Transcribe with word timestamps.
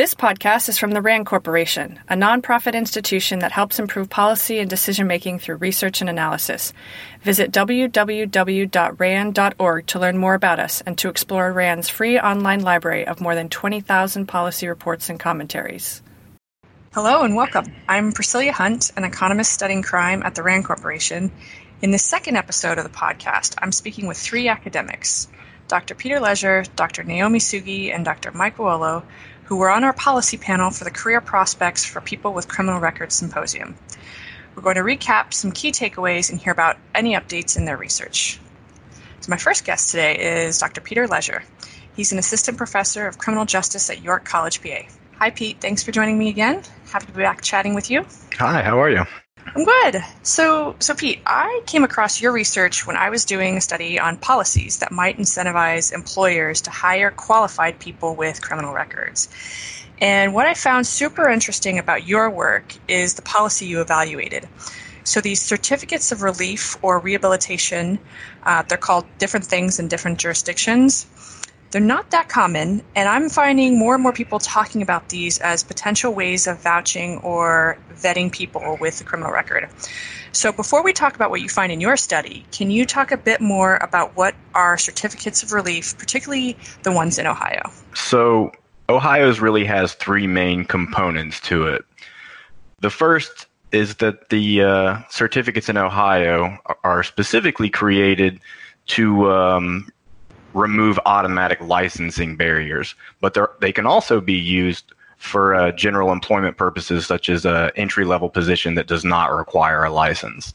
This 0.00 0.14
podcast 0.14 0.70
is 0.70 0.78
from 0.78 0.92
the 0.92 1.02
RAND 1.02 1.26
Corporation, 1.26 2.00
a 2.08 2.14
nonprofit 2.14 2.72
institution 2.72 3.40
that 3.40 3.52
helps 3.52 3.78
improve 3.78 4.08
policy 4.08 4.58
and 4.58 4.70
decision 4.70 5.06
making 5.06 5.40
through 5.40 5.56
research 5.56 6.00
and 6.00 6.08
analysis. 6.08 6.72
Visit 7.20 7.52
www.rand.org 7.52 8.26
to 9.86 9.98
learn 9.98 10.16
more 10.16 10.32
about 10.32 10.58
us 10.58 10.80
and 10.86 10.96
to 10.96 11.10
explore 11.10 11.52
RAND's 11.52 11.90
free 11.90 12.18
online 12.18 12.62
library 12.62 13.06
of 13.06 13.20
more 13.20 13.34
than 13.34 13.50
20,000 13.50 14.24
policy 14.24 14.66
reports 14.68 15.10
and 15.10 15.20
commentaries. 15.20 16.00
Hello 16.94 17.22
and 17.22 17.36
welcome. 17.36 17.66
I'm 17.86 18.12
Priscilla 18.12 18.52
Hunt, 18.52 18.92
an 18.96 19.04
economist 19.04 19.52
studying 19.52 19.82
crime 19.82 20.22
at 20.22 20.34
the 20.34 20.42
RAND 20.42 20.64
Corporation. 20.64 21.30
In 21.82 21.90
the 21.90 21.98
second 21.98 22.36
episode 22.36 22.78
of 22.78 22.84
the 22.84 22.90
podcast, 22.90 23.54
I'm 23.58 23.70
speaking 23.70 24.06
with 24.06 24.16
three 24.16 24.48
academics 24.48 25.28
Dr. 25.68 25.94
Peter 25.94 26.18
Leasure, 26.20 26.64
Dr. 26.74 27.04
Naomi 27.04 27.38
Sugie, 27.38 27.94
and 27.94 28.02
Dr. 28.04 28.32
Mike 28.32 28.56
Vuolo, 28.56 29.04
who 29.50 29.56
were 29.56 29.68
on 29.68 29.82
our 29.82 29.92
policy 29.92 30.36
panel 30.36 30.70
for 30.70 30.84
the 30.84 30.92
Career 30.92 31.20
Prospects 31.20 31.84
for 31.84 32.00
People 32.00 32.32
with 32.32 32.46
Criminal 32.46 32.78
Records 32.78 33.16
Symposium. 33.16 33.74
We're 34.54 34.62
going 34.62 34.76
to 34.76 34.82
recap 34.82 35.34
some 35.34 35.50
key 35.50 35.72
takeaways 35.72 36.30
and 36.30 36.38
hear 36.38 36.52
about 36.52 36.78
any 36.94 37.16
updates 37.16 37.56
in 37.56 37.64
their 37.64 37.76
research. 37.76 38.38
So, 39.18 39.28
my 39.28 39.36
first 39.38 39.64
guest 39.64 39.90
today 39.90 40.44
is 40.44 40.58
Dr. 40.58 40.80
Peter 40.80 41.08
Leasure. 41.08 41.42
He's 41.96 42.12
an 42.12 42.20
assistant 42.20 42.58
professor 42.58 43.08
of 43.08 43.18
criminal 43.18 43.44
justice 43.44 43.90
at 43.90 44.04
York 44.04 44.24
College, 44.24 44.62
PA. 44.62 44.82
Hi, 45.18 45.30
Pete. 45.30 45.60
Thanks 45.60 45.82
for 45.82 45.90
joining 45.90 46.16
me 46.16 46.28
again. 46.28 46.62
Happy 46.92 47.06
to 47.06 47.12
be 47.12 47.22
back 47.22 47.42
chatting 47.42 47.74
with 47.74 47.90
you. 47.90 48.06
Hi, 48.34 48.62
how 48.62 48.80
are 48.80 48.88
you? 48.88 49.04
I'm 49.46 49.64
good. 49.64 50.02
So, 50.22 50.76
so 50.80 50.94
Pete, 50.94 51.22
I 51.26 51.62
came 51.66 51.84
across 51.84 52.20
your 52.20 52.32
research 52.32 52.86
when 52.86 52.96
I 52.96 53.10
was 53.10 53.24
doing 53.24 53.56
a 53.56 53.60
study 53.60 53.98
on 53.98 54.16
policies 54.16 54.78
that 54.78 54.92
might 54.92 55.18
incentivize 55.18 55.92
employers 55.92 56.60
to 56.62 56.70
hire 56.70 57.10
qualified 57.10 57.78
people 57.78 58.14
with 58.14 58.42
criminal 58.42 58.72
records. 58.72 59.28
And 60.00 60.34
what 60.34 60.46
I 60.46 60.54
found 60.54 60.86
super 60.86 61.28
interesting 61.28 61.78
about 61.78 62.06
your 62.06 62.30
work 62.30 62.74
is 62.88 63.14
the 63.14 63.22
policy 63.22 63.66
you 63.66 63.80
evaluated. 63.80 64.48
So 65.04 65.20
these 65.20 65.42
certificates 65.42 66.12
of 66.12 66.22
relief 66.22 66.76
or 66.82 67.00
rehabilitation, 67.00 67.98
uh, 68.44 68.62
they're 68.68 68.78
called 68.78 69.06
different 69.18 69.46
things 69.46 69.78
in 69.78 69.88
different 69.88 70.18
jurisdictions. 70.18 71.06
They're 71.70 71.80
not 71.80 72.10
that 72.10 72.28
common, 72.28 72.82
and 72.96 73.08
I'm 73.08 73.28
finding 73.28 73.78
more 73.78 73.94
and 73.94 74.02
more 74.02 74.12
people 74.12 74.40
talking 74.40 74.82
about 74.82 75.08
these 75.08 75.38
as 75.38 75.62
potential 75.62 76.12
ways 76.12 76.48
of 76.48 76.60
vouching 76.60 77.18
or 77.18 77.78
vetting 77.94 78.32
people 78.32 78.76
with 78.80 79.00
a 79.00 79.04
criminal 79.04 79.30
record. 79.30 79.68
So, 80.32 80.50
before 80.50 80.82
we 80.82 80.92
talk 80.92 81.14
about 81.14 81.30
what 81.30 81.40
you 81.40 81.48
find 81.48 81.70
in 81.70 81.80
your 81.80 81.96
study, 81.96 82.44
can 82.50 82.72
you 82.72 82.84
talk 82.84 83.12
a 83.12 83.16
bit 83.16 83.40
more 83.40 83.76
about 83.76 84.16
what 84.16 84.34
are 84.54 84.78
certificates 84.78 85.44
of 85.44 85.52
relief, 85.52 85.96
particularly 85.96 86.56
the 86.82 86.92
ones 86.92 87.18
in 87.18 87.26
Ohio? 87.26 87.70
So, 87.94 88.50
Ohio's 88.88 89.40
really 89.40 89.64
has 89.64 89.94
three 89.94 90.26
main 90.26 90.64
components 90.64 91.38
to 91.42 91.68
it. 91.68 91.84
The 92.80 92.90
first 92.90 93.46
is 93.70 93.96
that 93.96 94.30
the 94.30 94.62
uh, 94.62 94.98
certificates 95.08 95.68
in 95.68 95.76
Ohio 95.76 96.58
are 96.82 97.04
specifically 97.04 97.70
created 97.70 98.40
to 98.86 99.30
um, 99.30 99.88
remove 100.54 100.98
automatic 101.06 101.60
licensing 101.60 102.36
barriers, 102.36 102.94
but 103.20 103.36
they 103.60 103.72
can 103.72 103.86
also 103.86 104.20
be 104.20 104.34
used 104.34 104.92
for 105.18 105.54
uh, 105.54 105.70
general 105.72 106.12
employment 106.12 106.56
purposes, 106.56 107.06
such 107.06 107.28
as 107.28 107.44
an 107.44 107.70
entry 107.76 108.04
level 108.04 108.30
position 108.30 108.74
that 108.74 108.86
does 108.86 109.04
not 109.04 109.32
require 109.32 109.84
a 109.84 109.90
license. 109.90 110.54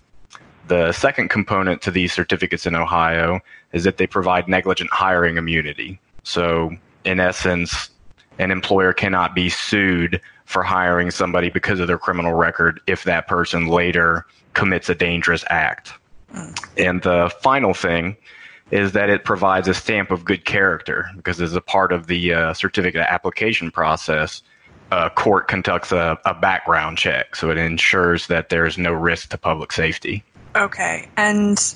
The 0.67 0.91
second 0.91 1.29
component 1.29 1.83
to 1.83 1.91
these 1.91 2.11
certificates 2.11 2.66
in 2.66 2.75
Ohio 2.75 3.39
is 3.73 3.83
that 3.83 3.97
they 3.97 4.07
provide 4.07 4.47
negligent 4.47 4.89
hiring 4.91 5.38
immunity. 5.38 5.99
So, 6.23 6.75
in 7.03 7.19
essence, 7.19 7.91
an 8.39 8.49
employer 8.49 8.91
cannot 8.91 9.35
be 9.35 9.49
sued 9.49 10.19
for 10.45 10.63
hiring 10.63 11.11
somebody 11.11 11.49
because 11.49 11.79
of 11.79 11.88
their 11.88 11.99
criminal 11.99 12.33
record 12.33 12.81
if 12.88 13.03
that 13.03 13.27
person 13.27 13.67
later 13.67 14.25
commits 14.53 14.89
a 14.89 14.95
dangerous 14.95 15.43
act. 15.49 15.93
Mm. 16.33 16.67
And 16.77 17.01
the 17.03 17.31
final 17.41 17.75
thing 17.75 18.17
is 18.72 18.94
that 18.94 19.09
it 19.09 19.24
provides 19.24 19.68
a 19.68 19.74
stamp 19.74 20.12
of 20.12 20.26
good 20.26 20.46
character 20.46 21.08
because 21.16 21.40
as 21.40 21.53
a 21.53 21.62
part 21.62 21.92
of 21.92 22.08
the 22.08 22.34
uh, 22.34 22.53
certificate 22.53 23.06
application 23.08 23.72
process, 23.72 24.42
a 24.92 25.09
court 25.09 25.48
conducts 25.48 25.92
a, 25.92 26.18
a 26.26 26.34
background 26.34 26.98
check, 26.98 27.36
so 27.36 27.50
it 27.50 27.58
ensures 27.58 28.28
that 28.28 28.50
there's 28.50 28.78
no 28.78 28.94
risk 28.94 29.30
to 29.30 29.38
public 29.38 29.72
safety. 29.72 30.24
Okay, 30.56 31.08
and 31.18 31.76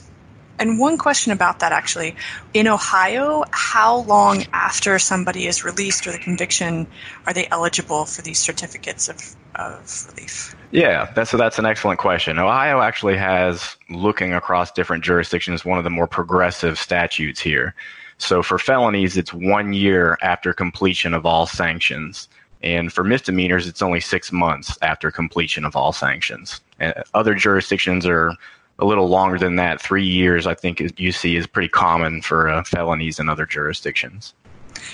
and 0.59 0.77
one 0.77 0.97
question 0.97 1.31
about 1.31 1.59
that 1.59 1.71
actually, 1.71 2.15
in 2.53 2.67
Ohio, 2.67 3.43
how 3.51 4.01
long 4.01 4.45
after 4.51 4.99
somebody 4.99 5.47
is 5.47 5.63
released 5.63 6.05
or 6.05 6.11
the 6.11 6.17
conviction 6.17 6.85
are 7.25 7.33
they 7.33 7.47
eligible 7.49 8.05
for 8.05 8.21
these 8.21 8.39
certificates 8.39 9.07
of, 9.07 9.35
of 9.59 10.07
relief? 10.09 10.55
Yeah, 10.71 11.11
that's 11.15 11.31
so 11.31 11.37
that's 11.37 11.59
an 11.59 11.65
excellent 11.65 11.99
question. 11.99 12.39
Ohio 12.39 12.81
actually 12.81 13.17
has, 13.17 13.75
looking 13.89 14.33
across 14.33 14.71
different 14.71 15.03
jurisdictions, 15.03 15.65
one 15.65 15.77
of 15.77 15.83
the 15.83 15.89
more 15.89 16.07
progressive 16.07 16.77
statutes 16.77 17.39
here. 17.39 17.75
So 18.17 18.43
for 18.43 18.59
felonies, 18.59 19.17
it's 19.17 19.33
one 19.33 19.73
year 19.73 20.17
after 20.21 20.53
completion 20.53 21.13
of 21.13 21.25
all 21.25 21.45
sanctions. 21.45 22.27
And 22.61 22.91
for 22.91 23.03
misdemeanors, 23.03 23.67
it's 23.67 23.81
only 23.81 24.01
six 24.01 24.31
months 24.31 24.77
after 24.81 25.11
completion 25.11 25.63
of 25.65 25.75
all 25.75 25.93
sanctions. 25.93 26.59
And 26.79 26.93
other 27.13 27.33
jurisdictions 27.33 28.05
are 28.05 28.33
a 28.79 28.85
little 28.85 29.07
longer 29.07 29.37
than 29.37 29.55
that. 29.55 29.81
Three 29.81 30.05
years, 30.05 30.45
I 30.45 30.53
think, 30.53 30.81
you 30.99 31.11
see 31.11 31.37
is 31.37 31.47
pretty 31.47 31.69
common 31.69 32.21
for 32.21 32.49
uh, 32.49 32.63
felonies 32.63 33.19
in 33.19 33.29
other 33.29 33.45
jurisdictions. 33.45 34.33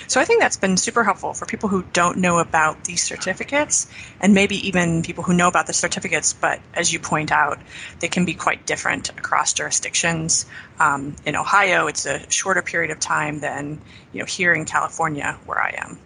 So 0.06 0.20
I 0.20 0.24
think 0.24 0.40
that's 0.40 0.56
been 0.56 0.76
super 0.76 1.04
helpful 1.04 1.34
for 1.34 1.46
people 1.46 1.68
who 1.68 1.82
don't 1.92 2.18
know 2.18 2.38
about 2.38 2.84
these 2.84 3.02
certificates, 3.02 3.86
and 4.20 4.34
maybe 4.34 4.68
even 4.68 5.02
people 5.02 5.24
who 5.24 5.34
know 5.34 5.48
about 5.48 5.66
the 5.66 5.72
certificates, 5.72 6.32
but 6.32 6.60
as 6.74 6.92
you 6.92 6.98
point 6.98 7.32
out, 7.32 7.58
they 8.00 8.08
can 8.08 8.24
be 8.24 8.34
quite 8.34 8.66
different 8.66 9.10
across 9.10 9.52
jurisdictions. 9.52 10.46
Um, 10.78 11.16
in 11.24 11.36
Ohio, 11.36 11.86
it's 11.86 12.06
a 12.06 12.30
shorter 12.30 12.62
period 12.62 12.90
of 12.90 13.00
time 13.00 13.40
than 13.40 13.80
you 14.12 14.20
know 14.20 14.26
here 14.26 14.52
in 14.52 14.64
California, 14.64 15.38
where 15.46 15.60
I 15.60 15.74
am. 15.78 15.98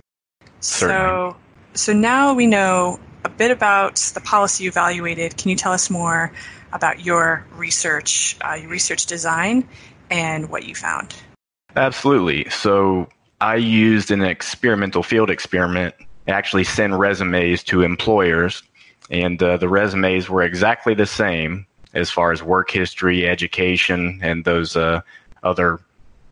Certainly. 0.61 1.03
So, 1.03 1.37
so 1.75 1.93
now 1.93 2.35
we 2.35 2.47
know 2.47 3.01
a 3.25 3.29
bit 3.29 3.51
about 3.51 3.97
the 4.15 4.21
policy 4.21 4.65
you 4.65 4.71
evaluated. 4.71 5.37
Can 5.37 5.51
you 5.51 5.57
tell 5.57 5.73
us 5.73 5.91
more 5.91 6.33
about 6.73 7.05
your 7.05 7.45
research, 7.57 8.37
uh, 8.41 8.55
your 8.55 8.71
research 8.71 9.07
design, 9.07 9.69
and 10.11 10.49
what 10.49 10.65
you 10.65 10.75
found? 10.75 11.15
Absolutely. 11.77 12.49
So 12.51 13.09
I 13.41 13.57
used 13.57 14.11
an 14.11 14.23
experimental 14.23 15.03
field 15.03 15.31
experiment 15.31 15.95
actually 16.29 16.65
send 16.65 16.99
resumes 16.99 17.63
to 17.65 17.83
employers, 17.83 18.63
and 19.11 19.43
uh, 19.43 19.57
the 19.57 19.69
resumes 19.69 20.29
were 20.29 20.43
exactly 20.43 20.95
the 20.95 21.07
same 21.07 21.67
as 21.95 22.11
far 22.11 22.33
as 22.33 22.43
work 22.43 22.71
history, 22.71 23.27
education, 23.27 24.21
and 24.23 24.45
those 24.45 24.77
uh, 24.77 25.01
other 25.43 25.81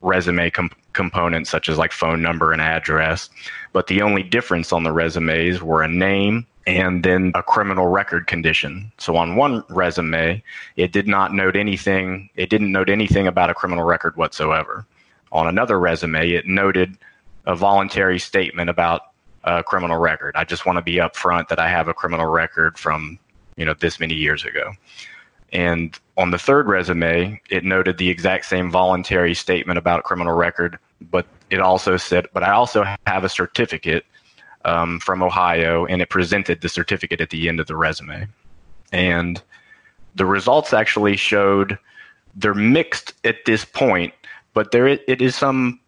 resume 0.00 0.50
com- 0.50 0.70
components 0.92 1.50
such 1.50 1.68
as 1.68 1.78
like 1.78 1.92
phone 1.92 2.22
number 2.22 2.52
and 2.52 2.62
address. 2.62 3.30
But 3.72 3.88
the 3.88 4.02
only 4.02 4.22
difference 4.22 4.72
on 4.72 4.84
the 4.84 4.92
resumes 4.92 5.62
were 5.62 5.82
a 5.82 5.88
name 5.88 6.46
and 6.66 7.02
then 7.02 7.32
a 7.34 7.42
criminal 7.42 7.86
record 7.88 8.26
condition. 8.26 8.92
So 8.98 9.16
on 9.16 9.36
one 9.36 9.64
resume, 9.70 10.42
it 10.76 10.92
did 10.92 11.08
not 11.08 11.32
note 11.32 11.56
anything. 11.56 12.28
It 12.36 12.50
didn't 12.50 12.70
note 12.70 12.90
anything 12.90 13.26
about 13.26 13.50
a 13.50 13.54
criminal 13.54 13.84
record 13.84 14.16
whatsoever. 14.16 14.86
On 15.32 15.46
another 15.46 15.78
resume, 15.78 16.30
it 16.30 16.46
noted 16.46 16.96
a 17.46 17.54
voluntary 17.54 18.18
statement 18.18 18.70
about 18.70 19.02
a 19.44 19.62
criminal 19.62 19.98
record. 19.98 20.34
I 20.36 20.44
just 20.44 20.66
want 20.66 20.76
to 20.76 20.82
be 20.82 20.94
upfront 20.94 21.48
that 21.48 21.58
I 21.58 21.68
have 21.68 21.88
a 21.88 21.94
criminal 21.94 22.26
record 22.26 22.78
from, 22.78 23.18
you 23.56 23.64
know, 23.64 23.74
this 23.74 24.00
many 24.00 24.14
years 24.14 24.44
ago. 24.44 24.72
And 25.52 25.98
on 26.16 26.30
the 26.30 26.38
third 26.38 26.68
resume, 26.68 27.40
it 27.50 27.64
noted 27.64 27.96
the 27.96 28.10
exact 28.10 28.44
same 28.44 28.70
voluntary 28.70 29.34
statement 29.34 29.78
about 29.78 30.04
criminal 30.04 30.34
record, 30.34 30.78
but 31.00 31.26
it 31.50 31.60
also 31.60 31.96
said, 31.96 32.26
but 32.34 32.42
I 32.42 32.52
also 32.52 32.84
have 33.06 33.24
a 33.24 33.28
certificate 33.28 34.04
um, 34.64 35.00
from 35.00 35.22
Ohio, 35.22 35.86
and 35.86 36.02
it 36.02 36.10
presented 36.10 36.60
the 36.60 36.68
certificate 36.68 37.20
at 37.20 37.30
the 37.30 37.48
end 37.48 37.60
of 37.60 37.66
the 37.66 37.76
resume. 37.76 38.28
And 38.92 39.40
the 40.14 40.26
results 40.26 40.74
actually 40.74 41.16
showed 41.16 41.78
they're 42.34 42.54
mixed 42.54 43.14
at 43.24 43.36
this 43.46 43.64
point, 43.64 44.12
but 44.58 44.72
there 44.72 44.88
it 44.88 45.22
is 45.22 45.36
some 45.36 45.78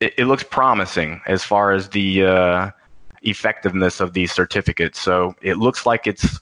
it, 0.00 0.12
it 0.18 0.24
looks 0.24 0.42
promising 0.42 1.20
as 1.28 1.44
far 1.44 1.70
as 1.70 1.90
the 1.90 2.26
uh, 2.26 2.70
effectiveness 3.22 4.00
of 4.00 4.12
these 4.12 4.32
certificates. 4.32 4.98
So 4.98 5.36
it 5.40 5.56
looks 5.56 5.86
like 5.86 6.08
it's 6.08 6.40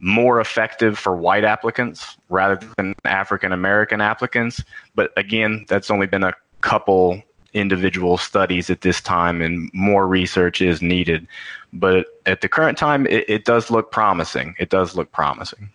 more 0.00 0.38
effective 0.38 0.98
for 0.98 1.16
white 1.16 1.44
applicants 1.44 2.18
rather 2.28 2.60
than 2.76 2.94
African 3.06 3.52
American 3.52 4.02
applicants. 4.02 4.62
But 4.94 5.14
again, 5.16 5.64
that's 5.66 5.90
only 5.90 6.06
been 6.06 6.24
a 6.24 6.34
couple 6.60 7.22
individual 7.54 8.18
studies 8.18 8.68
at 8.68 8.82
this 8.82 9.00
time, 9.00 9.40
and 9.40 9.70
more 9.72 10.06
research 10.06 10.60
is 10.60 10.82
needed. 10.82 11.26
But 11.72 12.04
at 12.26 12.42
the 12.42 12.50
current 12.50 12.76
time, 12.76 13.06
it, 13.06 13.24
it 13.30 13.44
does 13.46 13.70
look 13.70 13.92
promising. 13.92 14.56
It 14.58 14.68
does 14.68 14.94
look 14.94 15.10
promising. 15.10 15.70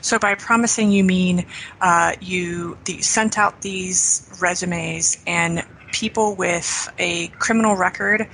So 0.00 0.18
by 0.18 0.34
promising, 0.34 0.90
you 0.92 1.04
mean 1.04 1.46
uh, 1.80 2.14
you 2.20 2.78
the, 2.84 3.00
sent 3.02 3.38
out 3.38 3.62
these 3.62 4.28
resumes, 4.40 5.18
and 5.26 5.64
people 5.92 6.34
with 6.34 6.88
a 6.98 7.28
criminal 7.28 7.76
record 7.76 8.28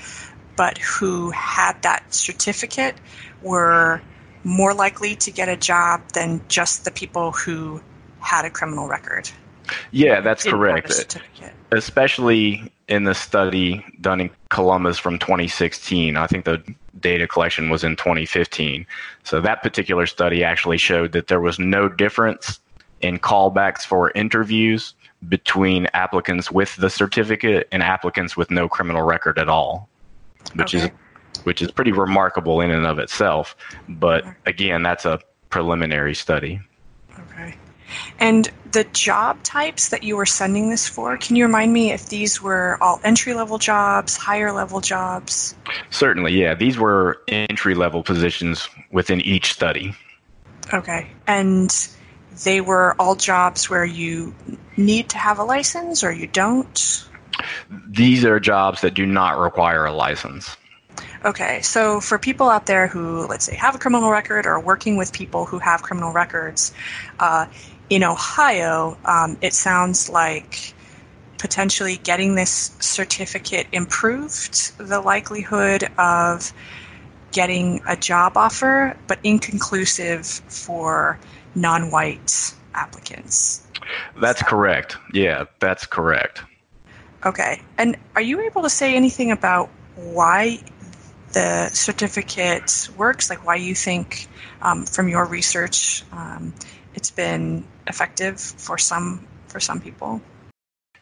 but 0.58 0.76
who 0.78 1.30
had 1.30 1.80
that 1.82 2.12
certificate 2.12 2.96
were 3.42 4.02
more 4.42 4.74
likely 4.74 5.14
to 5.14 5.30
get 5.30 5.48
a 5.48 5.56
job 5.56 6.02
than 6.14 6.40
just 6.48 6.84
the 6.84 6.90
people 6.90 7.30
who 7.30 7.80
had 8.18 8.44
a 8.44 8.50
criminal 8.50 8.88
record. 8.88 9.30
Yeah, 9.90 10.20
that's 10.20 10.44
correct. 10.44 11.18
Especially 11.72 12.72
in 12.88 13.04
the 13.04 13.14
study 13.14 13.84
done 14.00 14.20
in 14.20 14.30
Columbus 14.50 14.98
from 14.98 15.18
2016. 15.18 16.16
I 16.16 16.26
think 16.26 16.44
the 16.44 16.62
data 17.00 17.26
collection 17.28 17.70
was 17.70 17.84
in 17.84 17.96
2015. 17.96 18.86
So 19.24 19.40
that 19.40 19.62
particular 19.62 20.06
study 20.06 20.42
actually 20.42 20.78
showed 20.78 21.12
that 21.12 21.28
there 21.28 21.40
was 21.40 21.58
no 21.58 21.88
difference 21.88 22.60
in 23.00 23.18
callbacks 23.18 23.82
for 23.82 24.10
interviews 24.12 24.94
between 25.28 25.86
applicants 25.94 26.50
with 26.50 26.76
the 26.76 26.90
certificate 26.90 27.68
and 27.72 27.82
applicants 27.82 28.36
with 28.36 28.50
no 28.50 28.68
criminal 28.68 29.02
record 29.02 29.38
at 29.38 29.48
all, 29.48 29.88
which 30.54 30.74
okay. 30.74 30.86
is 30.86 30.90
which 31.44 31.62
is 31.62 31.70
pretty 31.70 31.92
remarkable 31.92 32.60
in 32.60 32.70
and 32.70 32.86
of 32.86 32.98
itself. 32.98 33.56
But 33.88 34.24
again, 34.46 34.82
that's 34.82 35.04
a 35.04 35.20
preliminary 35.50 36.14
study. 36.14 36.60
Okay. 37.18 37.56
And 38.18 38.48
the 38.72 38.84
job 38.84 39.42
types 39.42 39.88
that 39.88 40.02
you 40.02 40.16
were 40.16 40.26
sending 40.26 40.70
this 40.70 40.88
for, 40.88 41.16
can 41.16 41.36
you 41.36 41.46
remind 41.46 41.72
me 41.72 41.92
if 41.92 42.08
these 42.08 42.42
were 42.42 42.78
all 42.80 43.00
entry 43.04 43.34
level 43.34 43.58
jobs, 43.58 44.16
higher 44.16 44.52
level 44.52 44.80
jobs? 44.80 45.54
Certainly, 45.90 46.40
yeah. 46.40 46.54
These 46.54 46.78
were 46.78 47.22
entry 47.28 47.74
level 47.74 48.02
positions 48.02 48.68
within 48.90 49.20
each 49.20 49.52
study. 49.52 49.94
Okay. 50.72 51.08
And 51.26 51.74
they 52.44 52.60
were 52.60 52.94
all 52.98 53.14
jobs 53.14 53.68
where 53.70 53.84
you 53.84 54.34
need 54.76 55.10
to 55.10 55.18
have 55.18 55.38
a 55.38 55.44
license 55.44 56.04
or 56.04 56.12
you 56.12 56.26
don't? 56.26 57.08
These 57.88 58.24
are 58.24 58.40
jobs 58.40 58.80
that 58.82 58.94
do 58.94 59.06
not 59.06 59.38
require 59.38 59.86
a 59.86 59.92
license. 59.92 60.56
Okay, 61.24 61.62
so 61.62 62.00
for 62.00 62.18
people 62.18 62.48
out 62.48 62.66
there 62.66 62.86
who, 62.86 63.26
let's 63.26 63.44
say, 63.44 63.56
have 63.56 63.74
a 63.74 63.78
criminal 63.78 64.10
record 64.10 64.46
or 64.46 64.52
are 64.52 64.60
working 64.60 64.96
with 64.96 65.12
people 65.12 65.46
who 65.46 65.58
have 65.58 65.82
criminal 65.82 66.12
records, 66.12 66.72
uh, 67.18 67.46
in 67.90 68.04
Ohio, 68.04 68.96
um, 69.04 69.38
it 69.40 69.54
sounds 69.54 70.08
like 70.08 70.74
potentially 71.38 71.96
getting 71.98 72.34
this 72.34 72.72
certificate 72.80 73.66
improved 73.72 74.76
the 74.78 75.00
likelihood 75.00 75.88
of 75.96 76.52
getting 77.32 77.80
a 77.86 77.96
job 77.96 78.36
offer, 78.36 78.96
but 79.06 79.18
inconclusive 79.22 80.26
for 80.26 81.18
non 81.54 81.90
white 81.90 82.52
applicants. 82.74 83.66
That's 84.20 84.42
correct. 84.42 84.96
Yeah, 85.12 85.44
that's 85.60 85.86
correct. 85.86 86.42
Okay. 87.24 87.60
And 87.78 87.96
are 88.14 88.22
you 88.22 88.40
able 88.40 88.62
to 88.62 88.70
say 88.70 88.94
anything 88.94 89.30
about 89.30 89.70
why 89.94 90.60
the 91.32 91.68
certificate 91.70 92.88
works? 92.96 93.30
Like 93.30 93.44
why 93.44 93.56
you 93.56 93.74
think, 93.74 94.28
um, 94.62 94.84
from 94.84 95.08
your 95.08 95.24
research, 95.24 96.04
um, 96.12 96.52
it's 96.98 97.12
been 97.12 97.64
effective 97.86 98.40
for 98.40 98.76
some 98.76 99.24
for 99.46 99.60
some 99.60 99.80
people? 99.80 100.20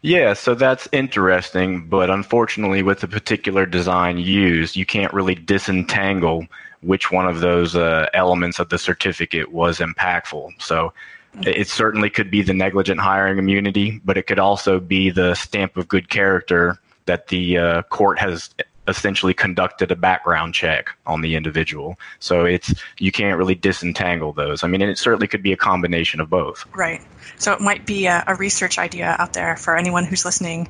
Yeah, 0.02 0.34
so 0.34 0.54
that's 0.54 0.86
interesting, 0.92 1.88
but 1.88 2.10
unfortunately, 2.10 2.82
with 2.82 3.00
the 3.00 3.08
particular 3.08 3.64
design 3.64 4.18
used, 4.18 4.76
you 4.76 4.84
can't 4.84 5.12
really 5.14 5.34
disentangle 5.34 6.46
which 6.82 7.10
one 7.10 7.26
of 7.26 7.40
those 7.40 7.74
uh, 7.74 8.08
elements 8.12 8.58
of 8.58 8.68
the 8.68 8.76
certificate 8.76 9.50
was 9.50 9.78
impactful. 9.78 10.50
So 10.60 10.92
it 11.40 11.66
certainly 11.66 12.10
could 12.10 12.30
be 12.30 12.42
the 12.42 12.52
negligent 12.52 13.00
hiring 13.00 13.38
immunity, 13.38 13.98
but 14.04 14.18
it 14.18 14.26
could 14.26 14.38
also 14.38 14.78
be 14.78 15.08
the 15.08 15.34
stamp 15.34 15.78
of 15.78 15.88
good 15.88 16.10
character 16.10 16.78
that 17.06 17.28
the 17.28 17.56
uh, 17.56 17.82
court 17.84 18.18
has 18.18 18.50
essentially 18.88 19.34
conducted 19.34 19.90
a 19.90 19.96
background 19.96 20.54
check 20.54 20.90
on 21.06 21.20
the 21.20 21.36
individual. 21.36 21.98
So 22.18 22.44
it's 22.44 22.74
you 22.98 23.12
can't 23.12 23.38
really 23.38 23.54
disentangle 23.54 24.32
those. 24.32 24.62
I 24.62 24.68
mean, 24.68 24.82
it 24.82 24.98
certainly 24.98 25.26
could 25.26 25.42
be 25.42 25.52
a 25.52 25.56
combination 25.56 26.20
of 26.20 26.30
both. 26.30 26.64
Right. 26.74 27.02
So 27.36 27.52
it 27.52 27.60
might 27.60 27.86
be 27.86 28.06
a, 28.06 28.24
a 28.26 28.34
research 28.34 28.78
idea 28.78 29.16
out 29.18 29.32
there 29.32 29.56
for 29.56 29.76
anyone 29.76 30.04
who's 30.04 30.24
listening. 30.24 30.68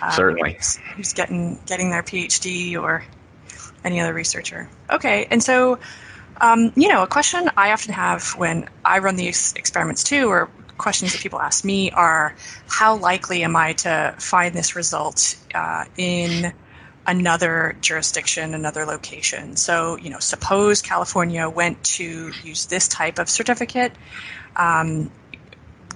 Uh, 0.00 0.10
certainly. 0.10 0.54
Who's, 0.54 0.76
who's 0.96 1.12
getting 1.12 1.58
getting 1.66 1.90
their 1.90 2.02
PhD 2.02 2.80
or 2.80 3.04
any 3.84 4.00
other 4.00 4.14
researcher. 4.14 4.68
Okay, 4.90 5.26
and 5.30 5.42
so. 5.42 5.78
Um, 6.40 6.72
you 6.76 6.86
know, 6.86 7.02
a 7.02 7.08
question 7.08 7.50
I 7.56 7.72
often 7.72 7.92
have 7.94 8.36
when 8.36 8.68
I 8.84 9.00
run 9.00 9.16
these 9.16 9.54
experiments 9.54 10.04
too, 10.04 10.28
or 10.28 10.48
questions 10.78 11.12
that 11.12 11.20
people 11.20 11.40
ask 11.40 11.64
me 11.64 11.90
are 11.90 12.34
how 12.68 12.96
likely 12.96 13.42
am 13.42 13.56
I 13.56 13.72
to 13.74 14.14
find 14.18 14.54
this 14.54 14.76
result 14.76 15.36
uh, 15.54 15.84
in 15.96 16.52
another 17.08 17.74
jurisdiction, 17.80 18.54
another 18.54 18.84
location. 18.84 19.56
So, 19.56 19.96
you 19.96 20.10
know, 20.10 20.18
suppose 20.18 20.82
California 20.82 21.48
went 21.48 21.82
to 21.96 22.30
use 22.44 22.66
this 22.66 22.86
type 22.86 23.18
of 23.18 23.30
certificate, 23.30 23.92
um, 24.56 25.10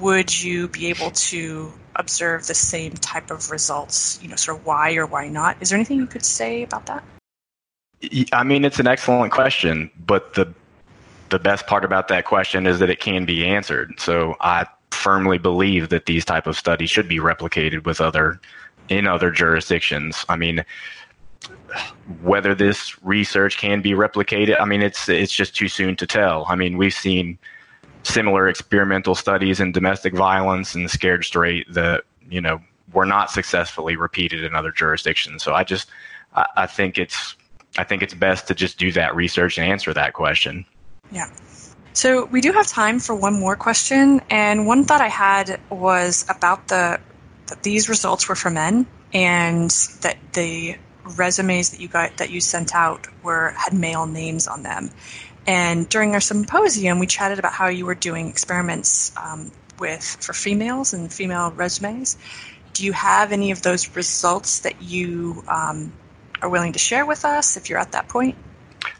would 0.00 0.42
you 0.42 0.68
be 0.68 0.86
able 0.86 1.10
to 1.10 1.70
observe 1.96 2.46
the 2.46 2.54
same 2.54 2.92
type 2.92 3.30
of 3.30 3.50
results? 3.50 4.18
You 4.22 4.30
know, 4.30 4.36
sort 4.36 4.58
of 4.58 4.66
why 4.66 4.94
or 4.94 5.06
why 5.06 5.28
not? 5.28 5.58
Is 5.60 5.68
there 5.68 5.76
anything 5.76 5.98
you 5.98 6.06
could 6.06 6.24
say 6.24 6.62
about 6.62 6.86
that? 6.86 7.04
I 8.32 8.42
mean, 8.42 8.64
it's 8.64 8.80
an 8.80 8.86
excellent 8.88 9.32
question, 9.32 9.90
but 10.04 10.34
the 10.34 10.52
the 11.28 11.38
best 11.38 11.66
part 11.66 11.84
about 11.84 12.08
that 12.08 12.26
question 12.26 12.66
is 12.66 12.78
that 12.78 12.90
it 12.90 13.00
can 13.00 13.24
be 13.24 13.46
answered. 13.46 13.98
So 13.98 14.34
I 14.40 14.66
firmly 14.90 15.38
believe 15.38 15.88
that 15.88 16.04
these 16.04 16.26
type 16.26 16.46
of 16.46 16.58
studies 16.58 16.90
should 16.90 17.08
be 17.08 17.18
replicated 17.18 17.86
with 17.86 18.00
other 18.00 18.38
in 18.88 19.06
other 19.06 19.30
jurisdictions. 19.30 20.24
I 20.28 20.36
mean, 20.36 20.64
whether 22.22 22.54
this 22.54 23.02
research 23.02 23.58
can 23.58 23.80
be 23.80 23.92
replicated, 23.92 24.60
I 24.60 24.64
mean, 24.64 24.82
it's 24.82 25.08
it's 25.08 25.32
just 25.32 25.56
too 25.56 25.68
soon 25.68 25.96
to 25.96 26.06
tell. 26.06 26.46
I 26.48 26.54
mean, 26.54 26.76
we've 26.76 26.94
seen 26.94 27.38
similar 28.04 28.48
experimental 28.48 29.14
studies 29.14 29.60
in 29.60 29.72
domestic 29.72 30.14
violence 30.14 30.74
and 30.74 30.84
the 30.84 30.88
scared 30.88 31.24
straight 31.24 31.72
that 31.72 32.04
you 32.28 32.40
know 32.40 32.60
were 32.92 33.06
not 33.06 33.30
successfully 33.30 33.96
repeated 33.96 34.44
in 34.44 34.54
other 34.54 34.70
jurisdictions. 34.70 35.42
So 35.42 35.54
I 35.54 35.64
just 35.64 35.88
I, 36.34 36.46
I 36.56 36.66
think 36.66 36.98
it's 36.98 37.36
I 37.78 37.84
think 37.84 38.02
it's 38.02 38.14
best 38.14 38.48
to 38.48 38.54
just 38.54 38.78
do 38.78 38.92
that 38.92 39.14
research 39.14 39.58
and 39.58 39.66
answer 39.66 39.94
that 39.94 40.12
question. 40.12 40.64
Yeah. 41.10 41.30
So 41.94 42.24
we 42.26 42.40
do 42.40 42.52
have 42.52 42.66
time 42.66 42.98
for 42.98 43.14
one 43.14 43.38
more 43.38 43.54
question, 43.54 44.20
and 44.30 44.66
one 44.66 44.84
thought 44.84 45.00
I 45.00 45.08
had 45.08 45.60
was 45.70 46.24
about 46.28 46.68
the 46.68 46.98
that 47.48 47.62
these 47.62 47.88
results 47.88 48.28
were 48.28 48.34
for 48.34 48.50
men, 48.50 48.86
and 49.12 49.70
that 50.00 50.16
the 50.32 50.76
resumes 51.04 51.70
that 51.70 51.80
you 51.80 51.88
got 51.88 52.16
that 52.18 52.30
you 52.30 52.40
sent 52.40 52.74
out 52.74 53.06
were 53.22 53.54
had 53.56 53.72
male 53.72 54.06
names 54.06 54.46
on 54.46 54.62
them. 54.62 54.90
And 55.46 55.88
during 55.88 56.14
our 56.14 56.20
symposium, 56.20 56.98
we 56.98 57.06
chatted 57.06 57.38
about 57.38 57.52
how 57.52 57.68
you 57.68 57.84
were 57.84 57.96
doing 57.96 58.28
experiments 58.28 59.12
um, 59.16 59.50
with 59.78 60.04
for 60.20 60.32
females 60.32 60.92
and 60.92 61.12
female 61.12 61.50
resumes. 61.50 62.16
Do 62.74 62.84
you 62.84 62.92
have 62.92 63.32
any 63.32 63.50
of 63.50 63.62
those 63.62 63.94
results 63.96 64.60
that 64.60 64.80
you 64.80 65.42
um, 65.48 65.92
are 66.40 66.48
willing 66.48 66.72
to 66.72 66.78
share 66.78 67.04
with 67.04 67.24
us 67.24 67.56
if 67.56 67.68
you're 67.68 67.78
at 67.78 67.92
that 67.92 68.08
point? 68.08 68.36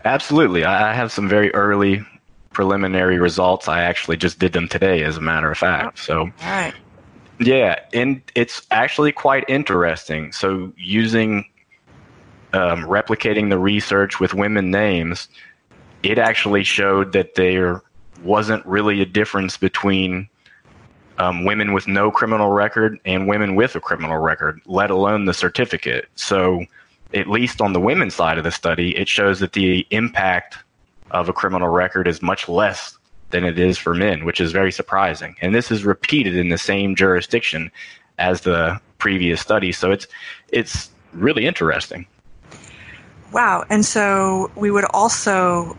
Absolutely. 0.05 0.65
I 0.65 0.93
have 0.93 1.13
some 1.13 1.29
very 1.29 1.55
early 1.55 2.05
preliminary 2.53 3.19
results. 3.19 3.69
I 3.69 3.83
actually 3.83 4.17
just 4.17 4.39
did 4.39 4.53
them 4.53 4.69
today, 4.69 5.03
as 5.05 5.17
a 5.17 5.21
matter 5.21 5.51
of 5.51 5.59
fact. 5.59 5.99
Oh, 6.01 6.03
so, 6.03 6.19
all 6.21 6.31
right. 6.41 6.75
Yeah, 7.41 7.81
and 7.93 8.23
it's 8.35 8.67
actually 8.71 9.13
quite 9.13 9.45
interesting. 9.49 10.33
So, 10.33 10.73
using 10.77 11.47
um, 12.53 12.85
replicating 12.85 13.51
the 13.51 13.59
research 13.59 14.21
with 14.21 14.35
women 14.35 14.71
names, 14.71 15.29
it 16.03 16.19
actually 16.19 16.65
showed 16.65 17.13
that 17.13 17.35
there 17.35 17.83
wasn't 18.23 18.65
really 18.67 19.01
a 19.01 19.07
difference 19.07 19.57
between 19.57 20.29
um, 21.19 21.45
women 21.45 21.73
with 21.73 21.87
no 21.87 22.11
criminal 22.11 22.51
record 22.51 22.99
and 23.05 23.29
women 23.29 23.55
with 23.55 23.75
a 23.77 23.81
criminal 23.81 24.19
record, 24.19 24.61
let 24.67 24.91
alone 24.91 25.25
the 25.25 25.35
certificate. 25.35 26.09
So, 26.15 26.65
at 27.15 27.29
least 27.29 27.61
on 27.61 27.75
the 27.75 27.81
women's 27.81 28.15
side 28.15 28.39
of 28.39 28.45
the 28.45 28.51
study, 28.51 28.97
it 28.97 29.07
shows 29.07 29.41
that 29.41 29.53
the 29.53 29.87
impact 29.91 30.57
of 31.11 31.29
a 31.29 31.33
criminal 31.33 31.69
record 31.69 32.09
is 32.09 32.23
much 32.23 32.49
less 32.49 32.97
than 33.31 33.45
it 33.45 33.59
is 33.59 33.77
for 33.77 33.95
men, 33.95 34.25
which 34.25 34.41
is 34.41 34.53
very 34.53 34.73
surprising. 34.73 35.37
And 35.43 35.55
this 35.55 35.71
is 35.71 35.85
repeated 35.85 36.37
in 36.37 36.49
the 36.49 36.59
same 36.59 36.97
jurisdiction 36.97 37.71
as 38.19 38.43
the 38.43 38.81
previous 38.99 39.41
study, 39.41 39.73
so 39.73 39.91
it's 39.91 40.07
it's 40.49 40.91
really 41.13 41.47
interesting. 41.47 42.07
Wow. 43.33 43.65
And 43.69 43.85
so 43.85 44.51
we 44.55 44.71
would 44.71 44.85
also, 44.85 45.77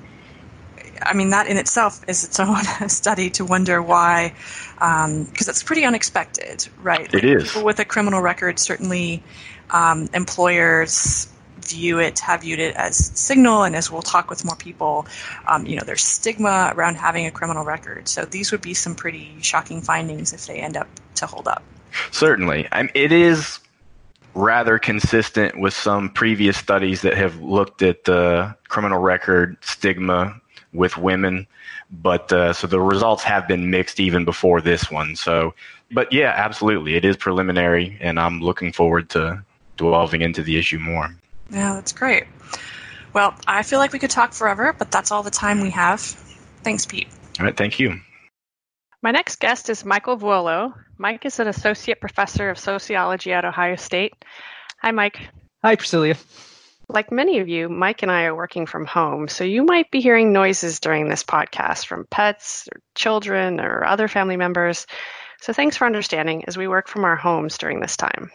I 1.02 1.14
mean, 1.14 1.30
that 1.30 1.48
in 1.48 1.58
itself 1.58 2.02
is 2.08 2.24
its 2.24 2.40
own 2.40 2.64
study 2.88 3.30
to 3.32 3.46
wonder 3.46 3.82
why, 3.82 4.34
because 4.76 5.06
um, 5.06 5.28
it's 5.38 5.64
pretty 5.64 5.86
unexpected, 5.86 6.68
right? 6.82 7.14
It 7.14 7.14
like 7.14 7.24
is. 7.24 7.44
People 7.44 7.64
with 7.64 7.80
a 7.80 7.86
criminal 7.86 8.22
record, 8.22 8.60
certainly 8.60 9.24
um, 9.70 10.10
employers 10.14 11.28
view 11.62 12.00
it, 12.00 12.20
have 12.20 12.42
viewed 12.42 12.60
it 12.60 12.76
as 12.76 12.98
signal, 12.98 13.64
and 13.64 13.76
as 13.76 13.90
we'll 13.90 14.02
talk 14.02 14.30
with 14.30 14.44
more 14.44 14.56
people, 14.56 15.06
um, 15.48 15.66
you 15.66 15.78
know, 15.78 15.84
there's 15.86 16.04
stigma 16.04 16.74
around 16.76 16.96
having 16.96 17.26
a 17.26 17.32
criminal 17.32 17.64
record. 17.64 18.08
So 18.08 18.26
these 18.26 18.52
would 18.52 18.62
be 18.62 18.74
some 18.74 18.96
pretty 18.96 19.36
shocking 19.42 19.82
findings 19.82 20.34
if 20.34 20.46
they 20.46 20.60
end 20.60 20.76
up 20.76 20.88
to 21.16 21.26
hold 21.26 21.48
up. 21.48 21.64
Certainly. 22.12 22.68
I 22.72 22.84
mean, 22.84 22.92
it 22.96 23.12
is 23.12 23.60
rather 24.36 24.80
consistent 24.80 25.60
with 25.60 25.74
some 25.74 26.10
previous 26.10 26.58
studies 26.58 27.02
that 27.02 27.16
have 27.16 27.40
looked 27.42 27.82
at 27.82 28.04
the 28.06 28.56
criminal 28.68 29.00
record 29.00 29.58
stigma 29.62 30.40
with 30.74 30.98
women. 30.98 31.48
But 31.92 32.34
uh, 32.34 32.54
so 32.54 32.66
the 32.68 32.80
results 32.80 33.24
have 33.24 33.48
been 33.48 33.70
mixed 33.70 34.00
even 34.00 34.26
before 34.26 34.62
this 34.62 34.90
one. 34.90 35.16
So, 35.16 35.54
but 35.92 36.12
yeah, 36.12 36.34
absolutely, 36.36 36.96
it 36.96 37.06
is 37.06 37.16
preliminary, 37.16 37.98
and 38.02 38.20
I'm 38.20 38.42
looking 38.42 38.74
forward 38.74 39.10
to 39.12 39.44
delving 39.78 40.22
into 40.22 40.42
the 40.42 40.58
issue 40.58 40.80
more. 40.80 41.16
Yeah, 41.52 41.74
that's 41.74 41.92
great. 41.92 42.24
Well, 43.14 43.36
I 43.46 43.62
feel 43.62 43.78
like 43.78 43.94
we 43.94 44.00
could 44.00 44.10
talk 44.10 44.34
forever, 44.34 44.74
but 44.74 44.90
that's 44.90 45.12
all 45.12 45.22
the 45.22 45.30
time 45.30 45.62
we 45.62 45.70
have. 45.70 46.02
Thanks, 46.64 46.86
Pete. 46.86 47.08
All 47.40 47.46
right, 47.46 47.56
thank 47.56 47.80
you. 47.80 48.00
My 49.04 49.12
next 49.12 49.42
guest 49.42 49.70
is 49.70 49.84
Michael 49.84 50.18
Vuolo. 50.18 50.74
Mike 50.98 51.26
is 51.26 51.42
an 51.42 51.50
associate 51.50 52.00
professor 52.00 52.50
of 52.50 52.58
sociology 52.58 53.34
at 53.34 53.44
Ohio 53.44 53.76
State. 53.76 54.14
Hi, 54.82 54.92
Mike. 54.92 55.20
Hi, 55.62 55.76
Priscilla. 55.76 56.16
Like 56.88 57.12
many 57.12 57.40
of 57.40 57.50
you, 57.50 57.68
Mike 57.68 58.02
and 58.02 58.10
I 58.10 58.24
are 58.24 58.36
working 58.36 58.66
from 58.66 58.86
home, 58.86 59.28
so 59.28 59.44
you 59.44 59.66
might 59.66 59.92
be 59.92 60.00
hearing 60.00 60.32
noises 60.32 60.80
during 60.80 61.10
this 61.10 61.26
podcast 61.26 61.86
from 61.86 62.08
pets 62.10 62.70
or 62.72 62.80
children 62.96 63.60
or 63.60 63.84
other 63.84 64.08
family 64.08 64.38
members. 64.38 64.88
So 65.42 65.52
thanks 65.52 65.76
for 65.76 65.86
understanding 65.86 66.46
as 66.46 66.58
we 66.58 66.70
work 66.70 66.88
from 66.88 67.04
our 67.04 67.18
homes 67.18 67.58
during 67.58 67.82
this 67.82 67.98
time. 67.98 68.32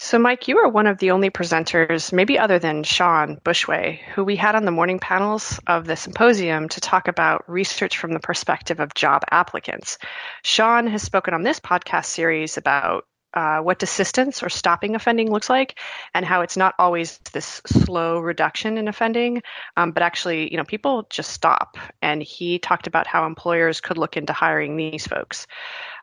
So, 0.00 0.16
Mike, 0.16 0.46
you 0.46 0.58
are 0.58 0.68
one 0.68 0.86
of 0.86 0.98
the 0.98 1.10
only 1.10 1.28
presenters, 1.28 2.12
maybe 2.12 2.38
other 2.38 2.60
than 2.60 2.84
Shawn 2.84 3.40
Bushway, 3.44 3.98
who 4.14 4.22
we 4.22 4.36
had 4.36 4.54
on 4.54 4.64
the 4.64 4.70
morning 4.70 5.00
panels 5.00 5.58
of 5.66 5.86
the 5.86 5.96
symposium 5.96 6.68
to 6.68 6.80
talk 6.80 7.08
about 7.08 7.42
research 7.50 7.98
from 7.98 8.12
the 8.12 8.20
perspective 8.20 8.78
of 8.78 8.94
job 8.94 9.24
applicants. 9.32 9.98
Sean 10.44 10.86
has 10.86 11.02
spoken 11.02 11.34
on 11.34 11.42
this 11.42 11.58
podcast 11.58 12.04
series 12.04 12.56
about 12.56 13.06
uh, 13.34 13.58
what 13.58 13.78
desistance 13.78 14.42
or 14.42 14.48
stopping 14.48 14.94
offending 14.94 15.30
looks 15.30 15.50
like 15.50 15.78
and 16.14 16.24
how 16.24 16.40
it's 16.40 16.56
not 16.56 16.74
always 16.78 17.18
this 17.32 17.60
slow 17.66 18.18
reduction 18.20 18.78
in 18.78 18.88
offending 18.88 19.42
um, 19.76 19.92
but 19.92 20.02
actually 20.02 20.50
you 20.50 20.56
know 20.56 20.64
people 20.64 21.06
just 21.10 21.30
stop. 21.30 21.76
And 22.02 22.22
he 22.22 22.58
talked 22.58 22.86
about 22.86 23.06
how 23.06 23.26
employers 23.26 23.80
could 23.80 23.98
look 23.98 24.16
into 24.16 24.32
hiring 24.32 24.76
these 24.76 25.06
folks. 25.06 25.46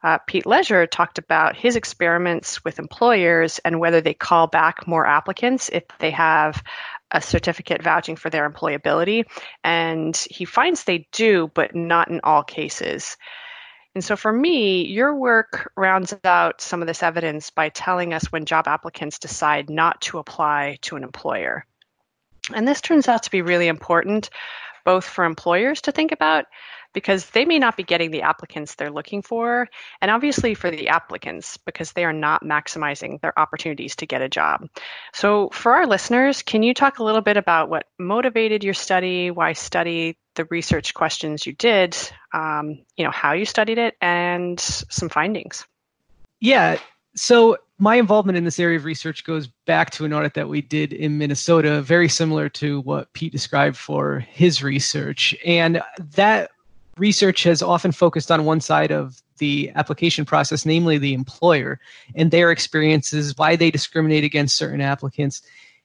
Uh, 0.04 0.18
pete 0.28 0.46
Leasure 0.46 0.86
talked 0.86 1.18
about 1.18 1.56
his 1.56 1.76
experiments 1.76 2.64
with 2.64 2.80
employers 2.80 3.60
and 3.66 3.80
whether 3.80 4.02
they 4.02 4.14
call 4.14 4.48
back 4.48 4.88
more 4.88 5.06
applicants 5.06 5.70
if 5.70 5.84
they 6.00 6.12
have 6.12 6.62
a 7.12 7.22
certificate 7.22 7.82
vouching 7.82 8.16
for 8.16 8.30
their 8.30 8.50
employability. 8.50 9.26
And 9.64 10.16
he 10.30 10.46
finds 10.46 10.84
they 10.84 11.08
do 11.12 11.50
but 11.54 11.76
not 11.76 12.10
in 12.10 12.20
all 12.24 12.44
cases 12.44 13.18
and 13.96 14.04
so 14.04 14.18
for 14.18 14.32
me, 14.32 14.86
your 14.86 15.16
work 15.16 15.72
rounds 15.78 16.14
out 16.26 16.60
some 16.60 16.82
of 16.82 16.88
this 16.88 17.02
evidence 17.02 17.50
by 17.50 17.70
telling 17.70 18.14
us 18.14 18.26
when 18.26 18.46
job 18.46 18.68
applicants 18.68 19.20
decide 19.20 19.70
not 19.70 20.02
to 20.02 20.20
apply 20.20 20.78
to 20.82 20.98
an 20.98 21.04
employer. 21.04 21.66
And 22.54 22.68
this 22.68 22.82
turns 22.82 23.08
out 23.08 23.24
to 23.24 23.32
be 23.32 23.42
really 23.42 23.70
important, 23.70 24.30
both 24.84 25.06
for 25.06 25.24
employers 25.24 25.82
to 25.84 25.94
think 25.94 26.12
about 26.12 26.46
because 26.94 27.30
they 27.30 27.46
may 27.46 27.58
not 27.58 27.78
be 27.78 27.84
getting 27.84 28.12
the 28.12 28.24
applicants 28.24 28.76
they're 28.76 28.92
looking 28.92 29.22
for, 29.22 29.68
and 30.02 30.12
obviously 30.12 30.56
for 30.56 30.72
the 30.72 30.90
applicants 30.90 31.58
because 31.58 31.92
they 31.92 32.06
are 32.06 32.14
not 32.14 32.44
maximizing 32.44 33.20
their 33.22 33.38
opportunities 33.38 33.98
to 33.98 34.06
get 34.06 34.22
a 34.22 34.30
job. 34.30 34.68
So, 35.14 35.50
for 35.52 35.74
our 35.74 35.88
listeners, 35.88 36.42
can 36.42 36.64
you 36.64 36.74
talk 36.74 37.00
a 37.00 37.04
little 37.04 37.22
bit 37.22 37.38
about 37.38 37.70
what 37.70 37.88
motivated 38.00 38.64
your 38.64 38.74
study, 38.74 39.30
why 39.30 39.54
study 39.54 40.18
the 40.36 40.46
research 40.46 40.94
questions 40.94 41.46
you 41.46 41.54
did, 41.54 41.98
um, 42.34 42.80
you 42.96 43.04
know, 43.04 43.12
how 43.12 43.34
you 43.34 43.46
studied 43.46 43.78
it, 43.78 43.96
and 44.02 44.60
some 44.60 45.10
findings? 45.10 45.66
Yeah. 46.40 46.80
So 47.16 47.58
my 47.78 47.96
involvement 47.96 48.38
in 48.38 48.46
this 48.46 48.60
area 48.60 48.78
of 48.78 48.86
research 48.86 49.24
goes 49.26 49.48
back 49.66 49.92
to 49.92 50.06
an 50.06 50.14
audit 50.14 50.34
that 50.36 50.48
we 50.48 50.62
did 50.62 50.94
in 50.94 51.18
Minnesota, 51.18 51.82
very 51.82 52.08
similar 52.08 52.50
to 52.50 52.82
what 52.82 53.12
Pete 53.14 53.32
described 53.32 53.78
for 53.78 54.20
his 54.20 54.64
research. 54.64 55.36
And 55.46 55.82
that 56.00 56.52
research 56.98 57.44
has 57.44 57.62
often 57.62 57.92
focused 57.92 58.32
on 58.32 58.46
one 58.46 58.62
side 58.62 58.92
of 58.92 59.22
the 59.38 59.72
application 59.76 60.24
process, 60.24 60.66
namely 60.66 60.98
the 60.98 61.14
employer 61.14 61.80
and 62.16 62.32
their 62.32 62.52
experiences, 62.52 63.38
why 63.38 63.56
they 63.56 63.70
discriminate 63.70 64.24
against 64.24 64.56
certain 64.56 64.82
applicants. 64.82 65.42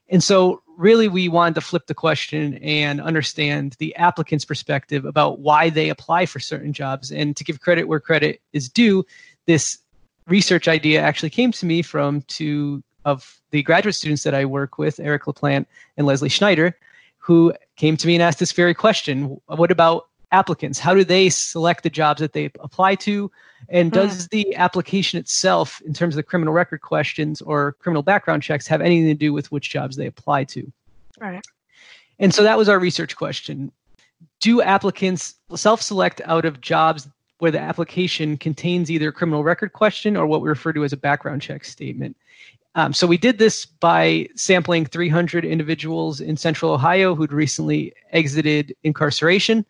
And 0.08 0.22
so, 0.22 0.62
really, 0.80 1.08
we 1.08 1.28
wanted 1.28 1.54
to 1.54 1.60
flip 1.60 1.86
the 1.86 1.94
question 1.94 2.54
and 2.54 3.00
understand 3.00 3.76
the 3.78 3.94
applicant's 3.96 4.46
perspective 4.46 5.04
about 5.04 5.38
why 5.40 5.68
they 5.68 5.90
apply 5.90 6.26
for 6.26 6.40
certain 6.40 6.72
jobs. 6.72 7.12
And 7.12 7.36
to 7.36 7.44
give 7.44 7.60
credit 7.60 7.84
where 7.84 8.00
credit 8.00 8.40
is 8.52 8.68
due, 8.68 9.04
this 9.46 9.78
research 10.26 10.68
idea 10.68 11.00
actually 11.02 11.30
came 11.30 11.52
to 11.52 11.66
me 11.66 11.82
from 11.82 12.22
two 12.22 12.82
of 13.04 13.40
the 13.50 13.62
graduate 13.62 13.94
students 13.94 14.22
that 14.22 14.34
I 14.34 14.44
work 14.44 14.78
with, 14.78 14.98
Eric 15.00 15.24
LaPlante 15.24 15.66
and 15.96 16.06
Leslie 16.06 16.28
Schneider, 16.28 16.76
who 17.18 17.52
came 17.76 17.96
to 17.98 18.06
me 18.06 18.14
and 18.14 18.22
asked 18.22 18.38
this 18.38 18.52
very 18.52 18.74
question 18.74 19.38
What 19.46 19.70
about 19.70 20.08
applicants? 20.32 20.78
How 20.78 20.94
do 20.94 21.04
they 21.04 21.28
select 21.28 21.82
the 21.82 21.90
jobs 21.90 22.20
that 22.20 22.32
they 22.32 22.46
apply 22.60 22.94
to? 22.96 23.30
And 23.68 23.90
hmm. 23.90 23.94
does 23.94 24.28
the 24.28 24.54
application 24.56 25.18
itself, 25.18 25.80
in 25.82 25.92
terms 25.92 26.14
of 26.14 26.16
the 26.16 26.22
criminal 26.22 26.54
record 26.54 26.80
questions 26.82 27.40
or 27.40 27.72
criminal 27.72 28.02
background 28.02 28.42
checks, 28.42 28.66
have 28.66 28.80
anything 28.80 29.08
to 29.08 29.14
do 29.14 29.32
with 29.32 29.50
which 29.52 29.70
jobs 29.70 29.96
they 29.96 30.06
apply 30.06 30.44
to? 30.44 30.70
Right. 31.18 31.44
And 32.18 32.34
so 32.34 32.42
that 32.42 32.58
was 32.58 32.68
our 32.68 32.78
research 32.78 33.16
question. 33.16 33.72
Do 34.40 34.62
applicants 34.62 35.34
self 35.54 35.82
select 35.82 36.20
out 36.24 36.44
of 36.44 36.60
jobs 36.60 37.08
where 37.38 37.50
the 37.50 37.60
application 37.60 38.36
contains 38.36 38.90
either 38.90 39.08
a 39.08 39.12
criminal 39.12 39.42
record 39.42 39.72
question 39.72 40.16
or 40.16 40.26
what 40.26 40.42
we 40.42 40.48
refer 40.48 40.72
to 40.74 40.84
as 40.84 40.92
a 40.92 40.96
background 40.96 41.40
check 41.40 41.64
statement? 41.64 42.16
Um, 42.74 42.92
so 42.92 43.06
we 43.06 43.18
did 43.18 43.38
this 43.38 43.66
by 43.66 44.28
sampling 44.36 44.86
300 44.86 45.44
individuals 45.44 46.20
in 46.20 46.36
central 46.36 46.72
Ohio 46.72 47.14
who'd 47.14 47.32
recently 47.32 47.92
exited 48.12 48.76
incarceration 48.84 49.66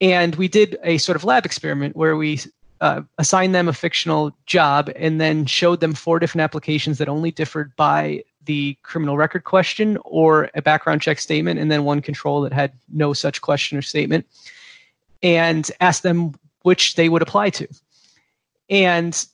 and 0.00 0.34
we 0.36 0.48
did 0.48 0.78
a 0.82 0.98
sort 0.98 1.16
of 1.16 1.24
lab 1.24 1.44
experiment 1.44 1.96
where 1.96 2.16
we 2.16 2.40
uh, 2.80 3.02
assigned 3.18 3.54
them 3.54 3.68
a 3.68 3.72
fictional 3.72 4.34
job 4.46 4.90
and 4.96 5.20
then 5.20 5.44
showed 5.44 5.80
them 5.80 5.92
four 5.94 6.18
different 6.18 6.42
applications 6.42 6.98
that 6.98 7.08
only 7.08 7.30
differed 7.30 7.74
by 7.76 8.22
the 8.46 8.76
criminal 8.82 9.18
record 9.18 9.44
question 9.44 9.98
or 10.04 10.50
a 10.54 10.62
background 10.62 11.02
check 11.02 11.18
statement, 11.18 11.60
and 11.60 11.70
then 11.70 11.84
one 11.84 12.00
control 12.00 12.40
that 12.40 12.52
had 12.52 12.72
no 12.88 13.12
such 13.12 13.42
question 13.42 13.76
or 13.76 13.82
statement, 13.82 14.26
and 15.22 15.70
asked 15.80 16.02
them 16.02 16.34
which 16.62 16.94
they 16.94 17.08
would 17.08 17.22
apply 17.22 17.50
to. 17.50 17.68
And 18.70 19.26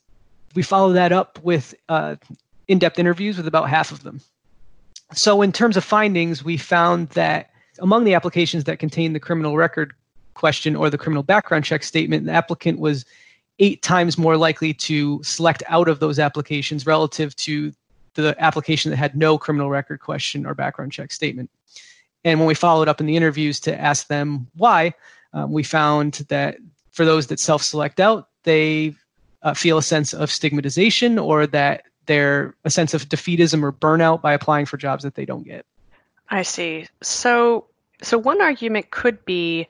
we 0.55 0.63
followed 0.63 0.95
that 0.95 1.13
up 1.13 1.39
with 1.43 1.75
uh, 1.89 2.17
in 2.67 2.79
depth 2.79 2.99
interviews 2.99 3.37
with 3.37 3.47
about 3.47 3.69
half 3.69 3.93
of 3.93 4.03
them. 4.03 4.21
So, 5.15 5.41
in 5.41 5.53
terms 5.53 5.77
of 5.77 5.85
findings, 5.85 6.45
we 6.45 6.57
found 6.57 7.11
that 7.11 7.51
among 7.79 8.05
the 8.05 8.15
applications 8.15 8.65
that 8.65 8.81
contained 8.81 9.15
the 9.15 9.21
criminal 9.21 9.57
record 9.57 9.95
question 10.37 10.77
or 10.77 10.89
the 10.91 10.99
criminal 10.99 11.23
background 11.23 11.65
check 11.65 11.83
statement, 11.83 12.27
the 12.27 12.33
applicant 12.33 12.79
was 12.79 13.05
eight 13.59 13.83
times 13.83 14.19
more 14.19 14.37
likely 14.37 14.73
to 14.75 15.23
select 15.23 15.63
out 15.67 15.89
of 15.89 15.99
those 15.99 16.19
applications 16.19 16.87
relative 16.87 17.35
to 17.37 17.73
the 18.15 18.37
application 18.39 18.91
that 18.91 18.97
had 18.97 19.17
no 19.17 19.39
criminal 19.39 19.71
record 19.71 20.01
question 20.01 20.47
or 20.47 20.55
background 20.55 20.93
check 20.93 21.11
statement. 21.11 21.51
And 22.25 22.39
when 22.39 22.47
we 22.47 22.55
followed 22.55 22.89
up 22.89 23.01
in 23.01 23.07
the 23.07 23.17
interviews 23.17 23.61
to 23.61 23.81
ask 23.81 24.09
them 24.09 24.49
why, 24.57 24.95
um, 25.33 25.53
we 25.53 25.63
found 25.63 26.15
that 26.29 26.57
for 26.91 27.05
those 27.05 27.29
that 27.29 27.41
self 27.41 27.63
select 27.63 28.01
out, 28.01 28.29
they 28.43 28.95
uh, 29.43 29.55
feel 29.55 29.79
a 29.79 29.83
sense 29.83 30.13
of 30.13 30.31
stigmatization 30.31 31.19
or 31.19 31.47
that 31.47 31.85
they're 32.07 32.55
a 32.65 32.71
sense 32.71 32.95
of 32.95 33.09
defeatism 33.09 33.63
or 33.63 33.73
burnout 33.73 34.23
by 34.23 34.33
applying 34.33 34.67
for 34.67 34.77
jobs 34.77 35.03
that 35.03 35.15
they 35.15 35.25
don't 35.25 35.45
get. 35.45 35.67
I 36.29 36.43
see. 36.43 36.87
So, 37.03 37.67
so 38.03 38.19
one 38.19 38.41
argument 38.41 38.91
could 38.91 39.25
be 39.25 39.69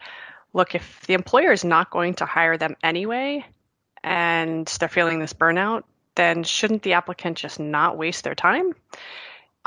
look, 0.52 0.74
if 0.74 1.02
the 1.06 1.14
employer 1.14 1.52
is 1.52 1.64
not 1.64 1.90
going 1.90 2.14
to 2.14 2.26
hire 2.26 2.56
them 2.56 2.76
anyway 2.82 3.44
and 4.02 4.66
they're 4.78 4.88
feeling 4.88 5.18
this 5.18 5.32
burnout, 5.32 5.84
then 6.14 6.44
shouldn't 6.44 6.82
the 6.82 6.94
applicant 6.94 7.38
just 7.38 7.60
not 7.60 7.96
waste 7.96 8.24
their 8.24 8.34
time? 8.34 8.72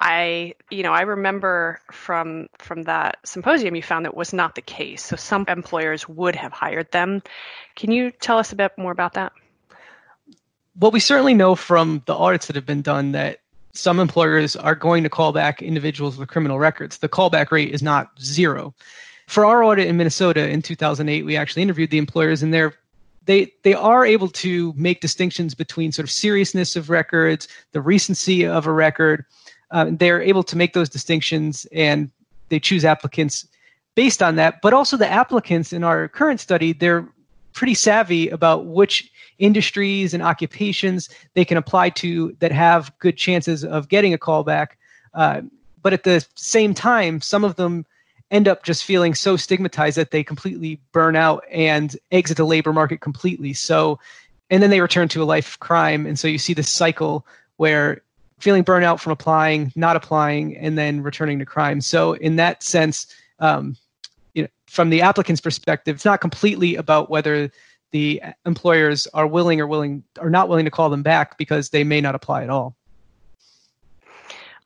I, 0.02 0.56
you 0.70 0.82
know, 0.84 0.94
I 0.94 1.02
remember 1.02 1.82
from 1.92 2.48
from 2.58 2.84
that 2.84 3.18
symposium 3.26 3.76
you 3.76 3.84
found 3.84 4.06
that 4.06 4.16
was 4.16 4.34
not 4.34 4.56
the 4.56 4.62
case. 4.62 5.04
So 5.04 5.18
some 5.18 5.46
employers 5.50 6.08
would 6.08 6.38
have 6.38 6.54
hired 6.54 6.92
them. 6.92 7.22
Can 7.76 7.92
you 7.92 8.12
tell 8.12 8.38
us 8.38 8.54
a 8.54 8.56
bit 8.56 8.72
more 8.78 8.94
about 8.94 9.14
that? 9.14 9.34
Well, 10.80 10.92
we 10.92 11.02
certainly 11.02 11.34
know 11.34 11.56
from 11.56 12.02
the 12.06 12.16
audits 12.16 12.48
that 12.48 12.56
have 12.56 12.66
been 12.66 12.82
done 12.82 13.12
that 13.12 13.42
some 13.74 14.00
employers 14.00 14.56
are 14.56 14.76
going 14.76 15.04
to 15.04 15.10
call 15.10 15.34
back 15.34 15.62
individuals 15.62 16.18
with 16.18 16.30
criminal 16.30 16.58
records. 16.58 17.00
The 17.00 17.10
callback 17.10 17.52
rate 17.52 17.74
is 17.74 17.84
not 17.84 18.10
zero 18.22 18.74
for 19.30 19.46
our 19.46 19.64
audit 19.64 19.88
in 19.88 19.96
Minnesota 19.96 20.50
in 20.50 20.64
2008, 20.64 21.24
we 21.24 21.38
actually 21.38 21.62
interviewed 21.62 21.92
the 21.92 22.00
employers, 22.00 22.42
and 22.42 22.52
they're 22.52 22.74
they 23.26 23.54
they 23.62 23.76
are 23.76 24.04
able 24.04 24.28
to 24.28 24.74
make 24.76 25.02
distinctions 25.02 25.54
between 25.54 25.92
sort 25.92 26.06
of 26.06 26.10
seriousness 26.10 26.76
of 26.76 26.90
records, 26.90 27.48
the 27.72 27.80
recency 27.80 28.44
of 28.44 28.66
a 28.66 28.72
record. 28.72 29.24
Um, 29.70 29.98
they're 29.98 30.22
able 30.22 30.42
to 30.44 30.58
make 30.58 30.74
those 30.74 30.90
distinctions, 30.90 31.68
and 31.72 32.10
they 32.50 32.60
choose 32.60 32.84
applicants 32.84 33.48
based 33.94 34.24
on 34.24 34.36
that. 34.38 34.64
But 34.64 34.74
also 34.74 34.98
the 34.98 35.08
applicants 35.08 35.72
in 35.72 35.84
our 35.84 36.08
current 36.08 36.40
study, 36.40 36.74
they're 36.74 37.08
pretty 37.54 37.76
savvy 37.76 38.30
about 38.30 38.66
which 38.66 39.12
industries 39.38 40.16
and 40.16 40.24
occupations 40.24 41.08
they 41.36 41.46
can 41.46 41.58
apply 41.58 41.92
to 41.92 42.36
that 42.40 42.52
have 42.52 42.92
good 42.98 43.16
chances 43.16 43.64
of 43.64 43.90
getting 43.90 44.12
a 44.12 44.18
callback. 44.18 44.70
Uh, 45.14 45.42
but 45.84 45.94
at 45.94 46.04
the 46.04 46.26
same 46.34 46.74
time, 46.74 47.22
some 47.22 47.44
of 47.44 47.58
them 47.58 47.86
end 48.32 48.48
up 48.48 48.64
just 48.64 48.84
feeling 48.84 49.14
so 49.14 49.36
stigmatized 49.36 49.98
that 49.98 50.12
they 50.12 50.24
completely 50.24 50.80
burn 50.92 51.16
out 51.16 51.44
and 51.52 51.96
exit 52.12 52.38
the 52.38 52.46
labor 52.46 52.74
market 52.74 53.02
completely. 53.02 53.54
So, 53.54 54.00
and 54.50 54.62
then 54.62 54.70
they 54.70 54.82
return 54.82 55.08
to 55.10 55.24
a 55.24 55.26
life 55.26 55.54
of 55.54 55.60
crime. 55.60 56.06
And 56.06 56.18
so 56.18 56.28
you 56.28 56.38
see 56.38 56.54
this 56.54 56.70
cycle 56.70 57.26
where 57.58 58.02
feeling 58.40 58.64
burnout 58.64 59.00
from 59.00 59.12
applying, 59.12 59.72
not 59.76 59.96
applying, 59.96 60.56
and 60.58 60.78
then 60.78 61.02
returning 61.02 61.40
to 61.40 61.46
crime. 61.46 61.82
So, 61.82 62.14
in 62.14 62.38
that 62.38 62.64
sense, 62.64 63.08
um, 63.40 63.76
you 64.34 64.44
know, 64.44 64.50
from 64.68 64.90
the 64.90 65.02
applicant's 65.02 65.42
perspective, 65.42 65.96
it's 65.96 66.06
not 66.06 66.22
completely 66.22 66.76
about 66.76 67.10
whether 67.10 67.52
the 67.92 68.22
employers 68.46 69.08
are 69.08 69.28
willing 69.28 69.60
or 69.60 69.68
willing 69.68 70.04
or 70.20 70.30
not 70.30 70.48
willing 70.48 70.66
to 70.66 70.72
call 70.72 70.90
them 70.90 71.04
back 71.04 71.38
because 71.38 71.70
they 71.70 71.84
may 71.84 72.02
not 72.02 72.16
apply 72.16 72.44
at 72.44 72.50
all. 72.50 72.76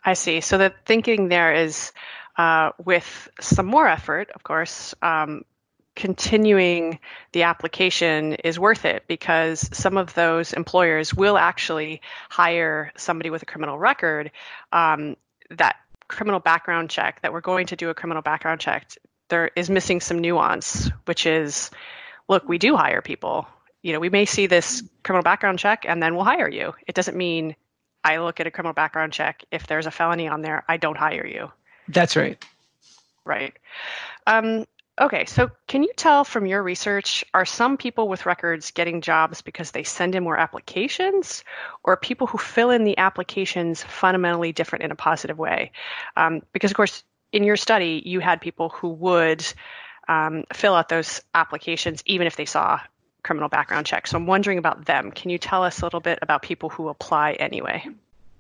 I 0.05 0.13
see. 0.13 0.41
So 0.41 0.58
the 0.58 0.74
thinking 0.86 1.29
there 1.29 1.53
is 1.53 1.93
uh, 2.38 2.72
with 2.84 3.30
some 3.40 3.66
more 3.66 3.88
effort, 3.88 4.32
of 4.36 4.44
course, 4.44 4.96
um, 5.02 5.44
continuing 5.96 7.00
the 7.34 7.44
application 7.44 8.34
is 8.36 8.60
worth 8.60 8.86
it 8.86 9.04
because 9.08 9.70
some 9.74 9.98
of 9.98 10.13
those 10.16 10.54
employers 10.54 11.13
will 11.13 11.38
actually 11.38 12.02
hire 12.30 12.92
somebody 12.98 13.30
with 13.30 13.44
a 13.44 13.46
criminal 13.46 13.78
record. 13.78 14.32
Um, 14.72 15.16
that 15.52 15.75
criminal 16.08 16.40
background 16.40 16.90
check, 16.90 17.22
that 17.22 17.32
we're 17.32 17.42
going 17.42 17.68
to 17.68 17.75
do 17.75 17.90
a 17.90 17.94
criminal 17.94 18.24
background 18.24 18.60
check, 18.60 18.92
there 19.30 19.52
is 19.56 19.70
missing 19.70 20.00
some 20.00 20.20
nuance, 20.20 20.90
which 21.06 21.25
is 21.25 21.70
look, 22.28 22.48
we 22.48 22.58
do 22.58 22.75
hire 22.75 23.02
people. 23.02 23.48
You 23.82 23.94
know, 23.94 24.00
we 24.00 24.10
may 24.10 24.25
see 24.25 24.48
this 24.48 24.84
criminal 25.04 25.24
background 25.24 25.60
check 25.60 25.86
and 25.88 26.02
then 26.02 26.16
we'll 26.16 26.24
hire 26.24 26.50
you. 26.50 26.74
It 26.88 26.96
doesn't 26.96 27.18
mean 27.18 27.56
I 28.04 28.18
look 28.18 28.40
at 28.40 28.48
a 28.48 28.52
criminal 28.52 28.74
background 28.74 29.13
check. 29.13 29.44
If 29.52 29.68
there's 29.68 29.86
a 29.86 29.92
felony 29.92 30.28
on 30.28 30.42
there, 30.42 30.63
I 30.68 30.78
don't 30.78 30.98
hire 30.98 31.25
you. 31.25 31.52
That's 31.88 32.16
right. 32.16 32.44
Right. 33.25 33.54
Um, 34.28 34.66
okay, 35.00 35.25
so 35.25 35.50
can 35.68 35.84
you 35.84 35.92
tell 35.96 36.24
from 36.24 36.46
your 36.46 36.62
research, 36.62 37.24
are 37.34 37.46
some 37.46 37.78
people 37.78 38.08
with 38.08 38.25
records 38.25 38.72
getting 38.72 39.02
jobs 39.02 39.42
because 39.42 39.72
they 39.72 39.84
send 39.84 40.16
in 40.16 40.24
more 40.24 40.38
applications, 40.38 41.44
or 41.84 41.98
people 41.98 42.28
who 42.28 42.38
fill 42.38 42.70
in 42.70 42.84
the 42.84 42.98
applications 42.98 43.84
fundamentally 43.84 44.52
different 44.52 44.84
in 44.84 44.92
a 44.92 44.96
positive 44.96 45.38
way? 45.38 45.72
Um, 46.16 46.42
because, 46.52 46.72
of 46.72 46.78
course, 46.78 47.04
in 47.32 47.44
your 47.44 47.58
study, 47.58 48.02
you 48.06 48.20
had 48.20 48.42
people 48.42 48.70
who 48.70 48.90
would 48.90 49.46
um, 50.08 50.44
fill 50.54 50.75
out 50.75 50.90
those 50.90 51.22
applications 51.34 52.04
even 52.06 52.28
if 52.28 52.36
they 52.36 52.46
saw 52.46 52.80
criminal 53.24 53.50
background 53.50 53.86
checks. 53.86 54.12
So 54.12 54.18
I'm 54.18 54.28
wondering 54.28 54.58
about 54.58 54.86
them. 54.86 55.12
Can 55.12 55.30
you 55.30 55.38
tell 55.38 55.63
us 55.63 55.82
a 55.82 55.86
little 55.86 56.02
bit 56.02 56.20
about 56.22 56.42
people 56.42 56.70
who 56.70 56.90
apply 56.90 57.34
anyway? 57.34 57.86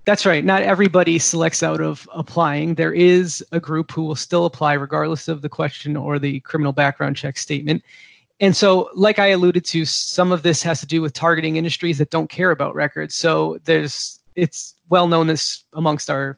That's 0.05 0.25
right. 0.25 0.43
Not 0.43 0.63
everybody 0.63 1.17
selects 1.17 1.63
out 1.63 1.79
of 1.79 2.07
applying. 2.13 2.75
There 2.75 2.93
is 2.93 3.43
a 3.53 3.59
group 3.59 3.91
who 3.91 4.03
will 4.03 4.15
still 4.15 4.45
apply 4.45 4.73
regardless 4.73 5.29
of 5.29 5.41
the 5.41 5.49
question 5.49 5.95
or 5.95 6.19
the 6.19 6.41
criminal 6.41 6.73
background 6.73 7.15
check 7.15 7.37
statement. 7.37 7.83
And 8.41 8.55
so, 8.55 8.89
like 8.95 9.17
I 9.17 9.27
alluded 9.27 9.63
to, 9.65 9.85
some 9.85 10.33
of 10.33 10.43
this 10.43 10.61
has 10.63 10.81
to 10.81 10.85
do 10.85 11.01
with 11.01 11.13
targeting 11.13 11.55
industries 11.55 11.99
that 11.99 12.09
don't 12.09 12.29
care 12.29 12.51
about 12.51 12.75
records. 12.75 13.15
So 13.15 13.59
there's 13.63 14.19
it's 14.35 14.75
well 14.89 15.07
known 15.07 15.27
this 15.27 15.63
amongst 15.73 16.09
our 16.09 16.37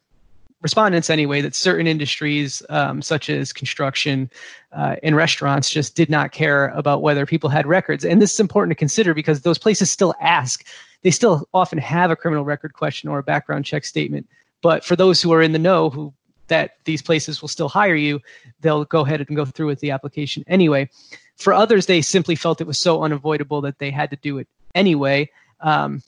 respondents 0.62 1.10
anyway 1.10 1.42
that 1.42 1.56
certain 1.56 1.88
industries 1.88 2.62
um, 2.70 3.02
such 3.02 3.30
as 3.30 3.54
construction 3.54 4.30
uh, 4.72 4.96
and 5.04 5.16
restaurants 5.16 5.70
just 5.70 5.96
did 5.96 6.10
not 6.10 6.32
care 6.32 6.68
about 6.70 7.02
whether 7.02 7.26
people 7.26 7.50
had 7.50 7.68
records 7.68 8.04
and 8.04 8.20
this 8.20 8.34
is 8.34 8.40
important 8.40 8.72
to 8.72 8.76
consider 8.76 9.14
because 9.14 9.42
those 9.42 9.60
places 9.60 9.92
still 9.92 10.16
ask 10.20 10.66
they 11.02 11.12
still 11.12 11.48
often 11.54 11.78
have 11.78 12.12
a 12.12 12.16
criminal 12.16 12.46
record 12.46 12.74
question 12.74 13.10
or 13.10 13.20
a 13.20 13.24
background 13.24 13.66
check 13.66 13.86
statement 13.86 14.28
but 14.62 14.84
for 14.84 14.96
those 14.96 15.22
who 15.22 15.32
are 15.32 15.42
in 15.42 15.52
the 15.52 15.60
know 15.60 15.90
who 15.90 16.14
that 16.48 16.78
these 16.86 17.02
places 17.02 17.42
will 17.42 17.50
still 17.50 17.70
hire 17.70 17.96
you 17.96 18.20
they'll 18.62 18.86
go 18.86 19.02
ahead 19.02 19.22
and 19.22 19.36
go 19.36 19.46
through 19.46 19.68
with 19.68 19.80
the 19.80 19.92
application 19.92 20.44
anyway. 20.48 20.90
For 21.38 21.54
others 21.54 21.86
they 21.86 22.02
simply 22.02 22.36
felt 22.36 22.62
it 22.62 22.68
was 22.68 22.80
so 22.80 23.04
unavoidable 23.04 23.62
that 23.62 23.80
they 23.80 23.92
had 23.92 24.10
to 24.10 24.16
do 24.16 24.38
it 24.38 24.48
anyway 24.74 25.30
um, 25.62 26.02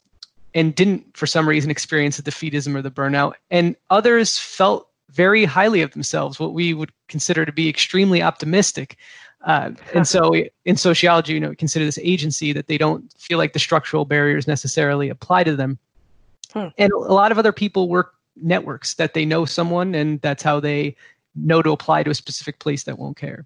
and 0.54 0.74
didn't 0.74 1.16
for 1.16 1.28
some 1.28 1.48
reason 1.48 1.70
experience 1.70 2.18
the 2.18 2.24
defeatism 2.24 2.76
or 2.76 2.82
the 2.82 2.92
burnout. 2.92 3.34
And 3.52 3.76
others 3.90 4.38
felt 4.38 4.90
very 5.10 5.46
highly 5.46 5.82
of 5.82 5.92
themselves 5.92 6.40
what 6.40 6.54
we 6.54 6.74
would 6.74 6.92
consider 7.08 7.46
to 7.46 7.52
be 7.52 7.70
extremely 7.70 8.22
optimistic 8.22 8.98
uh, 9.48 9.72
and 9.94 10.08
so 10.08 10.34
in 10.66 10.76
sociology 10.76 11.34
you 11.34 11.40
know 11.40 11.50
we 11.50 11.56
consider 11.56 11.86
this 11.86 11.98
agency 12.04 12.54
that 12.54 12.68
they 12.68 12.78
don't 12.78 13.12
feel 13.18 13.38
like 13.38 13.54
the 13.54 13.60
structural 13.60 14.06
barriers 14.06 14.48
necessarily 14.48 15.10
apply 15.10 15.44
to 15.44 15.56
them 15.56 15.80
hmm. 16.54 16.68
and 16.78 16.92
a 16.92 16.98
lot 16.98 17.32
of 17.32 17.40
other 17.40 17.52
people 17.52 17.90
work 17.90 18.14
networks 18.36 18.94
that 18.96 19.14
they 19.14 19.26
know 19.26 19.46
someone 19.46 19.96
and 19.96 20.22
that's 20.22 20.44
how 20.44 20.60
they 20.60 20.96
know 21.36 21.62
to 21.62 21.72
apply 21.72 22.04
to 22.04 22.12
a 22.12 22.16
specific 22.16 22.60
place 22.60 22.84
that 22.84 23.00
won't 23.00 23.18
care 23.18 23.46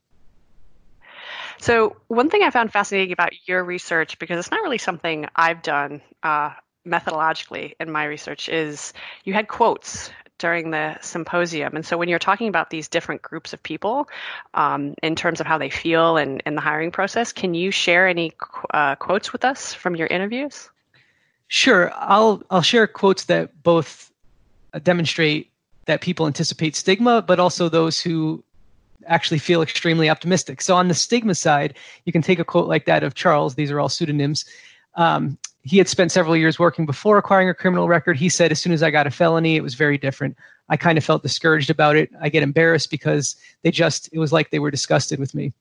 so 1.59 1.95
one 2.07 2.29
thing 2.29 2.41
i 2.43 2.49
found 2.49 2.73
fascinating 2.73 3.13
about 3.13 3.31
your 3.47 3.63
research 3.63 4.19
because 4.19 4.39
it's 4.39 4.51
not 4.51 4.61
really 4.61 4.77
something 4.77 5.27
i've 5.35 5.61
done 5.61 6.01
uh, 6.23 6.51
methodologically 6.85 7.73
in 7.79 7.91
my 7.91 8.05
research 8.05 8.49
is 8.49 8.91
you 9.23 9.33
had 9.33 9.47
quotes 9.47 10.09
during 10.41 10.71
the 10.71 10.97
symposium. 11.01 11.75
And 11.75 11.85
so 11.85 11.97
when 11.97 12.09
you're 12.09 12.19
talking 12.19 12.49
about 12.49 12.69
these 12.69 12.89
different 12.89 13.21
groups 13.21 13.53
of 13.53 13.61
people 13.63 14.09
um, 14.55 14.95
in 15.01 15.15
terms 15.15 15.39
of 15.39 15.47
how 15.47 15.57
they 15.57 15.69
feel 15.69 16.17
and 16.17 16.41
in 16.45 16.55
the 16.55 16.61
hiring 16.61 16.91
process, 16.91 17.31
can 17.31 17.53
you 17.53 17.71
share 17.71 18.07
any 18.07 18.33
uh, 18.73 18.95
quotes 18.95 19.31
with 19.31 19.45
us 19.45 19.73
from 19.73 19.95
your 19.95 20.07
interviews? 20.07 20.69
Sure. 21.47 21.91
I'll, 21.95 22.41
I'll 22.49 22.61
share 22.61 22.87
quotes 22.87 23.25
that 23.25 23.63
both 23.63 24.11
uh, 24.73 24.79
demonstrate 24.79 25.51
that 25.85 26.01
people 26.01 26.27
anticipate 26.27 26.75
stigma, 26.75 27.21
but 27.21 27.39
also 27.39 27.69
those 27.69 27.99
who 27.99 28.43
actually 29.05 29.39
feel 29.39 29.61
extremely 29.61 30.09
optimistic. 30.09 30.61
So 30.61 30.75
on 30.75 30.87
the 30.87 30.93
stigma 30.93 31.35
side, 31.35 31.75
you 32.05 32.11
can 32.11 32.21
take 32.21 32.39
a 32.39 32.45
quote 32.45 32.67
like 32.67 32.85
that 32.85 33.03
of 33.03 33.13
Charles. 33.13 33.55
These 33.55 33.71
are 33.71 33.79
all 33.79 33.89
pseudonyms. 33.89 34.45
Um, 34.95 35.37
he 35.63 35.77
had 35.77 35.87
spent 35.87 36.11
several 36.11 36.35
years 36.35 36.57
working 36.57 36.85
before 36.85 37.17
acquiring 37.17 37.49
a 37.49 37.53
criminal 37.53 37.87
record. 37.87 38.17
He 38.17 38.29
said, 38.29 38.51
as 38.51 38.59
soon 38.59 38.73
as 38.73 38.81
I 38.81 38.89
got 38.89 39.07
a 39.07 39.11
felony, 39.11 39.55
it 39.55 39.63
was 39.63 39.75
very 39.75 39.97
different. 39.97 40.37
I 40.69 40.77
kind 40.77 40.97
of 40.97 41.03
felt 41.03 41.23
discouraged 41.23 41.69
about 41.69 41.95
it. 41.95 42.09
I 42.19 42.29
get 42.29 42.43
embarrassed 42.43 42.89
because 42.89 43.35
they 43.61 43.71
just, 43.71 44.09
it 44.11 44.19
was 44.19 44.31
like 44.31 44.49
they 44.49 44.59
were 44.59 44.71
disgusted 44.71 45.19
with 45.19 45.35
me. 45.35 45.53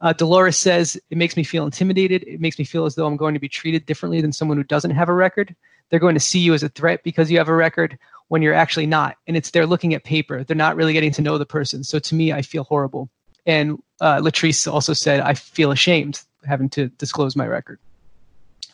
Uh, 0.00 0.12
Dolores 0.12 0.56
says, 0.56 1.00
it 1.10 1.18
makes 1.18 1.36
me 1.36 1.44
feel 1.44 1.64
intimidated. 1.64 2.24
It 2.26 2.40
makes 2.40 2.58
me 2.58 2.64
feel 2.64 2.86
as 2.86 2.94
though 2.94 3.06
I'm 3.06 3.16
going 3.16 3.34
to 3.34 3.40
be 3.40 3.48
treated 3.48 3.86
differently 3.86 4.20
than 4.20 4.32
someone 4.32 4.56
who 4.56 4.64
doesn't 4.64 4.92
have 4.92 5.08
a 5.08 5.14
record. 5.14 5.54
They're 5.88 5.98
going 6.00 6.14
to 6.14 6.20
see 6.20 6.38
you 6.38 6.54
as 6.54 6.62
a 6.62 6.68
threat 6.68 7.02
because 7.02 7.30
you 7.30 7.38
have 7.38 7.48
a 7.48 7.54
record 7.54 7.98
when 8.28 8.42
you're 8.42 8.54
actually 8.54 8.86
not. 8.86 9.16
And 9.26 9.36
it's 9.36 9.50
they're 9.50 9.66
looking 9.66 9.92
at 9.92 10.04
paper. 10.04 10.44
They're 10.44 10.56
not 10.56 10.76
really 10.76 10.92
getting 10.92 11.12
to 11.12 11.22
know 11.22 11.36
the 11.36 11.44
person. 11.44 11.82
So 11.82 11.98
to 11.98 12.14
me, 12.14 12.32
I 12.32 12.42
feel 12.42 12.64
horrible. 12.64 13.10
And 13.44 13.82
uh, 14.00 14.20
Latrice 14.20 14.70
also 14.70 14.92
said, 14.92 15.20
I 15.20 15.34
feel 15.34 15.72
ashamed 15.72 16.22
having 16.46 16.68
to 16.70 16.88
disclose 16.88 17.34
my 17.36 17.46
record. 17.46 17.78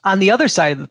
On 0.06 0.20
the 0.20 0.30
other 0.30 0.48
side, 0.48 0.88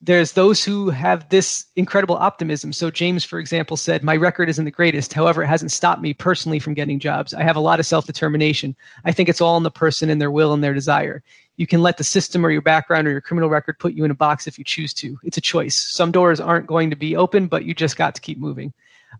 there's 0.00 0.32
those 0.32 0.64
who 0.64 0.90
have 0.90 1.28
this 1.28 1.66
incredible 1.76 2.16
optimism. 2.16 2.72
So 2.72 2.90
James, 2.90 3.24
for 3.24 3.38
example, 3.38 3.76
said, 3.76 4.02
"My 4.02 4.16
record 4.16 4.48
isn't 4.48 4.64
the 4.64 4.70
greatest. 4.70 5.12
However, 5.12 5.42
it 5.42 5.48
hasn't 5.48 5.72
stopped 5.72 6.00
me 6.00 6.14
personally 6.14 6.58
from 6.58 6.74
getting 6.74 6.98
jobs. 6.98 7.34
I 7.34 7.42
have 7.42 7.56
a 7.56 7.60
lot 7.60 7.78
of 7.78 7.86
self-determination. 7.86 8.74
I 9.04 9.12
think 9.12 9.28
it's 9.28 9.40
all 9.40 9.56
in 9.56 9.64
the 9.64 9.70
person 9.70 10.08
and 10.08 10.20
their 10.20 10.30
will 10.30 10.52
and 10.54 10.64
their 10.64 10.72
desire. 10.72 11.22
You 11.56 11.66
can 11.66 11.82
let 11.82 11.98
the 11.98 12.04
system 12.04 12.46
or 12.46 12.50
your 12.50 12.62
background 12.62 13.06
or 13.06 13.10
your 13.10 13.20
criminal 13.20 13.50
record 13.50 13.78
put 13.78 13.92
you 13.92 14.04
in 14.04 14.10
a 14.10 14.14
box 14.14 14.46
if 14.46 14.56
you 14.56 14.64
choose 14.64 14.94
to. 14.94 15.18
It's 15.24 15.36
a 15.36 15.42
choice. 15.42 15.76
Some 15.76 16.10
doors 16.10 16.40
aren't 16.40 16.68
going 16.68 16.90
to 16.90 16.96
be 16.96 17.16
open, 17.16 17.48
but 17.48 17.64
you 17.64 17.74
just 17.74 17.96
got 17.96 18.14
to 18.14 18.20
keep 18.20 18.38
moving." 18.38 18.72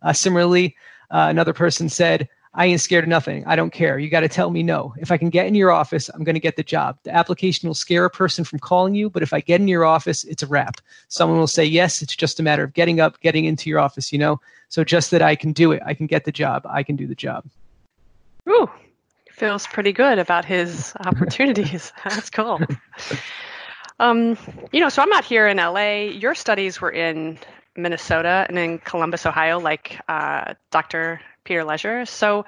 Uh, 0.03 0.13
similarly, 0.13 0.75
uh, 1.11 1.27
another 1.29 1.53
person 1.53 1.89
said, 1.89 2.29
I 2.55 2.67
ain't 2.67 2.81
scared 2.81 3.05
of 3.05 3.09
nothing. 3.09 3.45
I 3.47 3.57
don't 3.57 3.73
care. 3.73 3.99
You 3.99 4.09
got 4.09 4.21
to 4.21 4.29
tell 4.29 4.51
me 4.51 4.63
no. 4.63 4.95
If 4.99 5.13
I 5.13 5.17
can 5.17 5.31
get 5.31 5.47
in 5.47 5.55
your 5.55 5.71
office, 5.71 6.09
I'm 6.09 6.25
going 6.25 6.35
to 6.35 6.41
get 6.41 6.57
the 6.57 6.63
job. 6.63 6.99
The 7.03 7.15
application 7.15 7.69
will 7.69 7.75
scare 7.75 8.05
a 8.05 8.11
person 8.11 8.45
from 8.45 8.59
calling 8.59 8.95
you, 8.95 9.11
but 9.11 9.23
if 9.23 9.33
I 9.33 9.41
get 9.41 9.61
in 9.61 9.69
your 9.69 9.85
office, 9.85 10.25
it's 10.25 10.43
a 10.43 10.47
wrap. 10.47 10.81
Someone 11.09 11.39
will 11.39 11.47
say 11.47 11.65
yes. 11.65 12.03
It's 12.03 12.17
just 12.17 12.41
a 12.41 12.43
matter 12.43 12.65
of 12.65 12.73
getting 12.73 13.01
up, 13.01 13.21
getting 13.21 13.45
into 13.45 13.69
your 13.69 13.81
office, 13.81 14.13
you 14.13 14.19
know? 14.19 14.41
So 14.69 14.83
just 14.83 15.11
that 15.11 15.23
I 15.23 15.37
can 15.37 15.53
do 15.53 15.73
it. 15.73 15.83
I 15.85 15.95
can 15.95 16.07
get 16.07 16.25
the 16.25 16.33
job. 16.33 16.67
I 16.69 16.83
can 16.83 16.97
do 16.97 17.07
the 17.07 17.15
job. 17.15 17.45
Ooh, 18.49 18.71
feels 19.31 19.67
pretty 19.67 19.93
good 19.93 20.19
about 20.19 20.45
his 20.45 20.95
opportunities. 21.01 21.93
That's 22.05 22.31
cool. 22.31 22.61
Um, 24.01 24.39
you 24.73 24.81
know, 24.81 24.89
so 24.89 25.03
I'm 25.03 25.09
not 25.09 25.25
here 25.25 25.49
in 25.49 25.57
LA. 25.57 26.03
Your 26.03 26.35
studies 26.35 26.81
were 26.81 26.91
in 26.91 27.39
Minnesota 27.77 28.47
and 28.49 28.59
in 28.59 28.79
Columbus, 28.79 29.27
Ohio, 29.27 29.59
like 29.59 30.01
uh, 30.09 30.55
Dr. 30.71 31.21
Peter 31.49 31.65
Leasure. 31.65 32.05
So 32.05 32.45